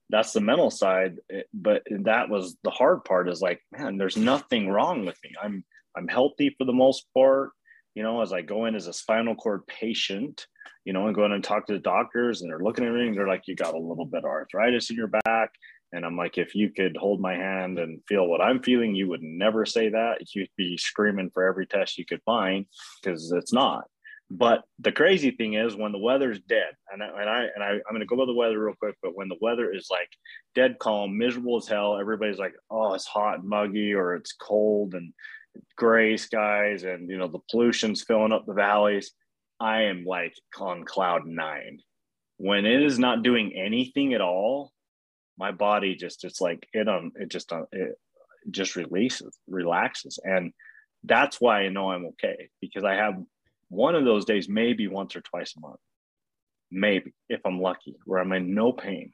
[0.09, 1.17] that's the mental side.
[1.53, 5.33] But that was the hard part is like, man, there's nothing wrong with me.
[5.43, 5.65] I'm,
[5.97, 7.51] I'm healthy for the most part.
[7.97, 10.47] You know, as I go in as a spinal cord patient,
[10.85, 13.15] you know, and go in and talk to the doctors and they're looking at everything.
[13.15, 15.51] They're like, you got a little bit of arthritis in your back.
[15.93, 19.09] And I'm like, if you could hold my hand and feel what I'm feeling, you
[19.09, 20.19] would never say that.
[20.35, 22.67] You'd be screaming for every test you could find
[23.03, 23.85] because it's not.
[24.31, 27.79] But the crazy thing is when the weather's dead, and I, and I and I,
[27.89, 28.97] I'm to go by the weather real quick.
[29.01, 30.09] But when the weather is like
[30.55, 34.95] dead calm, miserable as hell, everybody's like, oh, it's hot and muggy, or it's cold
[34.95, 35.13] and
[35.77, 39.13] gray skies, and you know the pollution's filling up the valleys
[39.61, 41.81] I am like on cloud nine.
[42.39, 44.73] When it is not doing anything at all,
[45.39, 47.99] my body just it's like it um it just uh, it
[48.51, 50.19] just releases relaxes.
[50.23, 50.53] And
[51.05, 53.15] that's why I know I'm okay because I have
[53.69, 55.81] one of those days maybe once or twice a month.
[56.71, 59.13] Maybe if I'm lucky where I'm in no pain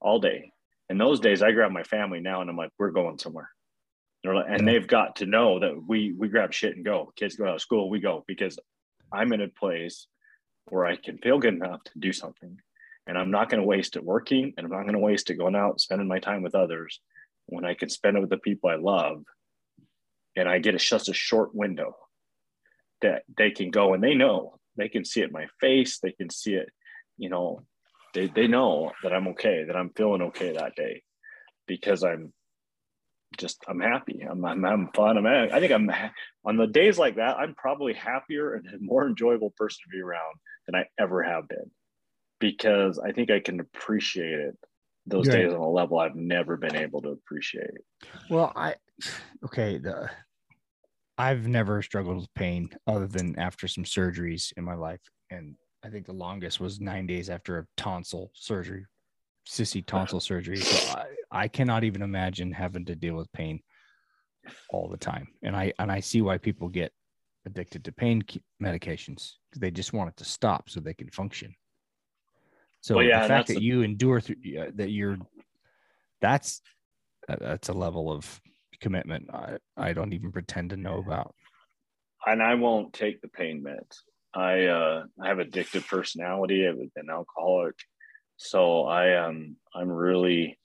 [0.00, 0.52] all day.
[0.90, 3.48] And those days I grab my family now and I'm like we're going somewhere
[4.24, 7.56] and they've got to know that we we grab shit and go kids go out
[7.56, 8.58] of school we go because
[9.12, 10.06] I'm in a place
[10.66, 12.58] where I can feel good enough to do something.
[13.06, 15.34] And I'm not going to waste it working and I'm not going to waste it
[15.34, 17.00] going out, spending my time with others
[17.46, 19.24] when I can spend it with the people I love.
[20.36, 21.96] And I get a, just a short window
[23.02, 25.98] that they can go and they know they can see it in my face.
[25.98, 26.70] They can see it,
[27.18, 27.60] you know,
[28.14, 31.02] they, they know that I'm okay, that I'm feeling okay that day
[31.66, 32.32] because I'm
[33.38, 34.26] just I'm happy.
[34.28, 35.18] I'm I'm having fun.
[35.18, 35.90] I'm I think I'm
[36.44, 37.38] on the days like that.
[37.38, 40.34] I'm probably happier and a more enjoyable person to be around
[40.66, 41.70] than I ever have been,
[42.40, 44.56] because I think I can appreciate it
[45.06, 47.82] those days on a level I've never been able to appreciate.
[48.30, 48.76] Well, I
[49.44, 50.10] okay the.
[51.16, 55.00] I've never struggled with pain other than after some surgeries in my life.
[55.30, 55.54] And
[55.84, 58.86] I think the longest was nine days after a tonsil surgery
[59.46, 60.56] sissy tonsil surgery.
[60.56, 63.60] So I, I cannot even imagine having to deal with pain
[64.70, 65.28] all the time.
[65.42, 66.92] And I and I see why people get
[67.46, 68.22] addicted to pain
[68.62, 71.54] medications because they just want it to stop so they can function.
[72.80, 75.18] So well, yeah, the fact that you endure through uh, that you're
[76.20, 76.60] that's
[77.26, 78.40] that's a level of
[78.80, 81.34] commitment I, I don't even pretend to know about.
[82.26, 83.98] And I won't take the pain meds.
[84.34, 86.66] I uh, I have addictive personality.
[86.66, 87.76] I've been alcoholic
[88.36, 90.58] so I um I'm really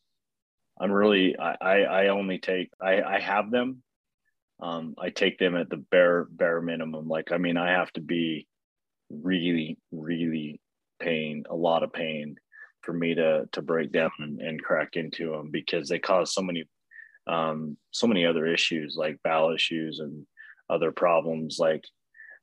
[0.79, 3.83] I'm really I I only take I I have them
[4.61, 7.07] um, I take them at the bare bare minimum.
[7.07, 8.47] Like I mean, I have to be
[9.09, 10.59] really, really
[10.99, 12.35] pain, a lot of pain
[12.81, 16.41] for me to to break down and, and crack into them because they cause so
[16.41, 16.65] many
[17.27, 20.25] um, so many other issues like bowel issues and
[20.69, 21.57] other problems.
[21.57, 21.83] Like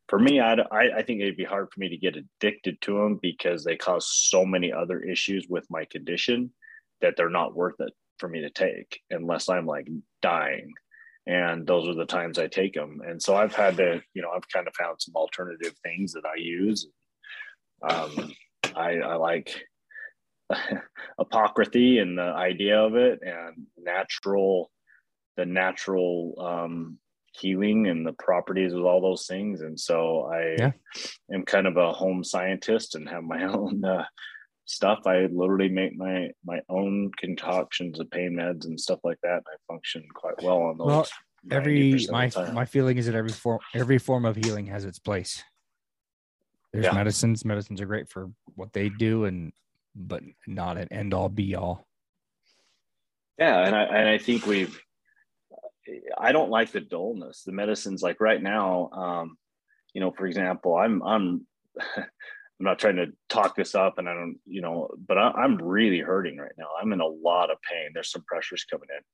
[0.08, 3.18] for me, I, I think it'd be hard for me to get addicted to them
[3.20, 6.52] because they cause so many other issues with my condition
[7.00, 9.88] that they're not worth it for me to take unless I'm like
[10.22, 10.72] dying.
[11.26, 13.02] And those are the times I take them.
[13.04, 16.24] And so I've had to, you know, I've kind of found some alternative things that
[16.24, 16.86] I use.
[17.82, 18.32] Um,
[18.76, 19.60] I, I like
[21.18, 24.70] apothecary and the idea of it and natural,
[25.36, 26.98] the natural um,
[27.38, 29.60] healing and the properties of all those things.
[29.60, 30.72] And so I yeah.
[31.32, 34.04] am kind of a home scientist and have my own uh,
[34.64, 35.00] stuff.
[35.06, 39.36] I literally make my my own concoctions of pain meds and stuff like that.
[39.36, 40.86] And I function quite well on those.
[40.86, 41.06] Well,
[41.50, 45.42] every my my feeling is that every form every form of healing has its place.
[46.72, 46.92] There's yeah.
[46.92, 47.44] medicines.
[47.44, 49.52] Medicines are great for what they do, and
[49.94, 51.86] but not an end all be all.
[53.38, 54.80] Yeah, and I and I think we've.
[56.18, 57.42] I don't like the dullness.
[57.42, 59.36] The medicines, like right now, um,
[59.94, 61.46] you know, for example, I'm I'm
[61.96, 65.56] I'm not trying to talk this up, and I don't, you know, but I, I'm
[65.56, 66.68] really hurting right now.
[66.80, 67.90] I'm in a lot of pain.
[67.92, 69.04] There's some pressures coming in,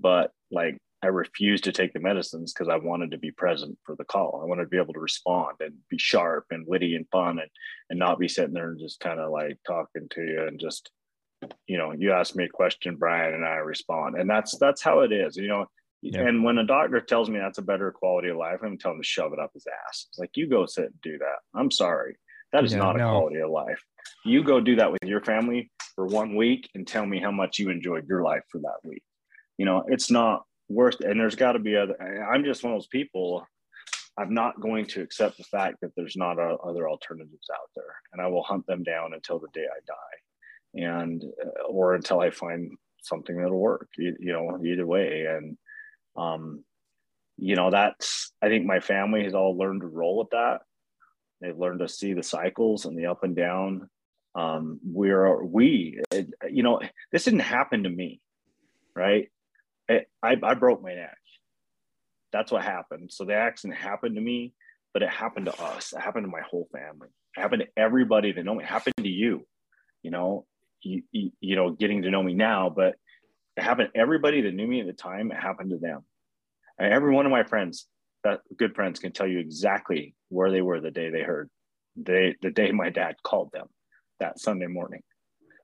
[0.00, 3.96] but like I refused to take the medicines because I wanted to be present for
[3.96, 4.40] the call.
[4.40, 7.50] I wanted to be able to respond and be sharp and witty and fun and
[7.90, 10.90] and not be sitting there and just kind of like talking to you and just
[11.66, 15.00] you know you ask me a question brian and i respond and that's that's how
[15.00, 15.66] it is you know
[16.02, 16.20] yeah.
[16.20, 19.02] and when a doctor tells me that's a better quality of life i'm telling him
[19.02, 20.06] to shove it up his ass.
[20.10, 21.58] It's like you go sit and do that.
[21.58, 22.16] I'm sorry.
[22.52, 23.10] That is yeah, not a no.
[23.10, 23.80] quality of life.
[24.26, 27.58] You go do that with your family for one week and tell me how much
[27.58, 29.02] you enjoyed your life for that week.
[29.58, 32.00] You know it's not worst and there's got to be other
[32.32, 33.46] i'm just one of those people
[34.18, 37.94] i'm not going to accept the fact that there's not a, other alternatives out there
[38.12, 40.86] and i will hunt them down until the day i die.
[40.86, 42.70] And uh, or until i find
[43.02, 45.26] something that'll work you, you know either way.
[45.26, 45.58] And
[46.16, 46.64] um
[47.38, 50.60] you know that's i think my family has all learned to roll with that
[51.40, 53.88] they've learned to see the cycles and the up and down
[54.34, 56.00] um we're we
[56.50, 58.20] you know this didn't happen to me
[58.94, 59.28] right
[60.22, 61.18] I, I, broke my neck.
[62.32, 63.10] That's what happened.
[63.12, 64.54] So the accident happened to me,
[64.92, 65.92] but it happened to us.
[65.92, 67.08] It happened to my whole family.
[67.36, 68.64] It happened to everybody that know me.
[68.64, 69.46] It happened to you.
[70.02, 70.46] You know,
[70.82, 72.94] you, you, you know, getting to know me now, but
[73.56, 75.30] it happened everybody that knew me at the time.
[75.30, 76.04] It happened to them.
[76.78, 77.86] And every one of my friends,
[78.24, 81.50] that good friends, can tell you exactly where they were the day they heard.
[81.96, 83.66] They the day my dad called them
[84.20, 85.02] that Sunday morning.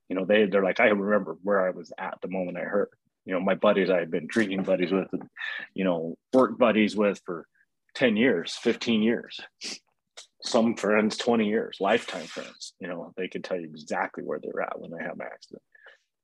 [0.09, 2.89] You know, they they're like, I remember where I was at the moment I heard
[3.29, 5.09] you know my buddies I had been drinking buddies with,
[5.75, 7.47] you know work buddies with for
[7.95, 9.39] ten years, fifteen years.
[10.43, 12.73] Some friends, twenty years, lifetime friends.
[12.81, 15.63] You know they can tell you exactly where they're at when they have an accident.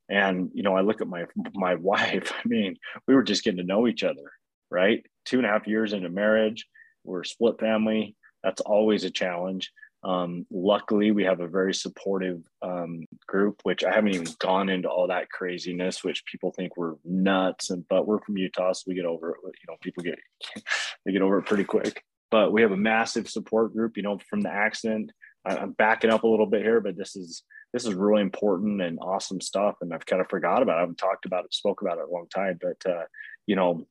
[0.08, 1.24] And you know I look at my
[1.54, 2.32] my wife.
[2.32, 2.76] I mean,
[3.06, 4.32] we were just getting to know each other,
[4.70, 5.04] right?
[5.24, 6.66] Two and a half years into marriage,
[7.04, 8.16] we're a split family.
[8.42, 9.70] That's always a challenge.
[10.04, 14.88] Um, luckily, we have a very supportive um, group, which I haven't even gone into
[14.88, 17.70] all that craziness, which people think we're nuts.
[17.70, 19.36] And but we're from Utah, so we get over it.
[19.44, 20.18] You know, people get
[21.06, 22.02] they get over it pretty quick.
[22.30, 23.96] But we have a massive support group.
[23.96, 25.10] You know, from the accident,
[25.46, 27.42] I, I'm backing up a little bit here, but this is
[27.74, 29.74] this is really important and awesome stuff.
[29.80, 30.76] And I've kind of forgot about it.
[30.76, 32.56] I haven't talked about it, spoke about it a long time.
[32.62, 33.02] But uh,
[33.48, 33.84] you know,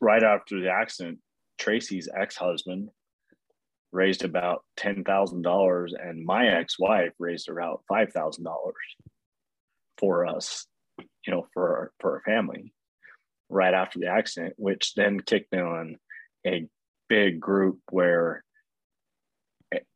[0.00, 1.20] right after the accident,
[1.58, 2.88] Tracy's ex-husband
[3.92, 8.44] raised about $10,000 and my ex-wife raised about $5,000
[9.96, 10.66] for us,
[10.98, 12.74] you know, for our, for our family
[13.48, 15.98] right after the accident, which then kicked on
[16.44, 16.66] a
[17.08, 18.42] big group where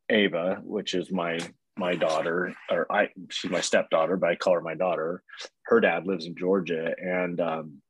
[0.09, 1.37] Ava, which is my
[1.77, 5.23] my daughter, or I she's my stepdaughter, but I call her my daughter.
[5.63, 7.81] Her dad lives in Georgia, and um,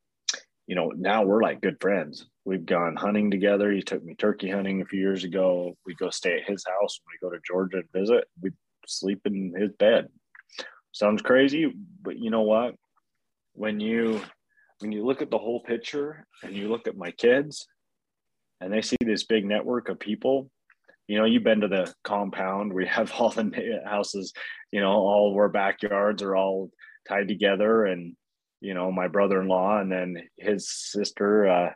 [0.67, 2.25] you know, now we're like good friends.
[2.45, 3.71] We've gone hunting together.
[3.71, 5.77] He took me turkey hunting a few years ago.
[5.85, 8.25] We go stay at his house when we go to Georgia and visit.
[8.41, 8.51] We
[8.87, 10.07] sleep in his bed.
[10.91, 12.75] Sounds crazy, but you know what?
[13.53, 14.21] When you
[14.79, 17.67] when you look at the whole picture and you look at my kids
[18.59, 20.49] and they see this big network of people,
[21.07, 22.73] you know, you've been to the compound.
[22.73, 24.33] We have all the houses,
[24.71, 26.71] you know, all of our backyards are all
[27.07, 28.15] tied together and
[28.61, 31.73] you know my brother-in-law and then his sister uh,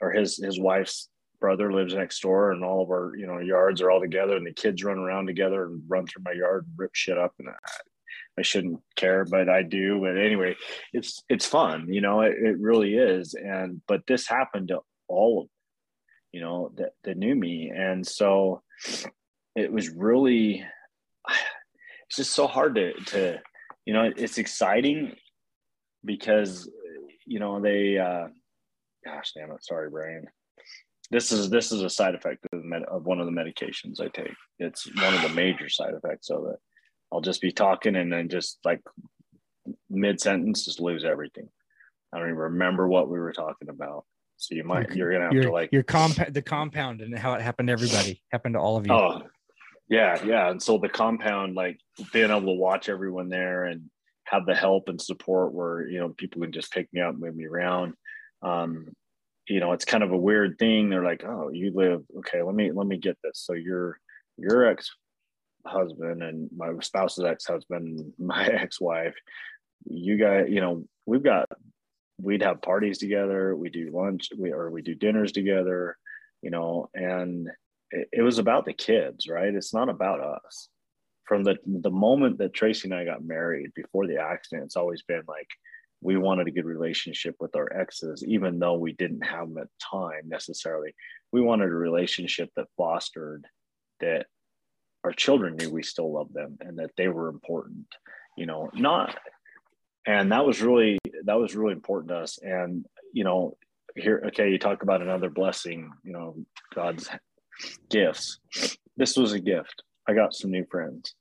[0.00, 1.08] or his his wife's
[1.40, 4.46] brother lives next door and all of our you know yards are all together and
[4.46, 7.48] the kids run around together and run through my yard and rip shit up and
[7.48, 7.54] I,
[8.38, 10.54] I shouldn't care but I do but anyway
[10.92, 15.42] it's it's fun you know it, it really is and but this happened to all
[15.42, 15.48] of
[16.32, 17.72] you know, that, that knew me.
[17.74, 18.62] And so
[19.56, 20.64] it was really,
[21.28, 23.38] it's just so hard to, to,
[23.84, 25.14] you know, it's exciting
[26.04, 26.70] because,
[27.26, 28.28] you know, they, uh,
[29.04, 30.26] gosh damn it, sorry, Brian
[31.10, 34.08] This is this is a side effect of, med- of one of the medications I
[34.08, 34.34] take.
[34.58, 36.56] It's one of the major side effects of it.
[37.10, 38.82] I'll just be talking and then just like
[39.88, 41.48] mid sentence, just lose everything.
[42.12, 44.04] I don't even remember what we were talking about.
[44.38, 47.34] So you might you're gonna have your, to like your compound the compound and how
[47.34, 48.92] it happened to everybody happened to all of you.
[48.92, 49.22] Oh,
[49.88, 50.48] yeah, yeah.
[50.48, 51.80] And so the compound, like
[52.12, 53.90] being able to watch everyone there and
[54.24, 57.34] have the help and support where you know people can just pick me up, move
[57.34, 57.94] me around.
[58.42, 58.94] Um,
[59.48, 60.88] you know, it's kind of a weird thing.
[60.88, 62.42] They're like, "Oh, you live okay.
[62.42, 63.40] Let me let me get this.
[63.40, 63.98] So your
[64.36, 64.90] your ex
[65.66, 69.16] husband and my spouse's ex husband, my ex wife,
[69.84, 71.48] you guys, you know, we've got
[72.20, 73.56] we'd have parties together.
[73.56, 75.96] We do lunch, we or we do dinners together.
[76.42, 77.48] You know, and
[77.90, 79.54] it, it was about the kids, right?
[79.54, 80.68] It's not about us.
[81.24, 85.02] From the the moment that Tracy and I got married, before the accident, it's always
[85.02, 85.48] been like
[86.00, 89.64] we wanted a good relationship with our exes, even though we didn't have them at
[89.64, 90.94] the time necessarily.
[91.32, 93.46] We wanted a relationship that fostered
[94.00, 94.26] that
[95.02, 97.86] our children knew we still loved them and that they were important,
[98.36, 99.18] you know, not
[100.08, 102.38] and that was really that was really important to us.
[102.42, 103.56] And, you know,
[103.96, 106.36] here, okay, you talk about another blessing, you know,
[106.74, 107.08] God's
[107.90, 108.38] gifts.
[108.96, 109.82] This was a gift.
[110.08, 111.14] I got some new friends.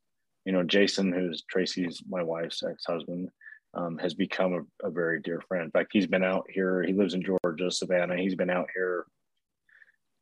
[0.46, 3.30] You know, Jason, who's Tracy's my wife's ex-husband,
[3.74, 5.66] um, has become a, a, very dear friend.
[5.66, 6.82] In fact, he's been out here.
[6.84, 8.18] He lives in Georgia, Savannah.
[8.18, 9.06] He's been out here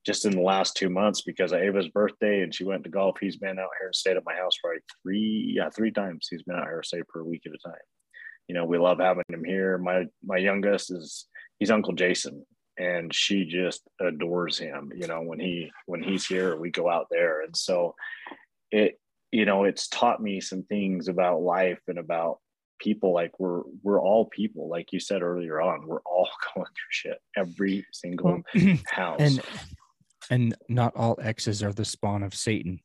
[0.06, 3.18] just in the last two months because of Ava's birthday and she went to golf.
[3.20, 6.28] He's been out here and stayed at my house for like three, yeah, three times.
[6.30, 7.80] He's been out here, say, per week at a time.
[8.48, 9.78] You know, we love having him here.
[9.78, 11.26] My my youngest is
[11.60, 12.46] he's Uncle Jason,
[12.78, 14.92] and she just adores him.
[14.96, 17.96] You know, when he when he's here, we go out there, and so
[18.72, 19.00] it
[19.32, 22.40] you know it's taught me some things about life and about
[22.80, 23.14] people.
[23.14, 24.70] Like we're we're all people.
[24.70, 28.42] Like you said earlier on we're all going through shit every single
[28.88, 29.20] house.
[29.20, 29.42] and
[30.30, 32.80] and not all exes are the spawn of satan.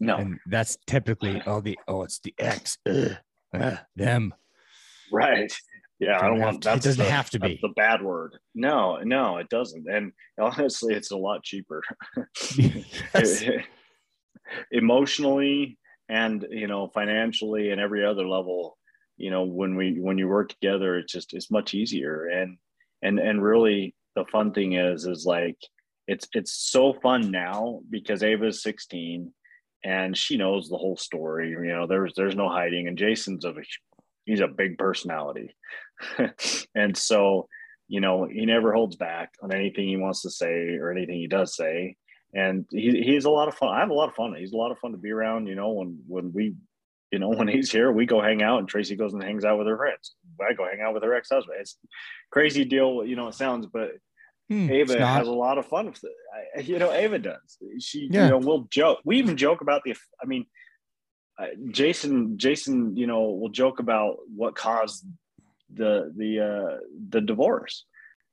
[0.00, 0.16] No.
[0.16, 3.16] And that's typically oh the oh it's the ex Ugh,
[3.54, 4.34] uh, them.
[5.12, 5.52] Right.
[6.00, 7.58] Yeah i don't want that doesn't the, have to be.
[7.60, 8.36] the bad word.
[8.54, 9.86] No no it doesn't.
[9.88, 11.82] And honestly it's a lot cheaper.
[14.70, 15.78] Emotionally
[16.08, 18.78] and you know financially and every other level
[19.16, 22.26] you know when we when you work together it's just it's much easier.
[22.26, 22.58] And
[23.02, 25.58] and and really the fun thing is is like
[26.06, 29.32] it's it's so fun now because ava's 16
[29.84, 33.54] and she knows the whole story you know there's there's no hiding and jason's a
[34.24, 35.54] he's a big personality
[36.74, 37.48] and so
[37.86, 41.26] you know he never holds back on anything he wants to say or anything he
[41.26, 41.96] does say
[42.34, 43.74] and he, he's a lot of fun.
[43.74, 44.34] I have a lot of fun.
[44.36, 45.46] He's a lot of fun to be around.
[45.46, 46.54] You know, when when we,
[47.10, 49.58] you know, when he's here, we go hang out, and Tracy goes and hangs out
[49.58, 50.14] with her friends.
[50.40, 51.58] I go hang out with her ex husband.
[51.60, 51.76] It's
[52.30, 53.04] crazy deal.
[53.04, 53.92] You know, it sounds, but
[54.48, 56.66] hmm, Ava has a lot of fun with it.
[56.66, 57.58] You know, Ava does.
[57.80, 58.24] She, yeah.
[58.24, 59.00] you know, we'll joke.
[59.04, 59.94] We even joke about the.
[60.20, 60.46] I mean,
[61.38, 65.04] uh, Jason, Jason, you know, will joke about what caused
[65.72, 66.78] the the uh
[67.10, 67.84] the divorce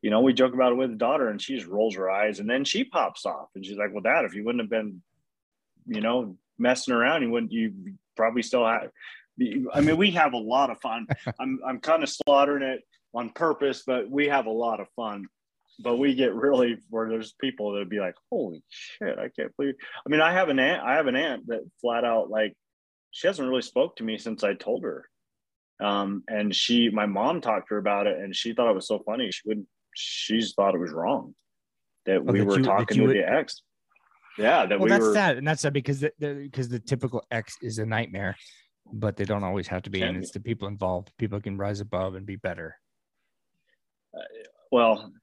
[0.06, 2.40] you know, we joke about it with the daughter and she just rolls her eyes
[2.40, 5.02] and then she pops off and she's like, well, dad, if you wouldn't have been,
[5.88, 7.74] you know, messing around, you wouldn't, you
[8.16, 8.92] probably still have,
[9.74, 11.08] I mean, we have a lot of fun.
[11.40, 12.84] I'm, I'm kind of slaughtering it
[13.16, 15.26] on purpose, but we have a lot of fun.
[15.80, 19.76] But we get really where there's people that'd be like, "Holy shit, I can't believe."
[20.06, 20.84] I mean, I have an aunt.
[20.84, 22.54] I have an aunt that flat out like,
[23.12, 25.10] she hasn't really spoke to me since I told her.
[25.82, 28.88] Um, and she, my mom talked to her about it, and she thought it was
[28.88, 29.30] so funny.
[29.32, 31.34] She wouldn't she's thought it was wrong
[32.06, 33.62] that oh, we that were you, talking to would, the ex.
[34.38, 37.24] Yeah, that well, we that's were, that, and that's that because the, because the typical
[37.32, 38.36] ex is a nightmare,
[38.92, 41.12] but they don't always have to be, and it's the people involved.
[41.18, 42.78] People can rise above and be better.
[44.16, 44.22] Uh,
[44.72, 45.14] well,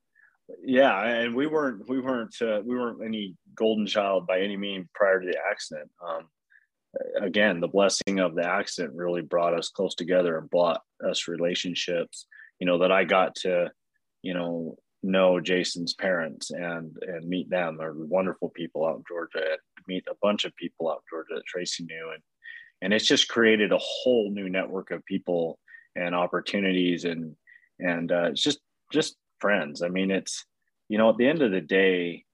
[0.64, 4.86] yeah, and we weren't we weren't uh, we weren't any golden child by any means
[4.94, 5.90] prior to the accident.
[6.06, 6.28] Um,
[7.20, 12.26] again, the blessing of the accident really brought us close together and brought us relationships.
[12.58, 13.70] You know that I got to
[14.22, 17.76] you know, know Jason's parents and and meet them.
[17.76, 19.38] They're wonderful people out in Georgia.
[19.38, 22.22] And meet a bunch of people out in Georgia that Tracy knew, and
[22.80, 25.58] and it's just created a whole new network of people
[25.96, 27.34] and opportunities, and
[27.80, 28.60] and uh, it's just
[28.92, 29.82] just friends.
[29.82, 30.46] I mean, it's
[30.88, 32.24] you know, at the end of the day,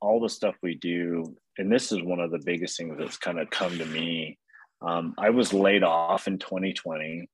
[0.00, 3.38] all the stuff we do, and this is one of the biggest things that's kind
[3.38, 4.38] of come to me.
[4.82, 7.28] Um, I was laid off in 2020.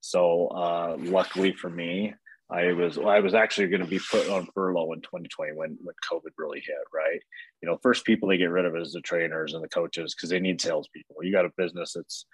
[0.00, 2.14] So uh, luckily for me,
[2.50, 5.94] I was I was actually going to be put on furlough in 2020 when when
[6.10, 7.20] COVID really hit, right?
[7.62, 10.30] You know, first people they get rid of is the trainers and the coaches because
[10.30, 11.16] they need salespeople.
[11.22, 12.26] You got a business that's,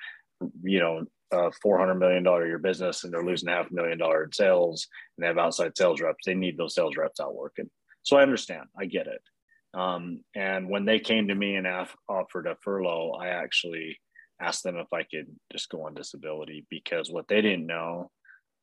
[0.62, 4.24] you know, a 400 million dollar year business and they're losing half a million dollar
[4.24, 6.24] in sales and they have outside sales reps.
[6.24, 7.70] They need those sales reps out working.
[8.02, 8.64] So I understand.
[8.78, 9.20] I get it.
[9.74, 13.98] Um, and when they came to me and af- offered a furlough, I actually
[14.40, 18.10] asked them if I could just go on disability because what they didn't know,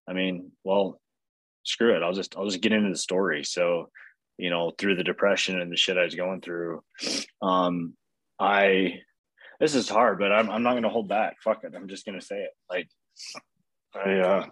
[0.08, 1.00] I mean, well,
[1.64, 2.04] screw it.
[2.04, 3.44] I'll just I'll just get into the story.
[3.44, 3.90] So,
[4.38, 6.82] you know, through the depression and the shit I was going through,
[7.42, 7.96] um,
[8.40, 9.00] I
[9.60, 11.38] this is hard, but I'm I'm not gonna hold back.
[11.44, 11.74] Fuck it.
[11.76, 12.52] I'm just gonna say it.
[12.70, 12.90] Like
[13.96, 14.46] I uh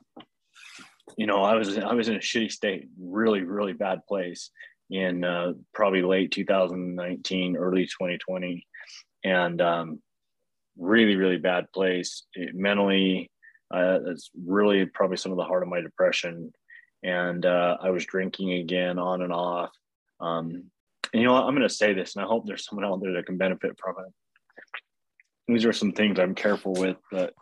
[1.17, 4.51] you know, I was I was in a shitty state, really, really bad place
[4.89, 8.65] in uh, probably late 2019, early 2020,
[9.23, 10.01] and um,
[10.77, 13.29] really, really bad place it, mentally.
[13.73, 16.53] Uh, it's really probably some of the heart of my depression
[17.03, 19.71] and uh, I was drinking again on and off.
[20.19, 20.63] Um,
[21.11, 21.43] and you know, what?
[21.43, 23.77] I'm going to say this, and I hope there's someone out there that can benefit
[23.77, 24.13] from it.
[25.47, 27.33] These are some things I'm careful with, but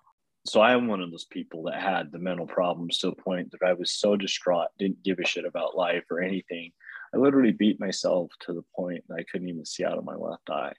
[0.45, 3.52] so I am one of those people that had the mental problems to the point
[3.52, 6.72] that I was so distraught, didn't give a shit about life or anything.
[7.14, 10.16] I literally beat myself to the point that I couldn't even see out of my
[10.16, 10.74] left eye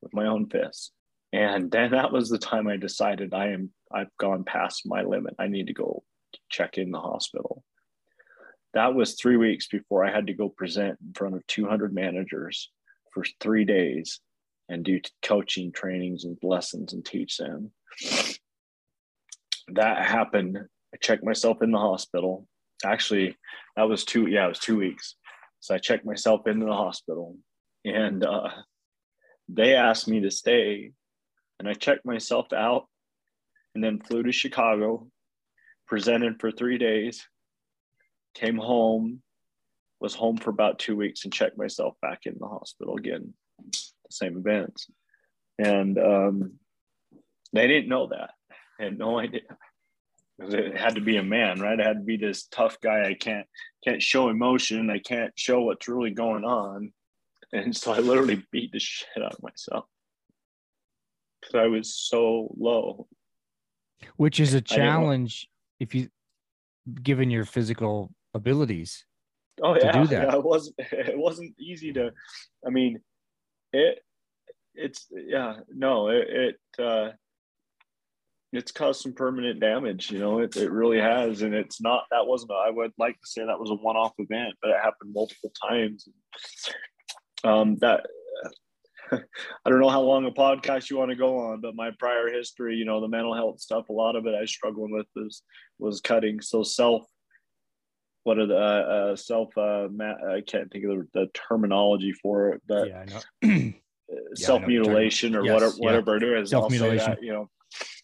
[0.00, 0.92] with my own fists.
[1.34, 5.34] And then that was the time I decided I am I've gone past my limit.
[5.38, 6.04] I need to go
[6.48, 7.62] check in the hospital
[8.74, 12.70] that was three weeks before I had to go present in front of 200 managers
[13.12, 14.20] for three days
[14.72, 17.70] and do coaching trainings and lessons and teach them.
[19.68, 20.58] That happened.
[20.94, 22.46] I checked myself in the hospital.
[22.82, 23.36] Actually,
[23.76, 25.16] that was two, yeah, it was two weeks.
[25.60, 27.36] So I checked myself into the hospital
[27.84, 28.48] and uh,
[29.46, 30.92] they asked me to stay.
[31.58, 32.88] And I checked myself out
[33.74, 35.06] and then flew to Chicago,
[35.86, 37.28] presented for three days,
[38.34, 39.20] came home,
[40.00, 43.34] was home for about two weeks and checked myself back in the hospital again,
[44.18, 44.86] the same events.
[45.58, 46.52] And um,
[47.52, 48.30] they didn't know that.
[48.80, 49.42] I had no idea.
[50.38, 51.78] Because it had to be a man, right?
[51.78, 53.06] I had to be this tough guy.
[53.06, 53.46] I can't
[53.84, 54.90] can't show emotion.
[54.90, 56.92] I can't show what's really going on.
[57.52, 59.84] And so I literally beat the shit out of myself
[61.40, 63.08] because I was so low.
[64.16, 65.48] Which is a challenge
[65.78, 66.08] if you,
[67.02, 69.04] given your physical abilities.
[69.62, 70.28] Oh yeah, do that.
[70.28, 72.10] yeah, it wasn't it wasn't easy to.
[72.66, 73.00] I mean,
[73.72, 73.98] it
[74.74, 77.10] it's yeah no it, it uh,
[78.52, 80.10] it's caused some permanent damage.
[80.10, 82.52] You know, it it really has, and it's not that wasn't.
[82.52, 85.12] A, I would like to say that was a one off event, but it happened
[85.14, 86.06] multiple times.
[87.44, 88.06] Um, that
[89.12, 92.28] I don't know how long a podcast you want to go on, but my prior
[92.28, 95.06] history, you know, the mental health stuff, a lot of it I was struggling with
[95.16, 95.42] was
[95.78, 96.40] was cutting.
[96.40, 97.06] So self
[98.24, 98.58] what are the uh,
[99.12, 103.70] uh, self uh, ma- I can't think of the, the terminology for it, but yeah,
[104.34, 105.84] self mutilation or yes, whatever yeah.
[105.84, 106.50] whatever it is.
[106.50, 107.16] Self mutilation.
[107.20, 107.50] You know,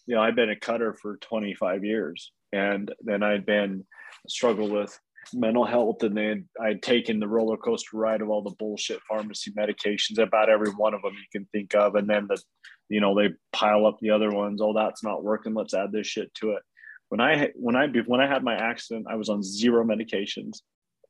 [0.07, 3.85] you know, I've been a cutter for 25 years, and then I'd been
[4.29, 4.99] struggle with
[5.33, 9.53] mental health, and then I'd taken the roller coaster ride of all the bullshit pharmacy
[9.53, 12.41] medications, about every one of them you can think of, and then the,
[12.89, 14.61] you know, they pile up the other ones.
[14.61, 15.55] Oh, that's not working.
[15.55, 16.63] Let's add this shit to it
[17.09, 20.59] when I when I when I had my accident, I was on zero medications.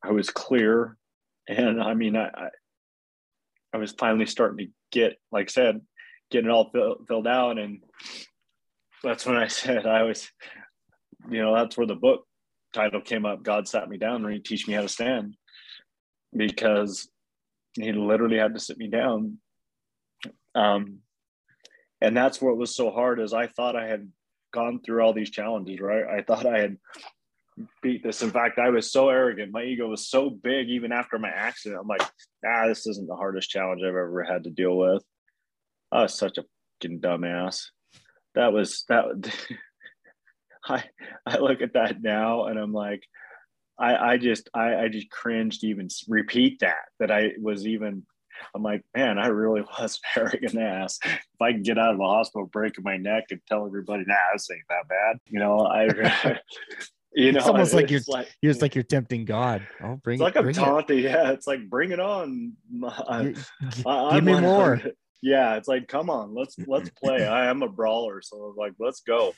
[0.03, 0.97] I was clear,
[1.49, 2.31] and I mean, I
[3.73, 5.81] I, was finally starting to get, like I said,
[6.31, 7.83] getting it all fill, filled out, and
[9.03, 10.31] that's when I said I was,
[11.29, 12.25] you know, that's where the book
[12.73, 13.43] title came up.
[13.43, 15.37] God sat me down and he teach me how to stand,
[16.35, 17.09] because
[17.75, 19.39] he literally had to sit me down.
[20.55, 20.99] Um,
[22.01, 24.09] and that's what was so hard is I thought I had
[24.53, 26.05] gone through all these challenges, right?
[26.05, 26.77] I thought I had
[27.83, 28.23] beat this.
[28.23, 29.53] In fact, I was so arrogant.
[29.53, 31.81] My ego was so big even after my accident.
[31.81, 32.03] I'm like,
[32.47, 35.03] ah, this isn't the hardest challenge I've ever had to deal with.
[35.91, 36.45] I was such a
[36.81, 37.67] fucking dumbass.
[38.35, 39.07] That was that.
[40.65, 40.85] I
[41.27, 43.03] I look at that now and I'm like,
[43.79, 48.05] I I just I I just cringed to even repeat that that I was even
[48.55, 50.99] I'm like, man, I really was arrogant ass.
[51.05, 54.15] If I can get out of the hospital breaking my neck and tell everybody, nah,
[54.33, 55.19] this ain't that bad.
[55.27, 55.85] You know, I
[57.13, 59.67] you know, it's almost like you're like, it's like you're tempting God.
[59.83, 60.99] Oh, bring it's like I'm taunting.
[60.99, 61.05] It.
[61.05, 62.53] Yeah, it's like bring it on.
[62.85, 63.35] I,
[63.87, 64.81] I, Give me more
[65.23, 69.01] yeah it's like come on let's let's play i am a brawler so like let's
[69.01, 69.35] go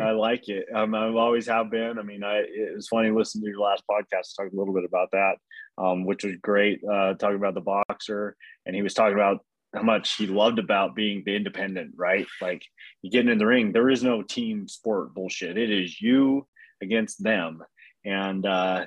[0.00, 3.44] i like it um, i've always have been i mean i it was funny listening
[3.44, 5.36] to your last podcast talk a little bit about that
[5.78, 9.44] um, which was great uh, talking about the boxer and he was talking about
[9.74, 12.64] how much he loved about being the independent right like
[13.02, 16.46] you getting in the ring there is no team sport bullshit it is you
[16.80, 17.62] against them
[18.04, 18.84] and uh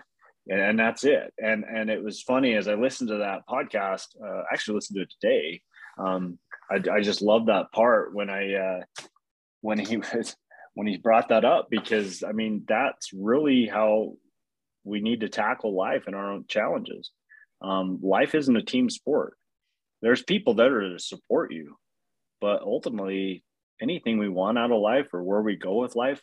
[0.49, 1.33] and, and that's it.
[1.41, 4.07] And and it was funny as I listened to that podcast.
[4.23, 5.61] Uh, actually, listened to it today.
[5.97, 8.81] Um, I, I just love that part when I uh,
[9.61, 10.35] when he was
[10.73, 14.13] when he brought that up because I mean that's really how
[14.88, 17.11] we need to tackle life and our own challenges.
[17.61, 19.33] Um, life isn't a team sport.
[20.01, 21.75] There's people that are to support you,
[22.39, 23.43] but ultimately,
[23.81, 26.21] anything we want out of life or where we go with life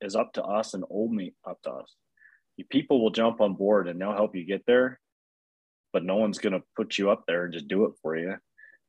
[0.00, 1.94] is up to us and only up to us.
[2.70, 5.00] People will jump on board and they'll help you get there,
[5.92, 8.34] but no one's going to put you up there and just do it for you.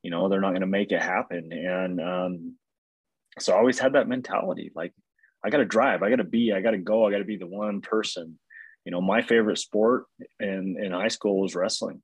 [0.02, 1.50] You know, they're not going to make it happen.
[1.52, 2.56] And um,
[3.40, 4.92] so I always had that mentality like,
[5.44, 7.24] I got to drive, I got to be, I got to go, I got to
[7.24, 8.38] be the one person.
[8.86, 10.04] You know, my favorite sport
[10.38, 12.02] in, in high school was wrestling.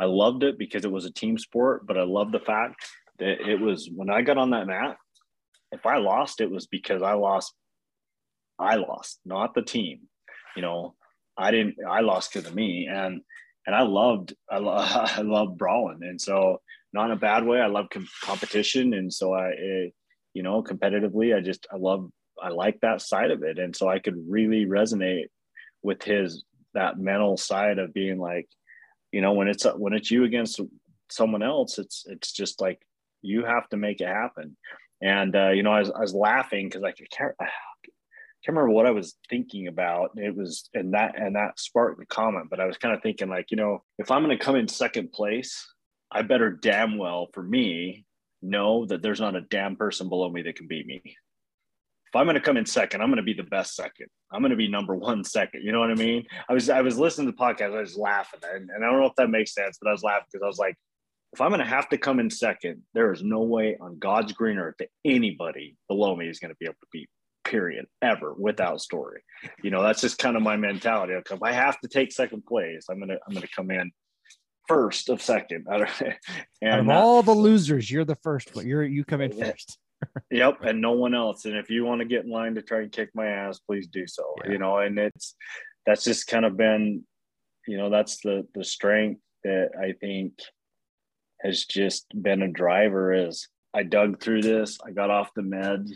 [0.00, 2.76] I loved it because it was a team sport, but I loved the fact
[3.18, 4.96] that it was when I got on that mat,
[5.72, 7.52] if I lost, it was because I lost.
[8.58, 10.00] I lost, not the team.
[10.56, 10.94] You know,
[11.36, 11.76] I didn't.
[11.86, 13.20] I lost because of me, and
[13.66, 14.34] and I loved.
[14.50, 16.62] I, lo- I loved brawling, and so
[16.94, 17.60] not in a bad way.
[17.60, 19.94] I love com- competition, and so I, it,
[20.32, 22.08] you know, competitively, I just I love.
[22.42, 25.26] I like that side of it, and so I could really resonate
[25.82, 28.48] with his that mental side of being like,
[29.10, 30.60] you know, when it's when it's you against
[31.10, 32.80] someone else, it's it's just like
[33.20, 34.56] you have to make it happen.
[35.00, 38.70] And uh, you know, I was, I was laughing because I can't, I can't remember
[38.70, 40.10] what I was thinking about.
[40.16, 42.48] It was and that and that sparked the comment.
[42.50, 44.68] But I was kind of thinking like, you know, if I'm going to come in
[44.68, 45.66] second place,
[46.10, 48.04] I better damn well for me
[48.42, 51.16] know that there's not a damn person below me that can beat me.
[52.12, 54.08] If I'm going to come in second, I'm going to be the best second.
[54.30, 55.62] I'm going to be number one second.
[55.64, 56.26] You know what I mean?
[56.46, 57.74] I was I was listening to the podcast.
[57.74, 60.02] I was laughing, and, and I don't know if that makes sense, but I was
[60.02, 60.76] laughing because I was like,
[61.32, 64.34] if I'm going to have to come in second, there is no way on God's
[64.34, 67.08] green earth that anybody below me is going to be able to beat.
[67.44, 67.86] Period.
[68.02, 69.22] Ever without story.
[69.62, 71.14] You know, that's just kind of my mentality.
[71.14, 73.90] If I have to take second place, I'm gonna I'm gonna come in
[74.68, 75.66] first of second.
[75.70, 75.80] and
[76.62, 78.66] Out of all uh, the losers, you're the first one.
[78.66, 79.78] You're you come in first.
[80.30, 81.44] Yep, and no one else.
[81.44, 83.86] And if you want to get in line to try and kick my ass, please
[83.86, 84.22] do so.
[84.44, 84.52] Yeah.
[84.52, 85.34] You know, and it's
[85.86, 87.04] that's just kind of been,
[87.66, 90.34] you know, that's the the strength that I think
[91.40, 94.78] has just been a driver is I dug through this.
[94.86, 95.90] I got off the meds,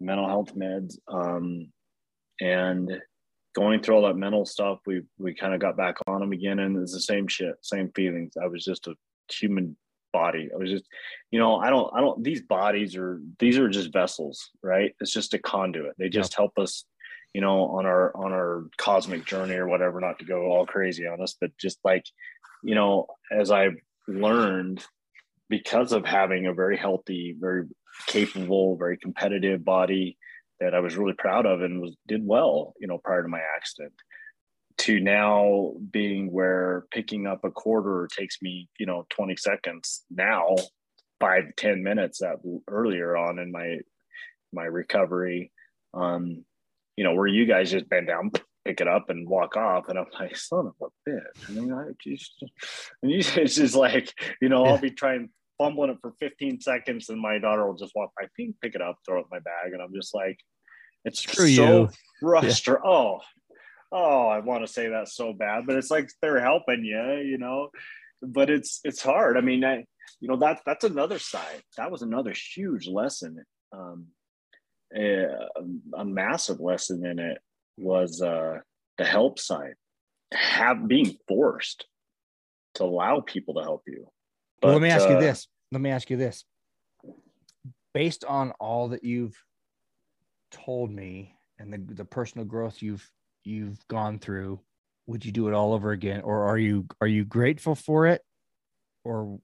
[0.00, 1.68] mental health meds, um,
[2.40, 3.00] and
[3.54, 6.58] going through all that mental stuff, we we kind of got back on them again,
[6.58, 8.34] and it's the same shit, same feelings.
[8.40, 8.94] I was just a
[9.32, 9.76] human
[10.16, 10.48] body.
[10.52, 10.86] I was just,
[11.30, 12.22] you know, I don't, I don't.
[12.22, 14.94] These bodies are these are just vessels, right?
[15.00, 15.94] It's just a conduit.
[15.98, 16.38] They just yep.
[16.38, 16.84] help us,
[17.34, 20.00] you know, on our on our cosmic journey or whatever.
[20.00, 22.04] Not to go all crazy on us, but just like,
[22.62, 23.76] you know, as I've
[24.08, 24.82] learned
[25.48, 27.64] because of having a very healthy, very
[28.06, 30.16] capable, very competitive body
[30.60, 33.42] that I was really proud of and was did well, you know, prior to my
[33.56, 33.92] accident
[34.78, 40.54] to now being where picking up a quarter takes me, you know, 20 seconds now,
[41.18, 42.36] five, 10 minutes that
[42.68, 43.78] earlier on in my,
[44.52, 45.52] my recovery.
[45.94, 46.44] Um,
[46.96, 48.30] you know, where you guys just bend down,
[48.64, 49.88] pick it up and walk off.
[49.88, 51.48] And I'm like, son of a bitch.
[51.48, 52.42] I mean, I just,
[53.02, 57.08] and you, it's just like, you know, I'll be trying fumbling it for 15 seconds
[57.08, 59.72] and my daughter will just walk by, pick it up, throw it in my bag.
[59.72, 60.38] And I'm just like,
[61.04, 62.82] it's Screw so frustrating.
[62.84, 62.90] Yeah.
[62.90, 63.20] Oh,
[63.96, 67.38] oh, I want to say that so bad, but it's like they're helping you, you
[67.38, 67.70] know,
[68.20, 69.38] but it's, it's hard.
[69.38, 69.84] I mean, I,
[70.20, 71.62] you know, that that's another side.
[71.78, 73.42] That was another huge lesson.
[73.72, 74.08] Um,
[74.94, 75.26] a,
[75.96, 77.38] a massive lesson in it
[77.76, 78.58] was uh,
[78.98, 79.74] the help side,
[80.32, 81.86] have being forced
[82.74, 84.06] to allow people to help you.
[84.60, 85.48] But, well, let me ask uh, you this.
[85.72, 86.44] Let me ask you this.
[87.94, 89.36] Based on all that you've
[90.50, 93.10] told me and the, the personal growth you've
[93.46, 94.60] you've gone through,
[95.06, 98.22] would you do it all over again, or are you are you grateful for it,
[99.04, 99.38] or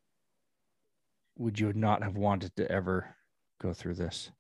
[1.37, 3.15] would you not have wanted to ever
[3.61, 4.31] go through this?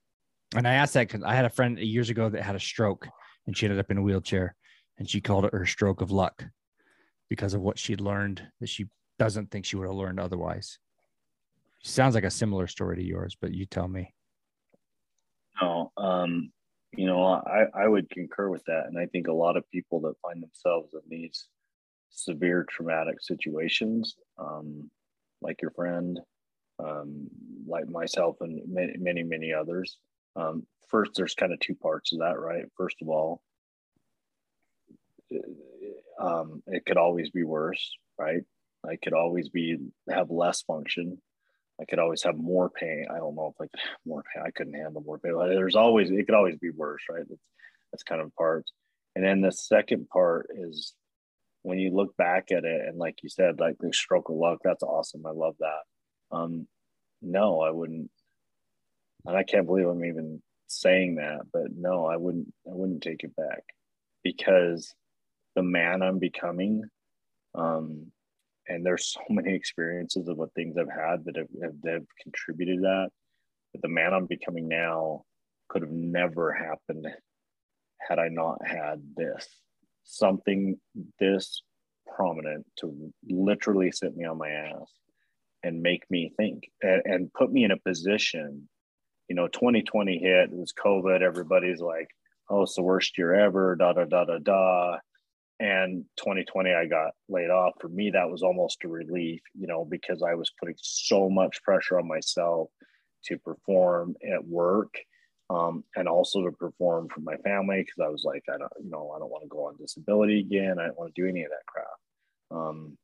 [0.54, 3.08] And I asked that because I had a friend years ago that had a stroke
[3.46, 4.54] and she ended up in a wheelchair
[4.98, 6.44] and she called it her stroke of luck
[7.30, 8.86] because of what she'd learned that she
[9.18, 10.78] doesn't think she would have learned otherwise.
[11.82, 14.12] Sounds like a similar story to yours, but you tell me.
[15.60, 16.52] No, um,
[16.94, 18.86] you know, I, I would concur with that.
[18.86, 21.48] And I think a lot of people that find themselves in these
[22.10, 24.90] severe traumatic situations, um,
[25.40, 26.20] like your friend,
[26.78, 27.28] um,
[27.66, 29.96] like myself, and many, many, many others,
[30.36, 32.64] um, first, there's kind of two parts of that, right?
[32.76, 33.42] First of all,
[36.20, 38.42] um, it could always be worse, right?
[38.86, 39.78] I could always be
[40.10, 41.20] have less function.
[41.80, 43.06] I could always have more pain.
[43.10, 44.44] I don't know if have more pain.
[44.46, 45.34] I couldn't handle more pain.
[45.36, 47.24] There's always it could always be worse, right?
[47.28, 47.42] That's
[47.92, 48.64] that's kind of part.
[49.14, 50.94] And then the second part is
[51.62, 54.58] when you look back at it and like you said, like the stroke of luck,
[54.64, 55.26] that's awesome.
[55.26, 56.36] I love that.
[56.36, 56.66] Um,
[57.20, 58.10] no, I wouldn't.
[59.26, 62.52] And I can't believe I'm even saying that, but no, I wouldn't.
[62.66, 63.62] I wouldn't take it back
[64.24, 64.94] because
[65.54, 66.84] the man I'm becoming,
[67.54, 68.10] um,
[68.68, 72.06] and there's so many experiences of what things I've had that have, have, that have
[72.22, 73.08] contributed to that.
[73.72, 75.24] But the man I'm becoming now
[75.68, 77.06] could have never happened
[77.98, 79.48] had I not had this
[80.04, 80.78] something
[81.18, 81.62] this
[82.06, 84.92] prominent to literally sit me on my ass
[85.62, 88.68] and make me think and, and put me in a position.
[89.28, 92.08] You know, 2020 hit, it was COVID, everybody's like,
[92.50, 94.98] oh, it's the worst year ever, da da da da da.
[95.60, 97.74] And 2020, I got laid off.
[97.80, 101.62] For me, that was almost a relief, you know, because I was putting so much
[101.62, 102.70] pressure on myself
[103.26, 104.94] to perform at work
[105.50, 108.90] um, and also to perform for my family because I was like, I don't, you
[108.90, 110.78] know, I don't want to go on disability again.
[110.78, 111.86] I don't want to do any of that crap.
[112.50, 112.96] Um,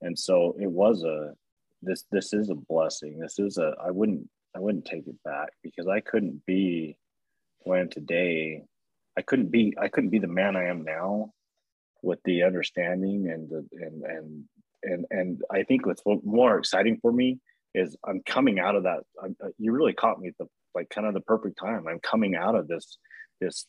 [0.00, 1.34] and so it was a
[1.80, 3.18] this this is a blessing.
[3.18, 6.96] This is a I wouldn't I wouldn't take it back because I couldn't be
[7.60, 8.64] when today
[9.16, 11.32] I couldn't be I couldn't be the man I am now
[12.02, 14.44] with the understanding and the and and
[14.82, 17.38] and and I think what's more exciting for me
[17.74, 19.00] is I'm coming out of that.
[19.22, 21.86] I, you really caught me at the like kind of the perfect time.
[21.88, 22.98] I'm coming out of this
[23.40, 23.66] this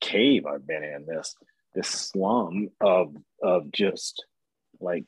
[0.00, 1.34] cave I've been in this
[1.74, 4.24] this slum of of just
[4.80, 5.04] like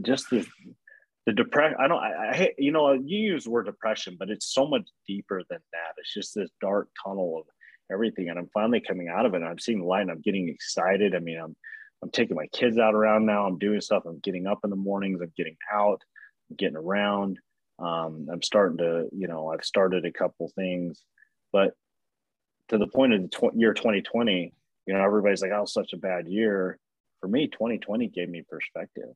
[0.00, 0.46] just the
[1.26, 4.52] the depression i don't I, I you know you use the word depression but it's
[4.52, 7.46] so much deeper than that it's just this dark tunnel of
[7.90, 10.48] everything and i'm finally coming out of it i'm seeing the light and i'm getting
[10.48, 11.14] excited.
[11.14, 11.56] I mean i'm
[12.02, 13.46] i'm taking my kids out around now.
[13.46, 14.04] I'm doing stuff.
[14.06, 15.20] I'm getting up in the mornings.
[15.20, 16.02] I'm getting out.
[16.50, 17.38] I'm getting around.
[17.78, 21.02] Um, i'm starting to you know i've started a couple things
[21.50, 21.72] but
[22.68, 24.52] to the point of the tw- year 2020
[24.90, 26.76] you know everybody's like oh such a bad year.
[27.20, 29.10] For me 2020 gave me perspective.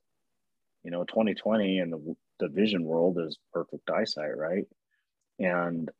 [0.84, 4.66] You know 2020 and the, the vision world is perfect eyesight right?
[5.40, 5.90] And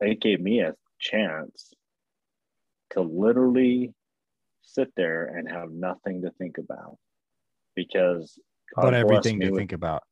[0.00, 1.72] it gave me a chance
[2.90, 3.92] to literally
[4.62, 6.96] sit there and have nothing to think about
[7.74, 8.38] because
[8.74, 10.02] God but everything to with, think about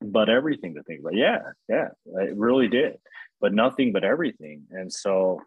[0.00, 1.38] but everything to think about yeah
[1.68, 2.96] yeah it really did
[3.40, 5.40] but nothing but everything and so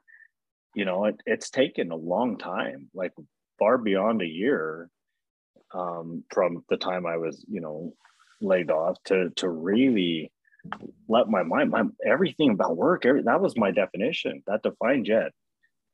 [0.73, 3.11] you know it, it's taken a long time like
[3.59, 4.89] far beyond a year
[5.73, 7.93] um, from the time I was, you know,
[8.41, 10.31] laid off to to really
[11.07, 14.43] let my mind, my everything about work, every, that was my definition.
[14.47, 15.31] That defined Jed.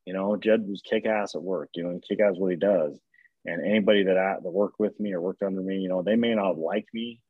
[0.05, 1.69] You know, Jed was kick ass at work.
[1.75, 2.99] You know, kick ass what he does.
[3.45, 6.33] And anybody that that worked with me or worked under me, you know, they may
[6.33, 7.21] not like me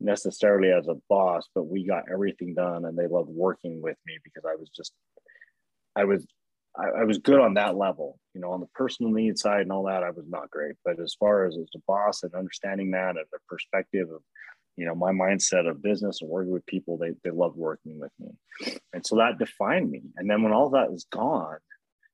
[0.00, 4.18] necessarily as a boss, but we got everything done, and they loved working with me
[4.22, 4.92] because I was just,
[5.96, 6.26] I was
[6.78, 8.18] I, I, was good on that level.
[8.34, 10.74] You know, on the personal need side and all that, I was not great.
[10.84, 14.20] But as far as as a boss and understanding that and the perspective of,
[14.76, 18.12] you know, my mindset of business and working with people, they they loved working with
[18.20, 20.02] me, and so that defined me.
[20.16, 21.56] And then when all that is gone,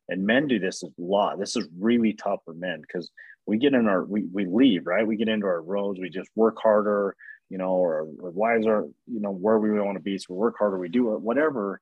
[0.09, 1.39] and men do this a lot.
[1.39, 3.11] This is really tough for men because
[3.47, 5.07] we get in our we we leave right.
[5.07, 6.01] We get into our roads.
[6.01, 7.17] We just work harder.
[7.49, 10.19] You know, or our wives are you know where we want to be.
[10.19, 10.79] So we work harder.
[10.79, 11.81] We do whatever.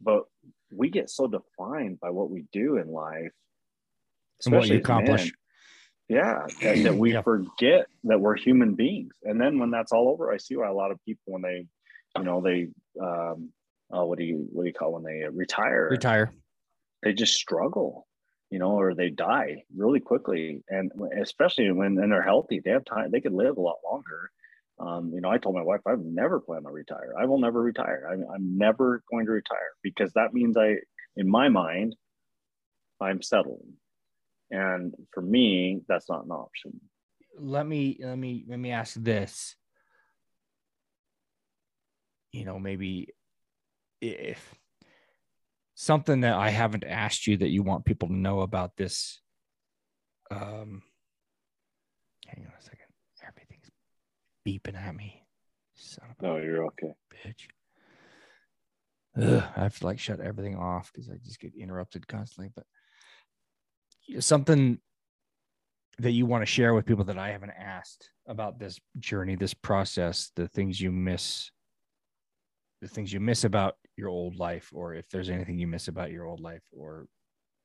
[0.00, 0.24] But
[0.72, 3.32] we get so defined by what we do in life,
[4.44, 5.24] and what you accomplish.
[5.24, 5.32] Men,
[6.08, 7.22] yeah, that, that we yeah.
[7.22, 9.14] forget that we're human beings.
[9.22, 11.66] And then when that's all over, I see why a lot of people when they,
[12.18, 12.68] you know, they,
[13.00, 13.50] um,
[13.90, 15.88] oh, what do you what do you call when they retire?
[15.90, 16.32] Retire.
[17.02, 18.06] They just struggle,
[18.50, 22.84] you know, or they die really quickly, and especially when and they're healthy, they have
[22.84, 23.10] time.
[23.10, 24.30] They could live a lot longer
[24.82, 27.14] um, you know, I told my wife I've never planned to retire.
[27.18, 28.08] I will never retire.
[28.10, 30.76] I'm, I'm never going to retire because that means I,
[31.16, 31.94] in my mind,
[33.00, 33.74] I'm settling.
[34.50, 36.80] And for me, that's not an option.
[37.38, 39.56] Let me let me let me ask this.
[42.32, 43.08] You know, maybe
[44.00, 44.54] if
[45.74, 49.20] something that I haven't asked you that you want people to know about this.
[50.30, 50.82] Um,
[52.26, 52.86] hang on a second
[53.26, 53.70] Everything's
[54.46, 55.24] beeping at me.
[55.74, 56.92] Son of no, you're okay.
[57.12, 57.46] Bitch.
[59.20, 62.50] Ugh, I have to like shut everything off because I just get interrupted constantly.
[62.54, 62.64] But
[64.22, 64.78] something
[65.98, 69.54] that you want to share with people that I haven't asked about this journey, this
[69.54, 71.50] process, the things you miss,
[72.82, 76.10] the things you miss about your old life, or if there's anything you miss about
[76.10, 77.06] your old life, or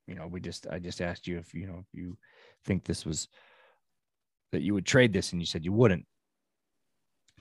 [0.05, 2.17] you know, we just I just asked you if you know if you
[2.63, 3.27] think this was
[4.51, 6.05] that you would trade this, and you said you wouldn't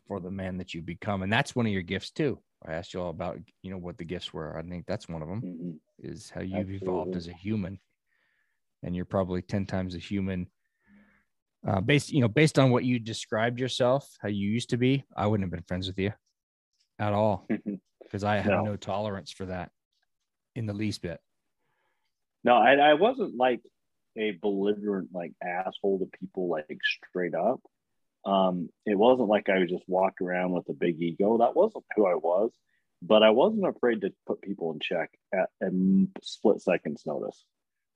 [0.09, 1.23] for the man that you become.
[1.23, 2.39] And that's one of your gifts too.
[2.67, 4.57] I asked you all about, you know, what the gifts were.
[4.57, 5.71] I think that's one of them mm-hmm.
[5.99, 6.89] is how you've Absolutely.
[6.89, 7.79] evolved as a human.
[8.83, 10.47] And you're probably 10 times a human
[11.67, 15.05] Uh, based, you know, based on what you described yourself, how you used to be,
[15.17, 16.13] I wouldn't have been friends with you
[16.99, 17.47] at all
[18.03, 18.63] because I have No.
[18.65, 19.71] no tolerance for that
[20.55, 21.21] in the least bit.
[22.45, 23.61] No, I, I wasn't like
[24.17, 27.61] a belligerent like asshole to people like straight up.
[28.25, 31.39] Um, it wasn't like I just walked around with a big ego.
[31.39, 32.51] That wasn't who I was.
[33.03, 35.71] But I wasn't afraid to put people in check at a
[36.23, 37.45] split seconds notice.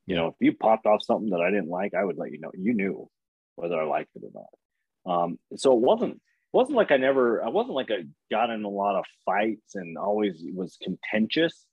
[0.07, 2.39] You know, if you popped off something that I didn't like, I would let you
[2.39, 2.51] know.
[2.57, 3.09] You knew
[3.57, 5.23] whether I liked it or not.
[5.25, 6.21] Um, so it wasn't
[6.53, 9.97] wasn't like I never I wasn't like I got in a lot of fights and
[9.97, 11.67] always was contentious,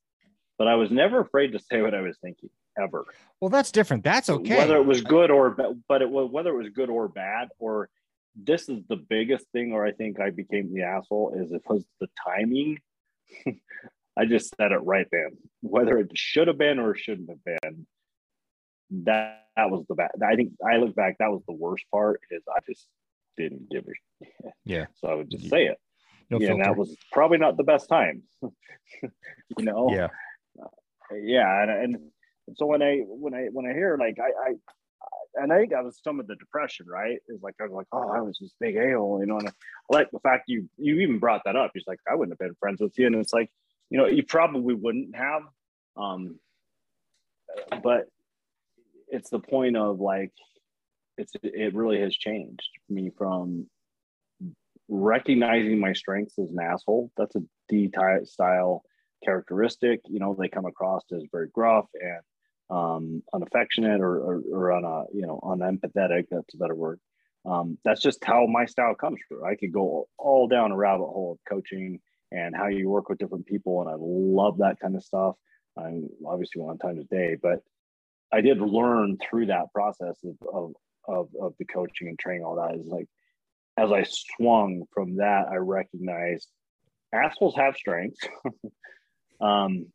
[0.58, 2.50] but I was never afraid to say what I was thinking
[2.80, 3.06] ever.
[3.42, 4.04] Well, that's different.
[4.04, 4.58] That's okay.
[4.58, 5.50] Whether it was good or
[5.88, 7.90] but it was whether it was good or bad or
[8.36, 11.86] this is the biggest thing or I think I became the asshole is it was
[12.00, 12.78] the timing.
[14.18, 15.30] I just said it right then.
[15.62, 17.88] Whether it should have been or shouldn't have been.
[19.06, 20.12] That that was the bad.
[20.24, 21.18] I think I look back.
[21.18, 22.22] That was the worst part.
[22.30, 22.88] Is I just
[23.38, 24.54] didn't give a shit.
[24.66, 24.86] Yeah.
[24.96, 25.78] So I would just say it.
[26.30, 28.24] no yeah, and that was probably not the best time.
[28.42, 29.10] you
[29.60, 29.90] know.
[29.92, 30.08] yeah.
[31.14, 31.98] yeah and, and
[32.56, 34.54] so when i when i when i hear like i i
[35.36, 37.88] and i think that was some of the depression right is like i was like
[37.92, 39.52] oh i was this big a-hole you know and i
[39.90, 42.56] like the fact you you even brought that up he's like i wouldn't have been
[42.60, 43.50] friends with you and it's like
[43.90, 45.42] you know you probably wouldn't have
[45.98, 46.40] um
[47.84, 48.06] but
[49.10, 50.32] it's the point of like
[51.18, 53.68] it's it really has changed me from
[54.90, 57.92] recognizing my strengths as an asshole that's a d
[58.24, 58.84] style
[59.24, 60.02] characteristic.
[60.08, 62.22] You know, they come across as very gruff and
[62.70, 66.26] um, unaffectionate or, or, or on a, you know, unempathetic.
[66.30, 67.00] That's a better word.
[67.46, 69.46] Um, that's just how my style comes through.
[69.46, 72.00] I could go all down a rabbit hole of coaching
[72.32, 73.82] and how you work with different people.
[73.82, 75.36] And I love that kind of stuff.
[75.78, 77.60] I'm obviously one time a day, but
[78.34, 80.74] I did learn through that process of, of,
[81.08, 83.08] of, of the coaching and training, all that is like,
[83.78, 86.48] as I swung from that, I recognized
[87.14, 88.20] assholes have strengths.
[89.40, 89.88] Um,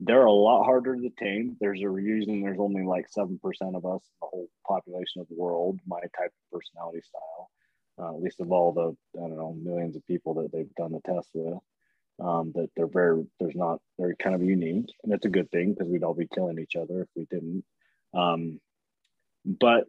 [0.00, 1.56] they're a lot harder to tame.
[1.60, 5.34] There's a reason there's only like 7% of us in the whole population of the
[5.36, 7.50] world, my type of personality style,
[7.98, 10.92] uh, at least of all the, I don't know, millions of people that they've done
[10.92, 11.58] the test with.
[12.18, 14.92] Um, that they're very, there's not, they're kind of unique.
[15.02, 17.64] And it's a good thing because we'd all be killing each other if we didn't.
[18.12, 18.60] Um,
[19.46, 19.84] but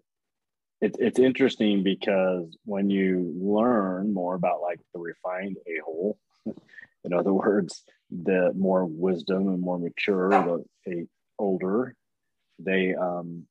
[0.81, 6.17] it's, it's interesting because when you learn more about like the refined a hole,
[7.03, 10.29] in other words, the more wisdom and more mature,
[10.85, 11.95] the older,
[12.59, 13.45] they um,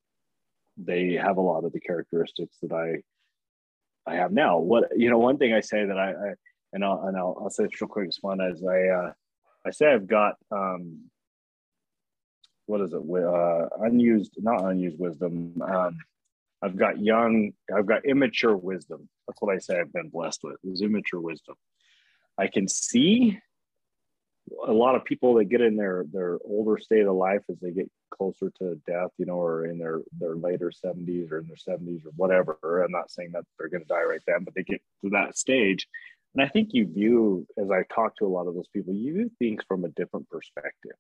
[0.77, 3.03] they have a lot of the characteristics that I
[4.11, 4.59] I have now.
[4.59, 6.35] What you know, one thing I say that I, I
[6.73, 8.09] and I'll and I'll, I'll say this real quick.
[8.09, 9.13] It's one as I uh,
[9.67, 11.11] I say I've got um,
[12.67, 12.99] what is it?
[12.99, 15.61] Uh, unused, not unused wisdom.
[15.63, 15.97] Um,
[16.63, 17.53] I've got young.
[17.75, 19.09] I've got immature wisdom.
[19.27, 19.79] That's what I say.
[19.79, 21.55] I've been blessed with is immature wisdom.
[22.39, 23.39] I can see
[24.67, 27.71] a lot of people that get in their their older state of life as they
[27.71, 31.77] get closer to death, you know, or in their their later 70s or in their
[31.79, 32.83] 70s or whatever.
[32.83, 35.37] I'm not saying that they're going to die right then, but they get to that
[35.37, 35.87] stage.
[36.35, 39.13] And I think you view, as I talk to a lot of those people, you
[39.15, 40.97] view things from a different perspective.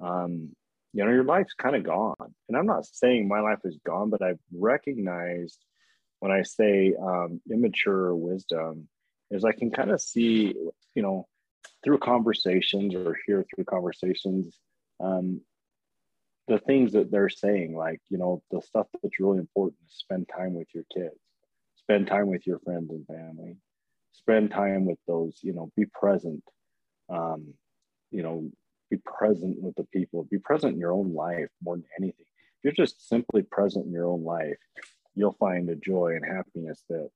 [0.00, 0.50] Um,
[0.92, 2.34] you know, your life's kind of gone.
[2.48, 5.64] And I'm not saying my life is gone, but I've recognized
[6.20, 8.88] when I say um, immature wisdom
[9.30, 10.54] is I can kind of see,
[10.94, 11.26] you know,
[11.84, 14.58] through conversations or hear through conversations,
[15.00, 15.40] um,
[16.48, 20.28] the things that they're saying, like, you know, the stuff that's really important is spend
[20.34, 21.20] time with your kids,
[21.76, 23.56] spend time with your friends and family,
[24.12, 26.42] spend time with those, you know, be present,
[27.10, 27.52] um,
[28.10, 28.50] you know,
[28.90, 32.26] be present with the people, be present in your own life more than anything.
[32.58, 34.56] If you're just simply present in your own life,
[35.14, 37.08] you'll find a joy and happiness that,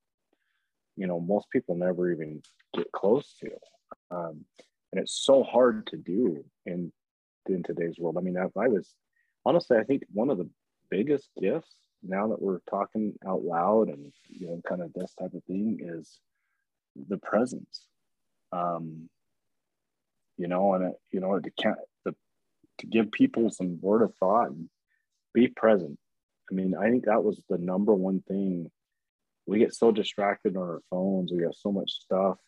[0.97, 2.43] you know, most people never even
[2.75, 3.51] get close to.
[4.11, 4.45] Um,
[4.93, 6.93] and it's so hard to do in
[7.47, 8.17] in today's world.
[8.19, 8.95] I mean, if I was
[9.45, 10.49] honestly, I think one of the
[10.91, 15.33] biggest gifts now that we're talking out loud and you know, kind of this type
[15.35, 16.21] of thing is
[17.09, 17.87] the presence.
[18.53, 19.09] Um,
[20.37, 22.15] you know, and it, you know, to the,
[22.79, 24.69] to give people some word of thought and
[25.35, 25.99] be present.
[26.51, 28.71] I mean, I think that was the number one thing.
[29.47, 31.33] We get so distracted on our phones.
[31.33, 32.39] We got so much stuff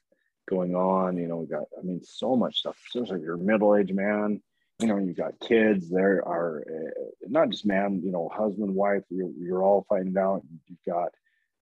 [0.49, 1.17] going on.
[1.17, 2.77] You know, we got, I mean, so much stuff.
[2.87, 4.41] Especially you're a middle aged man,
[4.81, 5.89] you know, you've got kids.
[5.89, 9.03] There are uh, not just man, you know, husband, wife.
[9.09, 10.43] You're, you're all fighting out.
[10.67, 11.11] You've got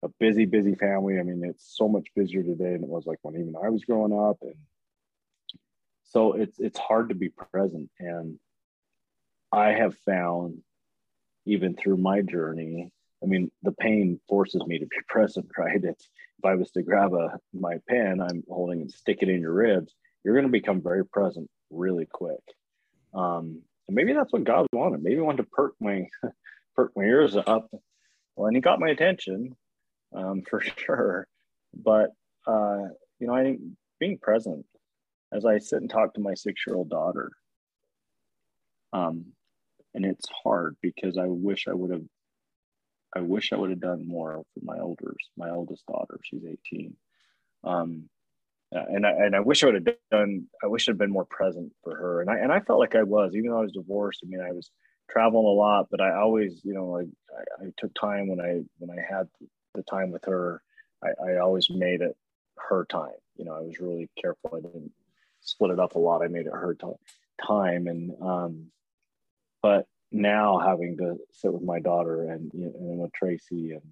[0.03, 1.19] a busy, busy family.
[1.19, 3.85] I mean, it's so much busier today than it was like when even I was
[3.85, 4.39] growing up.
[4.43, 4.55] And
[6.13, 7.91] so it's it's hard to be present.
[7.99, 8.39] And
[9.51, 10.59] I have found,
[11.47, 12.91] even through my journey,
[13.23, 15.83] I mean, the pain forces me to be present, right?
[15.83, 16.09] It's
[16.39, 19.55] if I was to grab a my pen I'm holding and stick it in your
[19.55, 22.43] ribs, you're going to become very present really quick.
[23.15, 25.03] Um, and maybe that's what God wanted.
[25.03, 26.09] Maybe he wanted to perk my
[26.77, 27.71] perk my ears up.
[28.37, 29.57] Well, and he got my attention
[30.15, 31.27] um, for sure.
[31.75, 32.11] But
[32.47, 33.61] uh, you know, I think
[33.99, 34.67] being present
[35.33, 37.33] as I sit and talk to my six year old daughter,
[38.93, 39.27] um,
[39.95, 42.05] and it's hard because I wish I would have
[43.15, 46.19] I wish I would have done more for my elders, my oldest daughter.
[46.23, 46.97] She's 18.
[47.65, 48.09] Um,
[48.73, 51.73] and I, and I wish I would have done, I wish I'd been more present
[51.85, 52.23] for her.
[52.23, 54.21] And I, and I felt like I was, even though I was divorced.
[54.25, 54.71] I mean, I was
[55.11, 57.09] traveling a lot, but I always, you know, like
[57.61, 59.29] I, I took time when I, when I had
[59.75, 60.63] the time with her,
[61.05, 62.17] I, I always made it
[62.57, 63.11] her time.
[63.37, 64.53] You know, I was really careful.
[64.55, 64.93] I didn't
[65.43, 66.23] split it up a lot.
[66.23, 66.87] I made it her t-
[67.47, 67.87] time.
[67.87, 68.67] And, um,
[69.63, 73.83] but now having to sit with my daughter and, you know, and with Tracy and,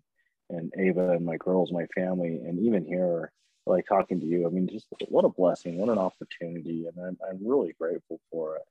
[0.51, 3.33] and Ava and my girls, my family, and even here,
[3.67, 6.87] like talking to you, I mean, just what a blessing, what an opportunity.
[6.87, 8.63] And I'm, I'm really grateful for it.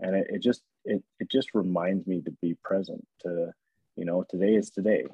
[0.00, 3.52] And it, it just, it, it just reminds me to be present to,
[3.96, 5.04] you know, today is today.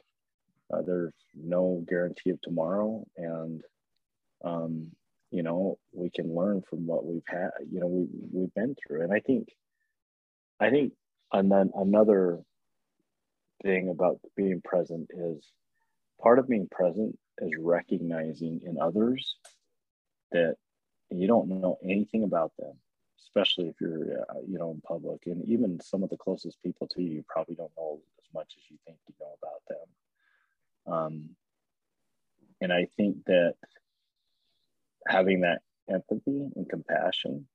[0.73, 3.05] Uh, there's no guarantee of tomorrow.
[3.17, 3.63] And,
[4.45, 4.93] um,
[5.37, 9.03] you know, we can learn from what we've had, you know, we, we've been through.
[9.03, 9.49] And I think,
[10.59, 10.93] I think
[11.33, 12.41] and then another
[13.63, 15.45] thing about being present is
[16.21, 19.37] part of being present is recognizing in others
[20.33, 20.57] that
[21.11, 22.73] you don't know anything about them
[23.19, 26.87] especially if you're uh, you know in public and even some of the closest people
[26.87, 30.93] to you you probably don't know as much as you think you know about them
[30.95, 31.31] um,
[32.61, 33.55] and i think that
[35.07, 35.61] having that
[35.91, 37.47] empathy and compassion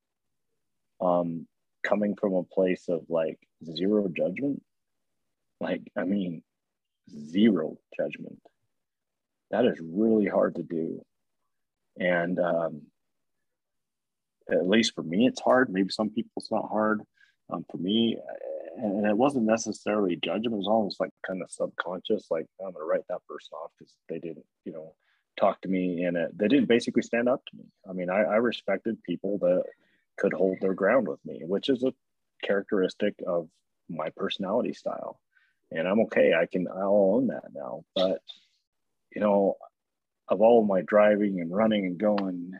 [0.99, 1.47] um,
[1.83, 4.61] coming from a place of like zero judgment,
[5.59, 6.43] like, I mean,
[7.09, 8.39] zero judgment.
[9.51, 11.03] That is really hard to do.
[11.99, 12.83] And um,
[14.49, 15.69] at least for me, it's hard.
[15.69, 17.01] Maybe some people it's not hard.
[17.51, 18.17] Um, for me,
[18.77, 20.53] and it wasn't necessarily judgment.
[20.53, 23.93] It was almost like kind of subconscious, like I'm gonna write that person off because
[24.07, 24.93] they didn't, you know,
[25.41, 27.65] talk to me and they didn't basically stand up to me.
[27.89, 29.63] I mean, I, I respected people that
[30.17, 31.93] could hold their ground with me, which is a
[32.43, 33.49] characteristic of
[33.89, 35.19] my personality style.
[35.71, 36.33] And I'm okay.
[36.33, 37.83] I can, I'll own that now.
[37.95, 38.19] But,
[39.15, 39.55] you know,
[40.29, 42.51] of all my driving and running and going,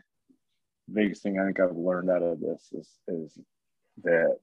[0.92, 3.38] biggest thing I think I've learned out of this is, is
[4.02, 4.36] that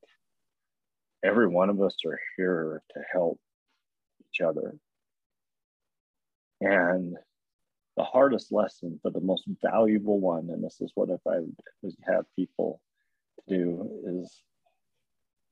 [1.23, 3.39] every one of us are here to help
[4.21, 4.75] each other.
[6.61, 7.17] And
[7.99, 11.39] the hardest lesson, but the most valuable one, and this is what if I
[12.09, 12.79] have people
[13.49, 14.41] to do is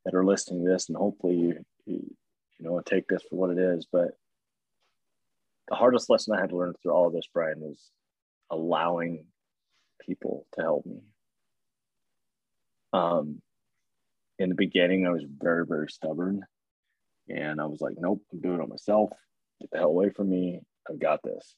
[0.06, 2.16] that are listening to this, and hopefully you, you,
[2.58, 3.86] you know take this for what it is.
[3.92, 4.12] But
[5.68, 7.92] the hardest lesson I had to learn through all of this, Brian, was
[8.50, 9.26] allowing
[10.00, 11.02] people to help me.
[12.94, 13.42] Um,
[14.40, 16.46] in the beginning, I was very, very stubborn,
[17.28, 19.12] and I was like, "Nope, I'm doing it myself.
[19.60, 20.62] Get the hell away from me.
[20.90, 21.58] I've got this."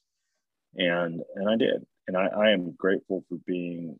[0.75, 3.99] And and I did, and I, I am grateful for being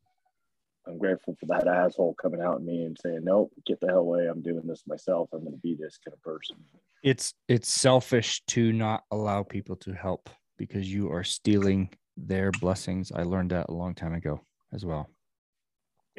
[0.90, 4.00] I'm grateful for that asshole coming out at me and saying, "Nope, get the hell
[4.00, 4.28] away.
[4.28, 5.30] I'm doing this myself.
[5.34, 6.58] I'm going to be this kind of person."
[7.04, 13.12] It's it's selfish to not allow people to help because you are stealing their blessings.
[13.12, 14.42] I learned that a long time ago
[14.74, 15.10] as well.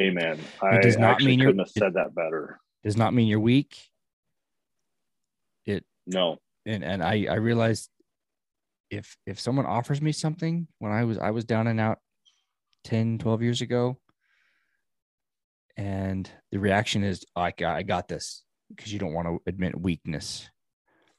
[0.00, 0.38] Amen.
[0.62, 2.60] It does not mean you couldn't have said that better.
[2.84, 3.76] Does not mean you're weak.
[5.66, 6.38] It no.
[6.64, 7.90] And and I I realized
[8.90, 11.98] if if someone offers me something when I was I was down and out
[12.84, 13.98] 10 12 years ago
[15.76, 19.80] and the reaction is I got, I got this because you don't want to admit
[19.80, 20.48] weakness.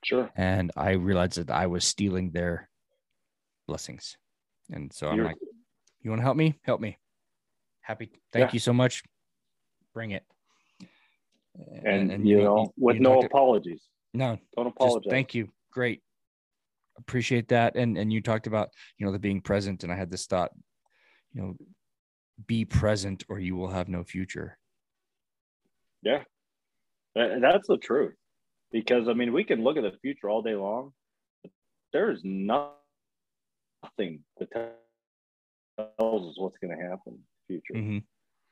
[0.03, 0.29] Sure.
[0.35, 2.69] And i realized that i was stealing their
[3.67, 4.17] blessings.
[4.71, 5.37] And so i'm You're, like
[6.01, 6.59] you want to help me?
[6.63, 6.97] Help me.
[7.81, 8.53] Happy thank yeah.
[8.53, 9.03] you so much.
[9.93, 10.23] Bring it.
[11.55, 13.81] And, and, and you, you, know with you no apologies.
[14.13, 15.09] To, no don't apologize.
[15.09, 15.49] thank you.
[15.71, 16.01] Great
[16.97, 20.11] appreciate that and and you talked about you know the being present and i had
[20.11, 20.51] this thought
[21.33, 21.55] you know
[22.47, 24.57] be present or you will have no future.
[26.01, 26.23] Yeah.
[27.15, 28.15] That's the truth.
[28.71, 30.93] Because I mean, we can look at the future all day long.
[31.43, 31.51] But
[31.93, 32.63] there is nothing
[34.37, 37.73] that tells us what's going to happen in the future.
[37.73, 37.97] Mm-hmm.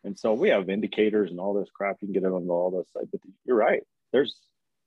[0.06, 1.98] And so we have indicators and all this crap.
[2.02, 3.84] You can get it on all this side, but you're right.
[4.12, 4.36] There's,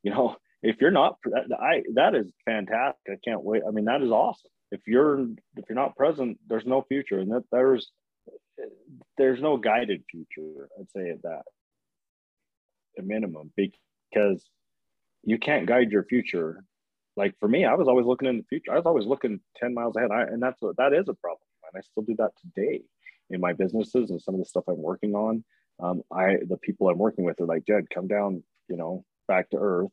[0.02, 1.16] you know, if you're not,
[1.60, 3.12] I that is fantastic.
[3.12, 3.62] I can't wait.
[3.66, 4.50] I mean, that is awesome.
[4.70, 5.20] If you're
[5.56, 7.90] if you're not present, there's no future, and that there's
[9.18, 10.68] there's no guided future.
[10.78, 11.42] I'd say at that,
[12.98, 14.44] a minimum, because
[15.24, 16.64] you can't guide your future
[17.16, 18.72] like for me, I was always looking in the future.
[18.72, 20.10] I was always looking 10 miles ahead.
[20.10, 21.46] I, and that's what that is a problem.
[21.72, 22.82] And I still do that today
[23.30, 25.44] in my businesses and some of the stuff I'm working on.
[25.80, 29.50] Um, I the people I'm working with are like, Jed, come down, you know, back
[29.50, 29.92] to earth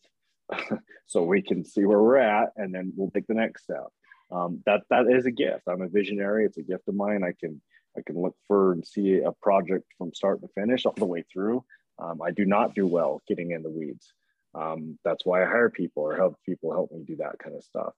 [1.07, 3.87] so we can see where we're at and then we'll take the next step.
[4.31, 5.63] Um, that that is a gift.
[5.67, 6.45] I'm a visionary.
[6.45, 7.23] It's a gift of mine.
[7.23, 7.61] I can
[7.97, 11.23] I can look for and see a project from start to finish all the way
[11.31, 11.63] through.
[11.97, 14.13] Um, I do not do well getting in the weeds.
[14.55, 17.63] Um, that's why I hire people or help people help me do that kind of
[17.63, 17.93] stuff.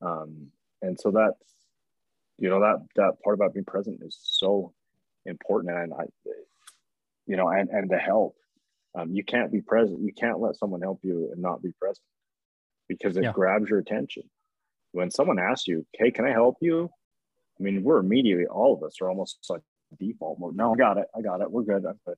[0.00, 0.48] Um,
[0.82, 1.54] and so that's,
[2.38, 4.72] you know, that, that part about being present is so
[5.26, 5.76] important.
[5.76, 6.04] And I,
[7.26, 8.34] you know, and, and to help,
[8.94, 10.00] um, you can't be present.
[10.00, 12.04] You can't let someone help you and not be present
[12.88, 13.32] because it yeah.
[13.32, 14.24] grabs your attention.
[14.92, 16.90] When someone asks you, Hey, can I help you?
[17.58, 19.62] I mean, we're immediately, all of us are almost like
[19.98, 20.56] default mode.
[20.56, 21.06] No, I got it.
[21.16, 21.50] I got it.
[21.50, 21.84] We're good.
[22.04, 22.16] But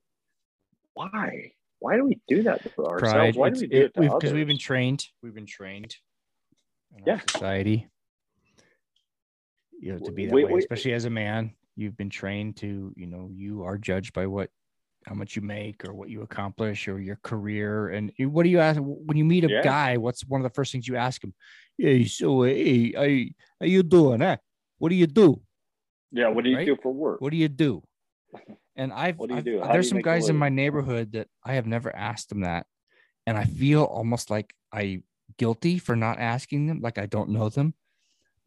[0.93, 1.51] why?
[1.79, 3.13] Why do we do that for ourselves?
[3.13, 3.35] Pride.
[3.35, 5.05] Why do we do it, Because we've been trained.
[5.21, 5.95] We've been trained.
[7.05, 7.19] yeah.
[7.29, 7.89] Society.
[9.79, 10.59] You know, to be that wait, way, wait.
[10.63, 14.49] especially as a man, you've been trained to, you know, you are judged by what,
[15.05, 17.89] how much you make or what you accomplish or your career.
[17.89, 19.61] And what do you ask when you meet a yeah.
[19.61, 19.97] guy?
[19.97, 21.33] What's one of the first things you ask him?
[21.77, 24.21] Hey, so hey, how you doing?
[24.21, 24.37] Eh?
[24.77, 25.41] What do you do?
[26.11, 26.65] Yeah, what do you right?
[26.65, 27.21] do for work?
[27.21, 27.83] What do you do?
[28.75, 29.61] And I've, do you do?
[29.71, 32.65] there's some guys in my neighborhood that I have never asked them that.
[33.27, 35.03] And I feel almost like I
[35.37, 37.75] guilty for not asking them, like I don't know them,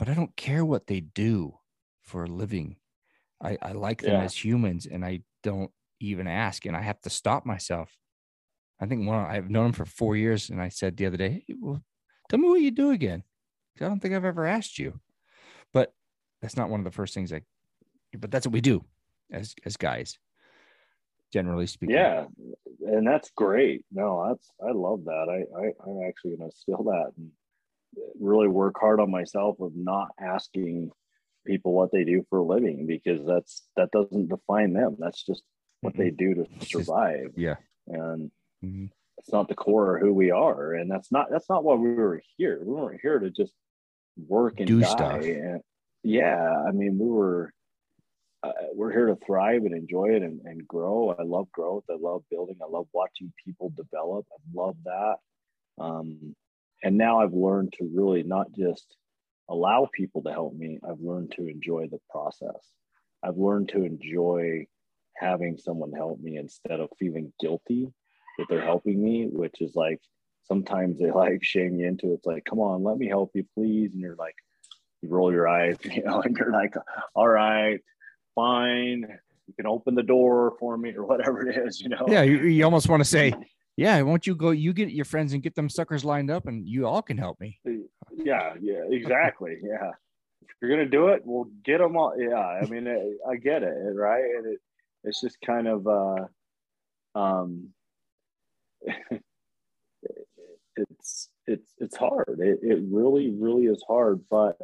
[0.00, 1.58] but I don't care what they do
[2.02, 2.74] for a living.
[3.40, 4.22] I, I like them yeah.
[4.22, 5.70] as humans and I don't
[6.01, 6.66] even ask.
[6.66, 7.97] And I have to stop myself.
[8.81, 11.44] I think one I've known him for four years, and I said the other day,
[11.47, 11.82] hey, well,
[12.28, 13.23] tell me what you do again.
[13.81, 15.01] I don't think I've ever asked you.
[15.73, 15.93] But
[16.40, 17.43] that's not one of the first things I
[18.18, 18.85] but that's what we do
[19.32, 20.18] as as guys
[21.32, 22.24] generally speaking yeah
[22.86, 26.85] and that's great no that's i love that i, I i'm actually going to steal
[26.85, 27.31] that and
[28.20, 30.90] really work hard on myself of not asking
[31.47, 35.43] people what they do for a living because that's that doesn't define them that's just
[35.81, 37.57] what they do to survive just, yeah
[37.89, 38.31] and
[38.65, 38.86] mm-hmm.
[39.19, 41.93] it's not the core of who we are and that's not that's not why we
[41.94, 43.53] were here we weren't here to just
[44.28, 45.61] work and do die stuff and
[46.03, 47.53] yeah i mean we were
[48.43, 51.15] uh, we're here to thrive and enjoy it and, and grow.
[51.19, 51.85] I love growth.
[51.90, 52.57] I love building.
[52.62, 54.27] I love watching people develop.
[54.31, 55.16] I love that.
[55.78, 56.36] Um,
[56.82, 58.97] and now I've learned to really not just
[59.48, 62.73] allow people to help me, I've learned to enjoy the process.
[63.23, 64.66] I've learned to enjoy
[65.18, 67.93] having someone help me instead of feeling guilty
[68.38, 70.01] that they're helping me, which is like
[70.47, 72.14] sometimes they like shame you into it.
[72.14, 73.93] It's like, come on, let me help you, please.
[73.93, 74.34] And you're like,
[75.02, 76.74] you roll your eyes, you know, and you're like,
[77.14, 77.80] all right,
[78.34, 79.06] fine.
[79.47, 82.05] You can open the door for me or whatever it is, you know?
[82.09, 82.22] Yeah.
[82.22, 83.32] You, you almost want to say,
[83.76, 86.66] yeah, won't you go, you get your friends and get them suckers lined up and
[86.66, 87.60] you all can help me.
[87.66, 87.72] Uh,
[88.16, 88.55] yeah.
[88.60, 89.59] Yeah, exactly.
[89.62, 89.90] yeah.
[90.43, 92.14] If you're going to do it, we'll get them all.
[92.18, 92.34] Yeah.
[92.34, 92.88] I mean,
[93.28, 93.74] I get it.
[93.94, 94.24] Right.
[94.24, 94.60] And it,
[95.06, 96.26] it's just kind of, uh,
[97.18, 97.70] um,
[100.76, 102.38] it's, it's, it's hard.
[102.40, 104.58] It, it really, really is hard, but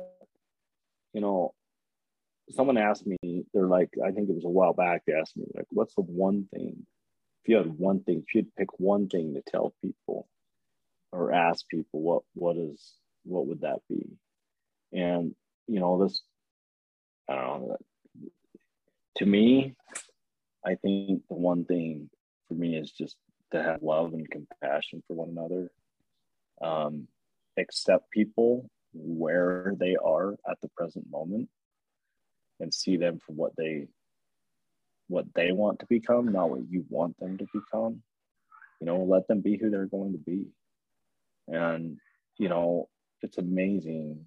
[1.12, 1.55] you know,
[2.51, 5.44] someone asked me, they're like, I think it was a while back, they asked me,
[5.55, 6.86] like, what's the one thing,
[7.43, 10.28] if you had one thing, if you'd pick one thing to tell people
[11.12, 12.94] or ask people, what, what is,
[13.24, 14.06] what would that be?
[14.93, 15.35] And,
[15.66, 16.23] you know, this,
[17.28, 17.77] I don't know,
[19.19, 19.74] to me,
[20.65, 22.11] I think the one thing
[22.49, 23.17] for me is just
[23.53, 25.71] to have love and compassion for one another.
[26.61, 27.09] Um,
[27.59, 31.49] accept people where they are at the present moment
[32.61, 33.89] and see them for what they
[35.09, 38.03] what they want to become, not what you want them to become.
[38.81, 40.47] You know, let them be who they're going to be.
[41.49, 41.99] And,
[42.39, 42.89] you know,
[43.21, 44.25] it's amazing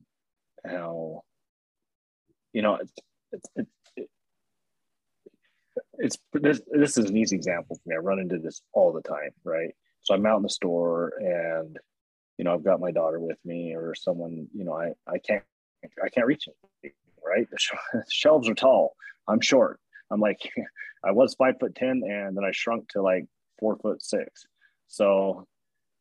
[0.66, 1.24] how,
[2.54, 2.94] you know, it's,
[3.32, 3.50] it's,
[3.96, 4.12] it's,
[6.00, 7.96] it's this, this is an easy example for me.
[7.96, 9.74] I run into this all the time, right?
[10.02, 11.78] So I'm out in the store and,
[12.38, 15.44] you know, I've got my daughter with me or someone, you know, I, I can't,
[16.04, 16.94] I can't reach it
[17.26, 17.50] right?
[17.50, 18.96] The, sh- the shelves are tall.
[19.28, 19.80] I'm short.
[20.12, 20.52] I'm like,
[21.04, 23.26] I was five foot 10 and then I shrunk to like
[23.60, 24.46] four foot six.
[24.88, 25.48] So,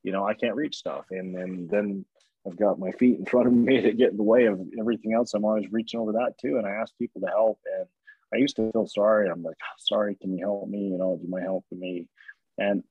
[0.02, 1.06] you know, I can't reach stuff.
[1.10, 2.04] And, and then
[2.46, 5.14] I've got my feet in front of me that get in the way of everything
[5.14, 5.34] else.
[5.34, 6.58] I'm always reaching over that too.
[6.58, 7.58] And I ask people to help.
[7.78, 7.86] And
[8.34, 9.28] I used to feel sorry.
[9.28, 10.88] I'm like, oh, sorry, can you help me?
[10.88, 12.08] You know, do you mind helping me?
[12.58, 12.82] And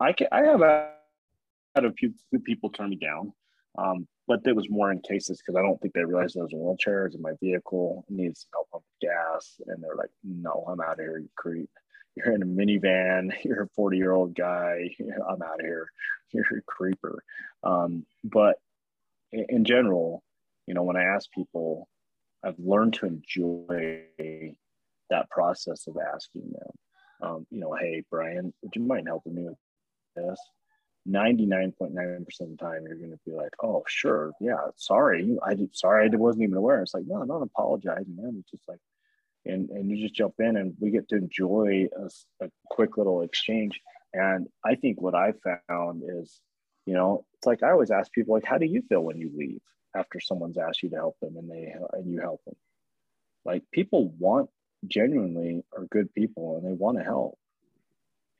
[0.00, 3.32] I can, I have had a few people turn me down.
[3.76, 6.52] Um, but it was more in cases because I don't think they realized I was
[6.52, 9.60] in wheelchairs and my vehicle needs help with gas.
[9.66, 11.70] And they're like, no, I'm out of here, you creep.
[12.14, 15.90] You're in a minivan, you're a 40 year old guy, I'm out of here,
[16.32, 17.22] you're a creeper.
[17.62, 18.56] Um, but
[19.32, 20.22] in, in general,
[20.66, 21.88] you know, when I ask people,
[22.44, 24.02] I've learned to enjoy
[25.10, 26.70] that process of asking them.
[27.20, 29.58] Um, you know, hey Brian, would you mind helping me with
[30.16, 30.38] this?
[31.08, 35.74] 99.9% of the time you're going to be like oh sure yeah sorry i did
[35.74, 38.80] sorry i wasn't even aware it's like no not apologizing man it's just like
[39.46, 43.22] and and you just jump in and we get to enjoy a, a quick little
[43.22, 43.80] exchange
[44.12, 45.32] and i think what i
[45.68, 46.40] found is
[46.84, 49.30] you know it's like i always ask people like how do you feel when you
[49.34, 49.62] leave
[49.96, 52.56] after someone's asked you to help them and they and you help them
[53.44, 54.50] like people want
[54.86, 57.38] genuinely are good people and they want to help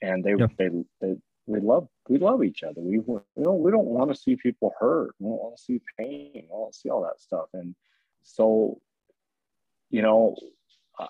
[0.03, 0.51] and they, yep.
[0.59, 0.69] they
[1.01, 1.17] they
[1.47, 2.81] we love we love each other.
[2.81, 5.15] We you know we don't want to see people hurt.
[5.19, 6.31] We don't want to see pain.
[6.35, 7.47] We don't see all that stuff.
[7.55, 7.75] And
[8.23, 8.81] so,
[9.91, 10.37] you know,
[10.99, 11.07] uh,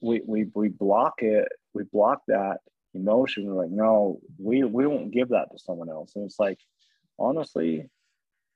[0.00, 1.48] we we we block it.
[1.74, 2.58] We block that
[2.94, 3.44] emotion.
[3.44, 6.12] We're like, no, we we won't give that to someone else.
[6.16, 6.58] And it's like,
[7.18, 7.88] honestly,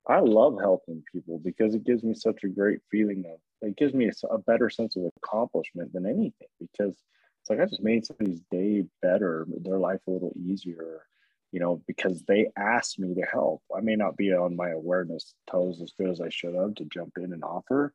[0.07, 3.39] I love helping people because it gives me such a great feeling of.
[3.61, 6.95] It gives me a, a better sense of accomplishment than anything because
[7.41, 11.03] it's like I just made somebody's day better, their life a little easier
[11.51, 13.63] you know, because they asked me to help.
[13.75, 16.85] I may not be on my awareness toes as good as I should have to
[16.85, 17.93] jump in and offer,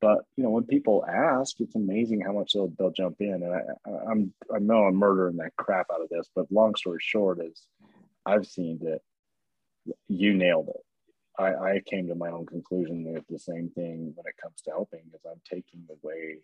[0.00, 3.42] but you know, when people ask, it's amazing how much they'll, they'll jump in.
[3.42, 6.98] And I, I'm, I know I'm murdering that crap out of this, but long story
[7.00, 7.66] short is
[8.26, 9.00] I've seen that
[10.08, 10.80] you nailed it.
[11.38, 14.70] I, I came to my own conclusion with the same thing when it comes to
[14.70, 16.38] helping is I'm taking away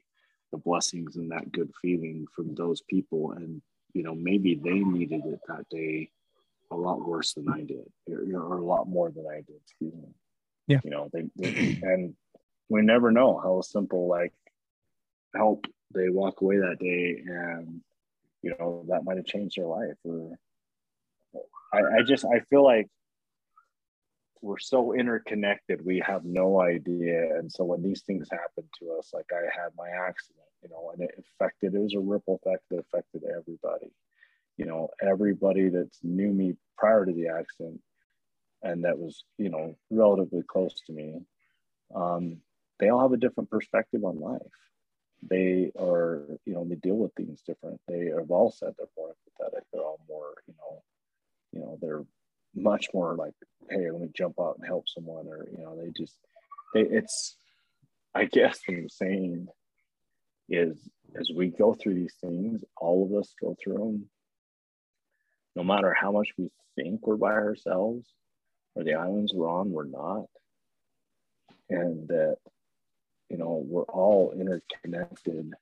[0.51, 3.33] the blessings and that good feeling from those people.
[3.33, 3.63] And,
[3.93, 6.11] you know, maybe they needed it that day
[6.73, 9.57] a lot worse than I did, or, or a lot more than I did.
[9.65, 10.09] Excuse me.
[10.67, 10.81] Yeah.
[10.85, 12.15] You know, they, they and
[12.69, 14.33] we never know how simple like
[15.35, 17.81] help they walk away that day, and
[18.43, 19.97] you know that might have changed their life.
[20.05, 20.39] Or
[21.73, 22.89] I, I just I feel like
[24.43, 29.11] we're so interconnected we have no idea and so when these things happen to us
[29.13, 32.63] like i had my accident you know and it affected it was a ripple effect
[32.71, 33.93] that affected everybody
[34.61, 37.81] you know, everybody that's knew me prior to the accident
[38.63, 41.23] and that was, you know, relatively close to me,
[41.95, 42.37] um,
[42.79, 44.41] they all have a different perspective on life.
[45.23, 47.81] They are, you know, they deal with things different.
[47.89, 49.63] They have all said they're more empathetic.
[49.73, 50.83] They're all more, you know,
[51.53, 52.05] you know, they're
[52.55, 53.35] much more like,
[53.69, 56.17] hey, let me jump out and help someone, or you know, they just,
[56.75, 57.37] they, it's,
[58.15, 59.49] I guess what I'm saying
[60.49, 60.77] is
[61.19, 64.11] as we go through these things, all of us go through them
[65.57, 68.07] no matter how much we think we're by ourselves
[68.75, 70.27] or the islands we're on, we're not.
[71.69, 72.37] And that,
[73.29, 75.55] you know, we're all interconnected.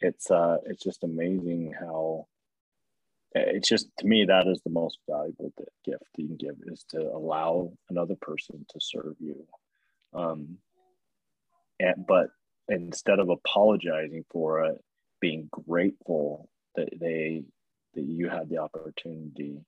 [0.00, 2.26] It's uh it's just amazing how
[3.32, 5.52] it's just to me that is the most valuable
[5.84, 9.46] gift you can give is to allow another person to serve you
[10.14, 10.58] um
[11.78, 12.28] and but
[12.68, 14.82] instead of apologizing for it
[15.20, 17.42] being grateful that they
[17.94, 19.58] that you had the opportunity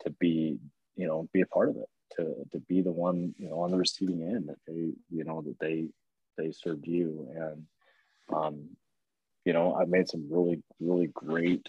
[0.00, 0.58] to be,
[0.96, 3.70] you know, be a part of it, to to be the one, you know, on
[3.70, 5.88] the receiving end that they, you know, that they
[6.36, 7.28] they served you.
[7.34, 7.66] And
[8.34, 8.68] um,
[9.44, 11.66] you know, I've made some really, really great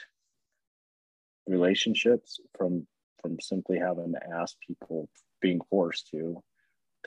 [1.48, 2.88] relationships from
[3.22, 5.08] from simply having to ask people
[5.42, 6.44] being forced to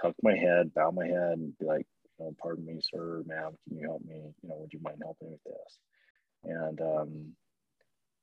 [0.00, 1.86] tuck my head, bow my head, and be like,
[2.18, 4.32] you know, pardon me, sir, ma'am, can you help me?
[4.42, 5.78] You know, would you mind helping with this?
[6.44, 7.32] And um,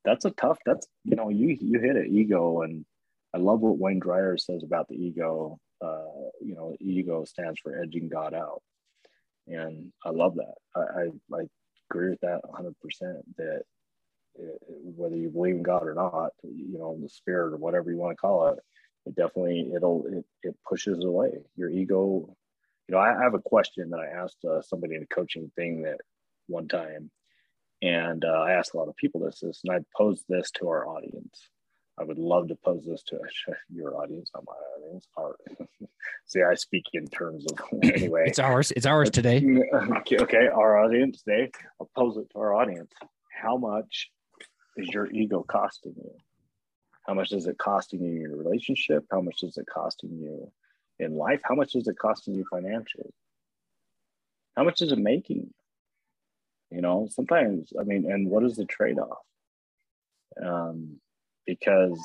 [0.04, 0.58] that's a tough.
[0.64, 2.84] That's you know you you hit it ego, and
[3.34, 5.58] I love what Wayne Dyer says about the ego.
[5.80, 8.62] Uh, you know, ego stands for edging God out,
[9.46, 10.54] and I love that.
[10.74, 11.44] I I, I
[11.90, 12.74] agree with that 100.
[12.80, 13.66] percent That it,
[14.96, 18.12] whether you believe in God or not, you know, the spirit or whatever you want
[18.12, 18.58] to call it,
[19.06, 22.34] it definitely it'll it, it pushes away your ego.
[22.88, 25.50] You know, I, I have a question that I asked uh, somebody in a coaching
[25.56, 25.98] thing that
[26.46, 27.10] one time
[27.84, 30.68] and uh, I asked a lot of people this, this, and I posed this to
[30.68, 31.50] our audience.
[31.98, 33.18] I would love to pose this to
[33.72, 35.06] your audience, not my audience.
[35.18, 35.36] Our,
[36.26, 38.24] see, I speak in terms of anyway.
[38.26, 38.70] It's ours.
[38.72, 39.44] It's ours today.
[39.98, 41.50] Okay, okay, our audience today.
[41.78, 42.90] I'll pose it to our audience.
[43.42, 44.10] How much
[44.76, 46.12] is your ego costing you?
[47.06, 49.04] How much is it costing you in your relationship?
[49.10, 50.50] How much is it costing you
[50.98, 51.40] in life?
[51.44, 53.12] How much is it costing you financially?
[54.56, 55.50] How much is it making you?
[56.74, 59.18] you know sometimes i mean and what is the trade-off
[60.44, 60.96] um,
[61.46, 62.00] because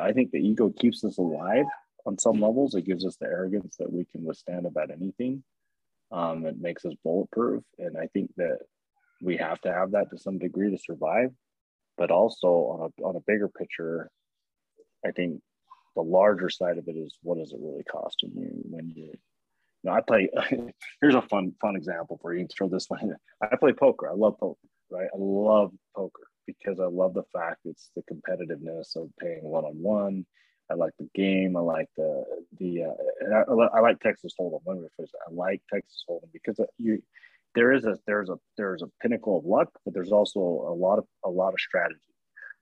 [0.00, 1.66] i think the ego keeps us alive
[2.06, 5.42] on some levels it gives us the arrogance that we can withstand about anything
[6.10, 8.58] um, it makes us bulletproof and i think that
[9.22, 11.30] we have to have that to some degree to survive
[11.98, 14.10] but also on a, on a bigger picture
[15.06, 15.40] i think
[15.96, 19.12] the larger side of it is what does it really costing you when you
[19.82, 20.28] you know, I play.
[21.00, 22.46] here's a fun fun example for you.
[22.46, 23.00] Throw this one.
[23.02, 23.16] In.
[23.42, 24.08] I play poker.
[24.08, 24.58] I love poker.
[24.90, 25.08] Right.
[25.12, 29.80] I love poker because I love the fact it's the competitiveness of paying one on
[29.80, 30.26] one.
[30.70, 31.56] I like the game.
[31.56, 32.24] I like the
[32.58, 32.84] the.
[32.84, 34.60] Uh, I, I, like Texas Hold'em.
[34.66, 37.02] Let me rephrase I like Texas Hold'em because you
[37.58, 40.98] there is a there's a there's a pinnacle of luck, but there's also a lot
[41.00, 42.14] of a lot of strategy.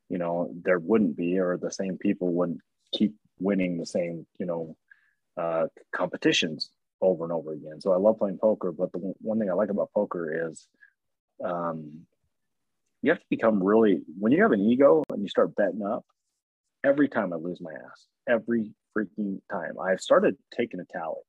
[0.09, 2.61] You know, there wouldn't be, or the same people wouldn't
[2.95, 4.75] keep winning the same you know
[5.37, 6.71] uh, competitions
[7.03, 7.79] over and over again.
[7.83, 10.67] So I love playing poker, but the one thing I like about poker is
[11.45, 12.07] um,
[13.03, 16.07] you have to become really when you have an ego and you start betting up.
[16.85, 21.21] Every time I lose my ass, every freaking time I've started taking a tally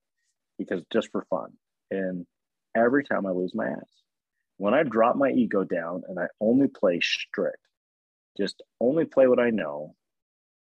[0.57, 1.51] because just for fun,
[1.91, 2.25] and
[2.77, 3.89] every time I lose my ass,
[4.57, 7.57] when I drop my ego down and I only play strict,
[8.37, 9.95] just only play what I know,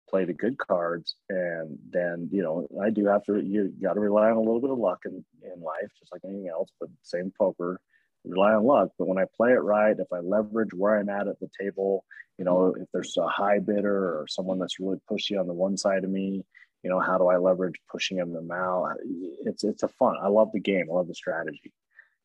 [0.09, 3.41] play the good cards, and then you know I do have to.
[3.41, 6.23] You got to rely on a little bit of luck in in life, just like
[6.25, 6.71] anything else.
[6.81, 7.81] But same poker,
[8.25, 8.91] rely on luck.
[8.99, 12.05] But when I play it right, if I leverage where I'm at at the table,
[12.39, 15.77] you know, if there's a high bidder or someone that's really pushy on the one
[15.77, 16.45] side of me,
[16.83, 18.97] you know, how do I leverage pushing them out?
[19.45, 20.17] It's it's a fun.
[20.23, 20.87] I love the game.
[20.91, 21.73] I love the strategy,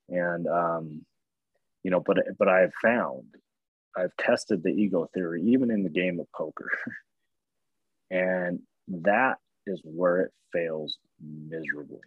[0.09, 1.05] and um,
[1.83, 3.25] you know, but but I've found
[3.95, 6.69] I've tested the ego theory even in the game of poker.
[8.11, 8.59] And
[8.89, 12.01] that is where it fails miserably.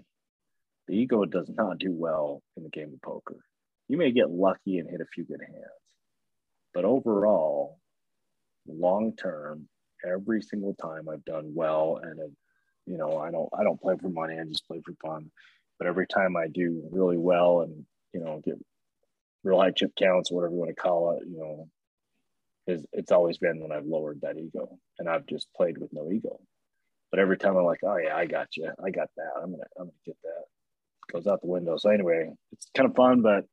[0.87, 3.39] The ego does not do well in the game of poker.
[3.89, 5.65] You may get lucky and hit a few good hands,
[6.75, 7.79] but overall,
[8.69, 9.67] long term,
[10.07, 12.31] every single time I've done well, and it,
[12.87, 14.39] you know, I don't, I don't play for money.
[14.39, 15.31] I just play for fun.
[15.85, 17.85] But every time I do really well, and
[18.15, 18.55] you know, get
[19.43, 21.69] real high chip counts, or whatever you want to call it, you know,
[22.67, 26.11] is it's always been when I've lowered that ego and I've just played with no
[26.11, 26.41] ego.
[27.11, 29.33] But every time I'm like, oh yeah, I got you, I got that.
[29.37, 31.13] I'm gonna I'm gonna get that.
[31.13, 31.77] Goes out the window.
[31.77, 33.45] So anyway, it's kind of fun, but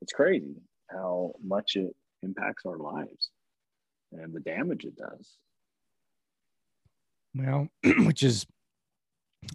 [0.00, 0.54] it's crazy
[0.92, 1.92] how much it
[2.22, 3.30] impacts our lives
[4.12, 5.38] and the damage it does.
[7.34, 7.66] Well,
[8.06, 8.46] which is,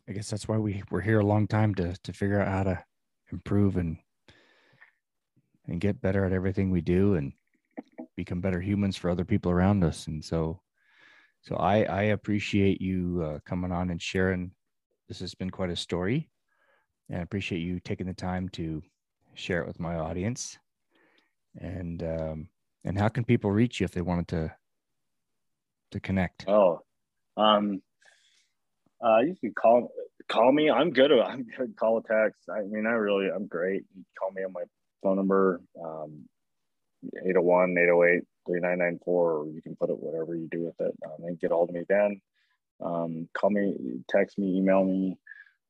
[0.08, 2.64] I guess that's why we we're here a long time to to figure out how
[2.64, 2.84] to
[3.32, 3.98] improve and
[5.68, 7.34] and get better at everything we do and
[8.16, 10.08] become better humans for other people around us.
[10.08, 10.62] And so,
[11.42, 14.52] so I, I appreciate you uh, coming on and sharing.
[15.08, 16.30] This has been quite a story,
[17.08, 18.84] and I appreciate you taking the time to
[19.36, 20.58] share it with my audience.
[21.60, 22.50] And um,
[22.84, 24.56] and how can people reach you if they wanted to
[25.92, 26.46] to connect?
[26.48, 26.82] Oh,
[27.38, 27.82] um,
[29.04, 29.92] uh, you can call
[30.28, 30.70] call me.
[30.70, 31.12] I'm good.
[31.26, 31.76] I'm good.
[31.76, 32.44] Call a text.
[32.50, 33.84] I mean, I really, I'm great.
[33.96, 34.64] You call me on my
[35.02, 35.62] phone number.
[35.84, 36.26] Um,
[37.04, 41.40] 801 808 3994 or you can put it whatever you do with it um, and
[41.40, 42.20] get all of me then
[42.84, 43.74] um, call me
[44.10, 45.18] text me email me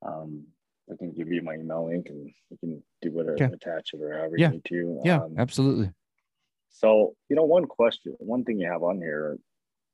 [0.06, 0.46] um,
[0.92, 3.46] i can give you my email link and you can do whatever okay.
[3.46, 4.48] attach it or however yeah.
[4.48, 5.92] you need to yeah um, absolutely
[6.70, 9.38] so you know one question one thing you have on here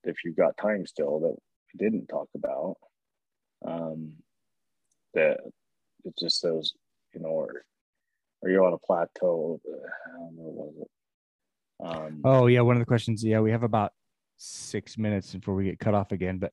[0.03, 1.36] if you've got time still that
[1.74, 2.78] we didn't talk about
[3.66, 4.14] um,
[5.14, 5.40] that
[6.04, 6.74] it just says
[7.14, 7.64] you know or
[8.44, 10.88] are you on a plateau I don't know, what was it
[11.84, 13.24] um, oh yeah, one of the questions.
[13.24, 13.92] Yeah, we have about
[14.38, 16.38] six minutes before we get cut off again.
[16.38, 16.52] But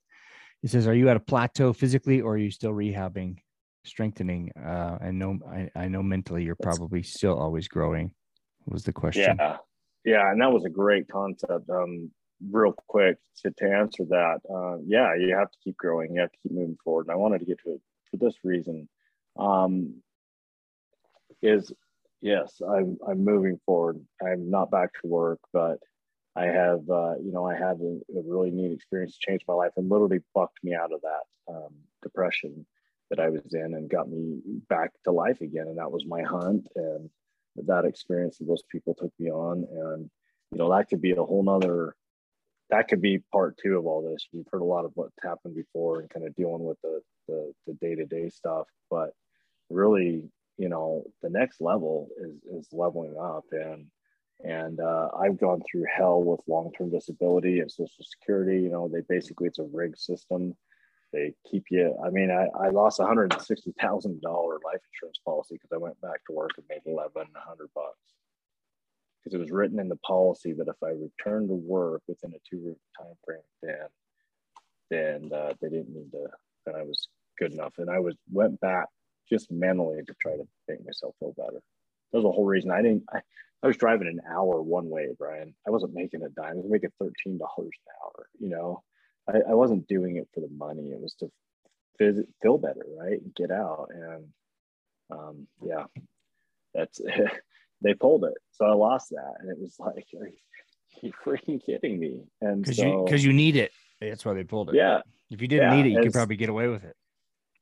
[0.62, 3.38] it says, "Are you at a plateau physically, or are you still rehabbing,
[3.84, 8.12] strengthening?" Uh, I know, I, I know mentally, you're probably still always growing.
[8.66, 9.36] Was the question?
[9.38, 9.56] Yeah,
[10.04, 11.68] yeah, and that was a great concept.
[11.70, 12.10] Um,
[12.50, 16.14] real quick to, to answer that, uh, yeah, you have to keep growing.
[16.14, 17.06] You have to keep moving forward.
[17.06, 18.88] And I wanted to get to it for this reason.
[19.38, 20.02] Um,
[21.42, 21.72] is
[22.20, 24.00] yes, I'm I'm moving forward.
[24.24, 25.78] I'm not back to work, but
[26.36, 29.54] I have uh, you know I had a, a, really neat experience to change my
[29.54, 32.64] life and literally bucked me out of that um, depression
[33.10, 35.66] that I was in and got me back to life again.
[35.66, 37.10] And that was my hunt and
[37.56, 39.66] that experience that those people took me on.
[39.70, 40.10] And
[40.52, 41.94] you know that could be a whole nother
[42.72, 44.26] that could be part two of all this.
[44.32, 47.52] You've heard a lot of what's happened before and kind of dealing with the the,
[47.66, 49.10] the day-to-day stuff, but
[49.70, 50.24] really
[50.58, 53.86] you know the next level is is leveling up and
[54.44, 58.60] and uh, I've gone through hell with long-term disability and Social Security.
[58.60, 60.56] You know, they basically it's a rigged system.
[61.12, 61.96] They keep you.
[62.04, 65.70] I mean, I, I lost a hundred and sixty thousand dollar life insurance policy because
[65.72, 67.98] I went back to work and made eleven hundred bucks.
[69.22, 72.40] Because it was written in the policy that if I returned to work within a
[72.50, 73.88] two-week time frame, then
[74.90, 76.26] then uh, they didn't need to.
[76.66, 77.08] Then I was
[77.38, 78.88] good enough, and I was went back
[79.30, 81.60] just mentally to try to make myself feel better.
[82.12, 83.04] That was the whole reason I didn't.
[83.12, 83.20] I,
[83.62, 85.54] I was driving an hour one way, Brian.
[85.66, 86.52] I wasn't making a dime.
[86.52, 88.26] I was making thirteen dollars an hour.
[88.38, 88.82] You know,
[89.28, 90.90] I, I wasn't doing it for the money.
[90.90, 91.30] It was to
[92.00, 93.20] phys- feel better, right?
[93.34, 93.88] Get out.
[93.92, 94.24] And
[95.10, 95.84] um, yeah,
[96.74, 97.00] that's
[97.82, 98.34] they pulled it.
[98.52, 99.34] So I lost that.
[99.40, 100.30] And it was like, are
[101.00, 102.22] you freaking kidding me?
[102.40, 103.72] And Because so, you you need it.
[104.00, 104.76] That's why they pulled it.
[104.76, 105.00] yeah,
[105.30, 106.96] If you didn't Yeah, need it, you could probably get away with it.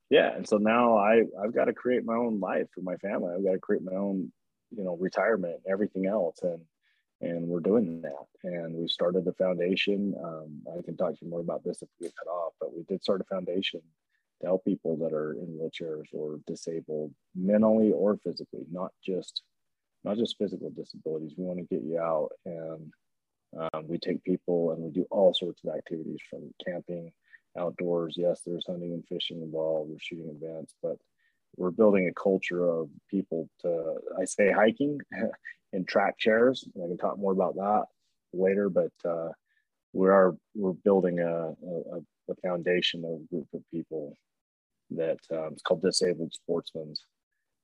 [0.08, 0.34] yeah.
[0.34, 3.34] And so now I, I've got to create my own life for my family.
[3.34, 4.32] I've got to create my own,
[4.70, 6.42] you know, retirement everything else.
[6.42, 6.62] And,
[7.20, 8.26] and we're doing that.
[8.42, 10.14] And we started the foundation.
[10.22, 12.74] Um, I can talk to you more about this if we get cut off, but
[12.74, 13.82] we did start a foundation
[14.40, 19.42] to help people that are in wheelchairs or disabled mentally or physically, not just
[20.04, 21.34] not just physical disabilities.
[21.36, 22.92] We want to get you out and
[23.58, 27.12] um, we take people and we do all sorts of activities from camping,
[27.58, 28.14] outdoors.
[28.16, 30.96] Yes, there's hunting and fishing involved, there's shooting events, but
[31.56, 34.98] we're building a culture of people to, I say hiking
[35.72, 36.66] in track chairs.
[36.76, 37.84] I can talk more about that
[38.32, 39.28] later, but uh,
[39.92, 42.00] we are, we're building a, a,
[42.30, 44.14] a foundation of a group of people
[44.90, 46.94] that um, it's called Disabled Sportsmen.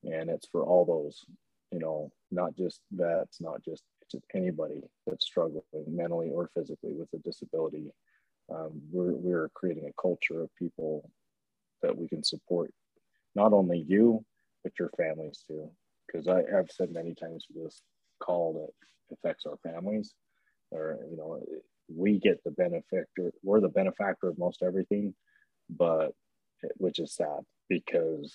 [0.05, 1.25] And it's for all those,
[1.73, 3.83] you know, not just vets, not just,
[4.35, 7.91] anybody that's struggling mentally or physically with a disability.
[8.55, 11.11] Um, we're, we're creating a culture of people
[11.83, 12.71] that we can support
[13.35, 14.25] not only you,
[14.63, 15.69] but your families too.
[16.07, 17.83] Because I've said many times for this
[18.21, 18.73] call
[19.11, 20.15] that affects our families,
[20.71, 21.43] or, you know,
[21.93, 25.15] we get the benefactor, we're the benefactor of most everything,
[25.69, 26.13] but
[26.77, 28.33] which is sad because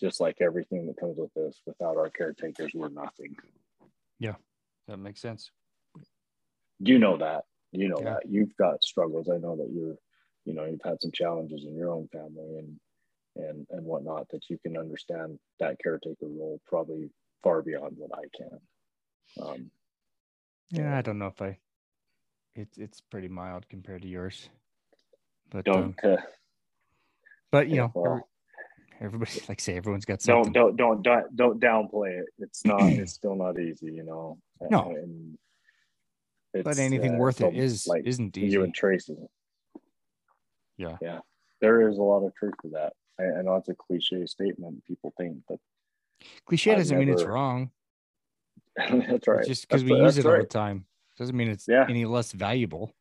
[0.00, 3.36] just like everything that comes with this, without our caretakers, we're nothing.
[4.18, 4.34] Yeah,
[4.88, 5.50] that makes sense.
[6.78, 7.44] You know that.
[7.72, 8.14] You know Yeah.
[8.14, 8.28] that.
[8.28, 9.28] You've got struggles.
[9.28, 9.96] I know that you're,
[10.44, 12.80] you know, you've had some challenges in your own family and
[13.36, 17.10] and and whatnot that you can understand that caretaker role probably
[17.42, 18.60] far beyond what I can.
[19.40, 19.70] Um,
[20.70, 21.58] Yeah, I don't know if I.
[22.56, 24.50] It's it's pretty mild compared to yours,
[25.50, 26.16] but um, don't uh,
[27.52, 28.28] but you know, well,
[29.00, 30.52] everybody like say everyone's got don't something.
[30.52, 32.26] don't don't don't don't downplay it.
[32.38, 32.82] It's not.
[32.84, 34.38] it's still not easy, you know.
[34.70, 34.90] No.
[34.90, 35.38] And
[36.64, 38.52] but anything uh, worth it is like isn't easy.
[38.52, 39.16] you and Tracy.
[40.76, 40.96] Yeah.
[41.00, 41.20] Yeah.
[41.60, 42.92] There is a lot of truth to that.
[43.18, 44.84] I, I know it's a cliche statement.
[44.86, 45.58] People think, but
[46.46, 47.70] Cliche I've doesn't mean it's wrong.
[48.76, 49.40] that's right.
[49.40, 50.86] It's just because we use it all the time
[51.20, 51.84] doesn't mean it's Yeah.
[51.88, 52.94] any less valuable.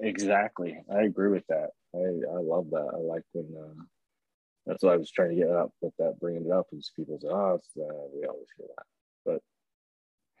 [0.00, 0.82] Exactly.
[0.90, 1.70] I agree with that.
[1.94, 2.90] I, I love that.
[2.94, 3.82] I like when uh,
[4.66, 6.66] that's what I was trying to get up with that, bringing it up.
[6.72, 8.86] Is people say, oh, it's, uh, we always hear that.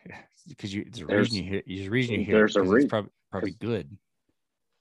[0.04, 0.14] But
[0.48, 1.62] because you, it's a reason you hear.
[1.66, 2.34] There's a reason you hear.
[2.36, 3.96] there's it, a 'cause rea- It's probably probably good.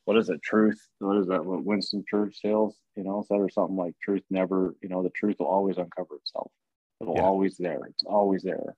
[0.05, 0.41] What is it?
[0.41, 0.81] Truth.
[0.99, 1.45] What is that?
[1.45, 5.35] What Winston Churchill, you know, said or something like truth never, you know, the truth
[5.39, 6.51] will always uncover itself.
[6.99, 7.21] It'll Yeah.
[7.23, 7.85] always there.
[7.85, 8.75] It's always there.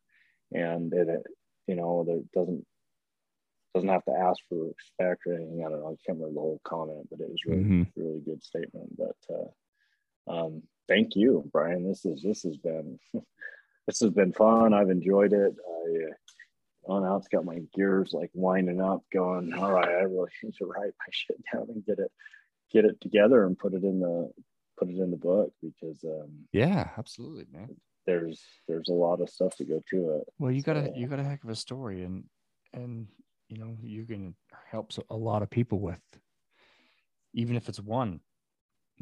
[0.51, 1.23] And it, it
[1.67, 2.65] you know, it doesn't
[3.73, 5.63] doesn't have to ask for respect or anything.
[5.65, 5.87] I don't know.
[5.87, 7.87] I can't remember the whole comment, but it was really Mhm.
[7.95, 8.95] really good statement.
[8.97, 9.47] But uh,
[10.27, 11.87] um, thank you, Brian.
[11.87, 12.99] This is this has been
[13.87, 14.73] this has been fun.
[14.73, 15.53] I've enjoyed it.
[15.67, 16.13] I uh,
[16.87, 19.53] oh now it's got my gears like winding up, going.
[19.53, 22.11] All right, I really need to write my shit down and get it
[22.71, 24.31] get it together and put it in the
[24.77, 27.75] put it in the book because um, Yeah, absolutely, man.
[28.07, 30.23] there's there's a lot of stuff to go to it.
[30.39, 32.23] Well, you got a So- you got a heck of a story, and
[32.73, 33.07] and
[33.49, 34.35] you know you can
[34.71, 36.01] help a lot of people with,
[37.33, 38.19] even if it's one,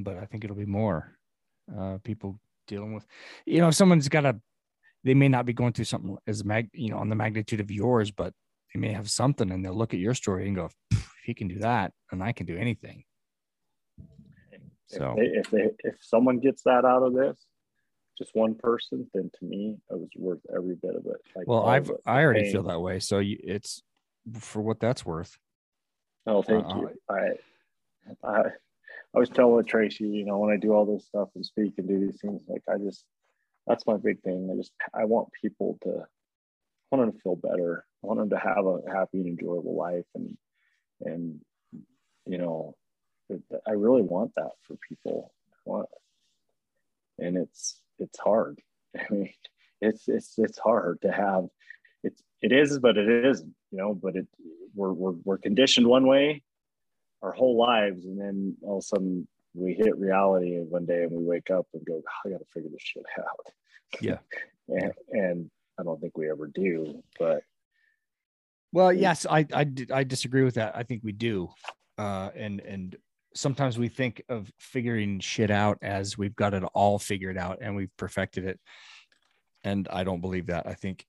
[0.04, 1.18] but I think it'll be more
[1.78, 3.06] uh, people dealing with,
[3.46, 4.40] you know, if someone's got a,
[5.04, 7.72] they may not be going through something as mag, you know, on the magnitude of
[7.72, 8.34] yours, but
[8.74, 10.70] they may have something, and they'll look at your story and go,
[11.26, 13.04] he can do that, and I can do anything.
[14.88, 17.38] So if they, if they if someone gets that out of this,
[18.18, 21.22] just one person, then to me it was worth every bit of it.
[21.36, 22.52] Like well, I've it, I already pain.
[22.52, 23.82] feel that way, so you, it's
[24.40, 25.38] for what that's worth.
[26.28, 26.90] Oh, thank Uh, you.
[27.10, 27.30] I,
[28.24, 28.44] I,
[29.16, 31.88] I was telling Tracy, you know, when I do all this stuff and speak and
[31.88, 33.06] do these things, like I just,
[33.68, 34.50] that's my big thing.
[34.52, 37.86] I just, I want people to, I want them to feel better.
[38.04, 40.38] I want them to have a happy and enjoyable life, and,
[41.02, 41.40] and,
[42.26, 42.76] you know,
[43.68, 45.32] I really want that for people.
[47.20, 48.60] And it's, it's hard.
[48.98, 49.34] I mean,
[49.82, 51.46] it's, it's, it's hard to have.
[52.04, 53.54] It's, it is, but it isn't.
[53.72, 54.28] You know, but it,
[54.76, 56.44] we're, we're, we're conditioned one way
[57.22, 61.12] our whole lives and then all of a sudden we hit reality one day and
[61.12, 63.54] we wake up and go i gotta figure this shit out
[64.02, 64.18] Yeah.
[64.70, 67.44] and, and i don't think we ever do but
[68.74, 69.46] Well, yes, I
[69.94, 70.76] I disagree with that.
[70.78, 71.50] I think we do,
[71.98, 72.96] uh, and and
[73.36, 77.76] sometimes we think of figuring shit out as we've got it all figured out and
[77.76, 78.60] we've perfected it,
[79.66, 80.68] and I don't believe that.
[80.68, 81.06] I think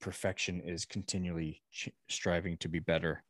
[0.00, 3.22] perfection is continually ch- striving to be better.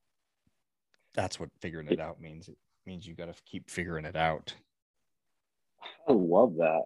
[1.14, 2.48] That's what figuring it out means.
[2.48, 4.54] It means you got to keep figuring it out.
[6.08, 6.82] I love that.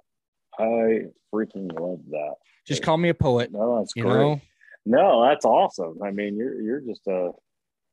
[0.58, 2.34] I freaking love that.
[2.66, 3.52] Just call me a poet.
[3.52, 4.04] No, that's great.
[4.04, 4.40] know,
[4.84, 5.98] No, that's awesome.
[6.02, 7.30] I mean, you're you're just a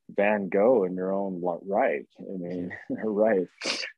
[0.10, 2.06] Van Gogh in your own right.
[2.20, 3.48] I mean, right.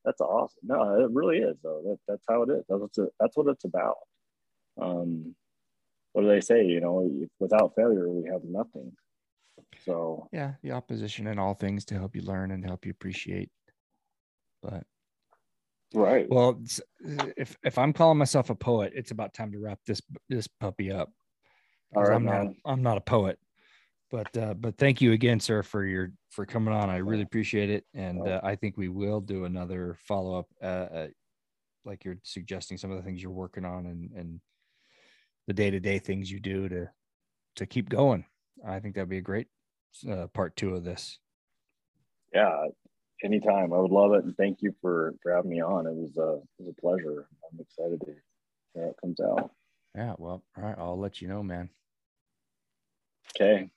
[0.05, 0.59] That's awesome.
[0.63, 1.81] No, it really is though.
[1.83, 2.63] That, that's how it is.
[2.69, 3.97] That's what it's, that's what it's about.
[4.79, 5.35] Um,
[6.13, 6.65] what do they say?
[6.65, 7.09] You know,
[7.39, 8.93] without failure, we have nothing.
[9.85, 13.49] So yeah, the opposition in all things to help you learn and help you appreciate.
[14.61, 14.83] But
[15.93, 16.27] right.
[16.29, 16.61] well,
[17.37, 20.91] if if I'm calling myself a poet, it's about time to wrap this this puppy
[20.91, 21.11] up.
[21.95, 22.55] All right, I'm not man.
[22.65, 23.39] I'm not a poet.
[24.09, 26.89] But uh, but thank you again, sir, for your for coming on.
[26.89, 30.65] I really appreciate it, and uh, I think we will do another follow up, uh,
[30.65, 31.07] uh,
[31.83, 34.39] like you're suggesting some of the things you're working on and and
[35.47, 36.89] the day to day things you do to
[37.57, 38.23] to keep going.
[38.65, 39.47] I think that'd be a great
[40.09, 41.19] uh, part two of this.
[42.33, 42.67] Yeah.
[43.23, 43.73] Anytime.
[43.73, 44.23] I would love it.
[44.23, 45.87] And thank you for, for having me on.
[45.87, 47.27] It was, uh, it was a pleasure.
[47.51, 49.51] I'm excited to hear how it comes out.
[49.95, 51.69] Yeah, well, all right, I'll let you know, man.
[53.35, 53.67] Okay.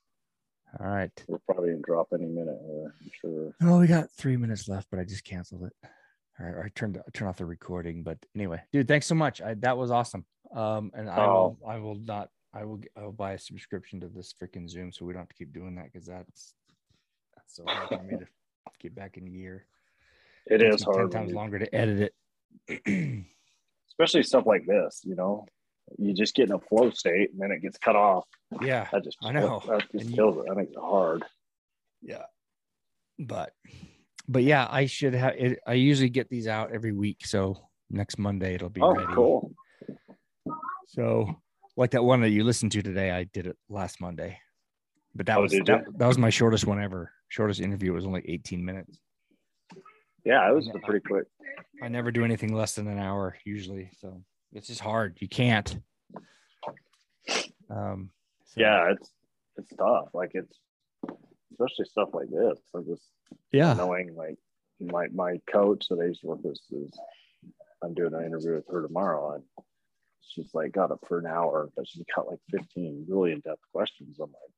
[0.79, 1.11] All right.
[1.27, 2.95] We're probably gonna drop any minute here.
[3.01, 3.55] I'm sure.
[3.63, 5.73] Oh, we got three minutes left, but I just canceled it.
[6.39, 9.41] All right, I turned I turned off the recording, but anyway, dude, thanks so much.
[9.41, 10.25] I, that was awesome.
[10.55, 14.09] Um, and I will I will not I will I will buy a subscription to
[14.09, 16.55] this freaking Zoom so we don't have to keep doing that because that's
[17.37, 18.27] that's so hard for me to
[18.81, 19.67] get back in gear.
[20.47, 21.11] It Takes is hard.
[21.13, 22.13] ten times longer to edit
[22.69, 22.83] it.
[23.89, 25.47] especially stuff like this, you know,
[25.99, 28.25] you just get in a flow state and then it gets cut off.
[28.63, 29.63] yeah, I just, I know.
[29.67, 30.51] that And just you- kills it.
[30.51, 31.23] I think it's hard.
[32.03, 32.25] yeah,
[33.19, 33.53] but
[34.29, 35.61] but yeah, I should have it.
[35.67, 37.57] I usually get these out every week, so
[37.91, 39.13] next Monday it'll be Oh, ready.
[39.15, 39.53] cool.
[40.89, 41.37] So,
[41.81, 44.39] like that one that you listened to today, I did it last Monday,
[45.15, 47.11] but that Oh, was that, that was my shortest one ever.
[47.29, 48.99] Shortest interview was only 18 minutes.
[50.23, 51.25] Yeah, it was pretty quick.
[51.83, 55.17] I never do anything less than an hour usually, so it's just hard.
[55.23, 55.75] You can't.
[57.71, 58.11] Um,
[58.45, 59.11] so- Yeah, it's
[59.57, 60.09] it's tough.
[60.13, 60.59] Like it's
[61.53, 62.59] especially stuff like this.
[62.75, 63.03] I'm just
[63.53, 64.37] yeah, knowing like
[64.81, 66.91] my my coach that I used to work with is
[67.83, 69.45] I'm doing an interview with her tomorrow and
[70.29, 74.19] she's like got up for an hour, but she's got like 15 really in-depth questions.
[74.21, 74.53] I'm like,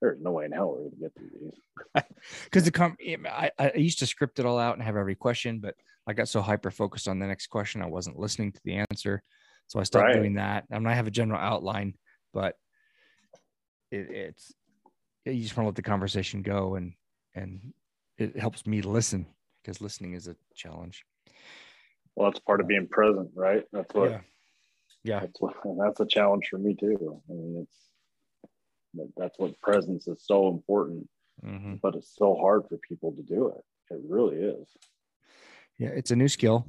[0.00, 2.04] there's no way in hell we're gonna get through these.
[2.44, 2.96] because the com-
[3.26, 5.74] I, I used to script it all out and have every question, but
[6.06, 9.22] I got so hyper focused on the next question, I wasn't listening to the answer,
[9.66, 10.14] so I stopped Right.
[10.14, 10.64] doing that.
[10.70, 11.94] I mean, I have a general outline,
[12.32, 12.56] but
[13.90, 14.52] it, it's
[15.24, 16.92] you just want to let the conversation go, and
[17.34, 17.72] and
[18.18, 19.26] it helps me listen
[19.62, 21.04] because listening is a challenge.
[22.14, 23.64] Well, that's part of being present, right?
[23.72, 24.20] That's what yeah,
[25.04, 27.20] yeah, that's what that's a challenge for me too.
[27.30, 27.78] I mean, it's
[28.94, 31.08] that, that's what presence is so important,
[31.42, 33.64] hmm but it's so hard for people to do it.
[33.94, 34.66] It really is.
[35.78, 35.88] yeah.
[35.90, 36.66] It's a new skill.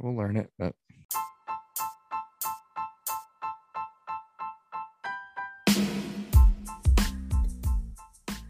[0.00, 0.74] We'll learn it, but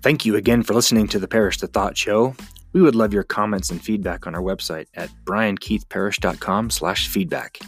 [0.03, 2.35] Thank you again for listening to the Parish the Thought Show.
[2.73, 7.59] We would love your comments and feedback on our website at briankeithparish.com slash feedback.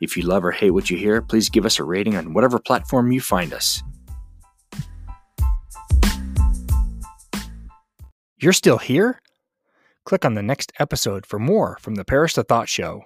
[0.00, 2.58] If you love or hate what you hear, please give us a rating on whatever
[2.58, 3.82] platform you find us.
[8.38, 9.20] You're still here?
[10.06, 13.04] Click on the next episode for more from the Parish the Thought Show.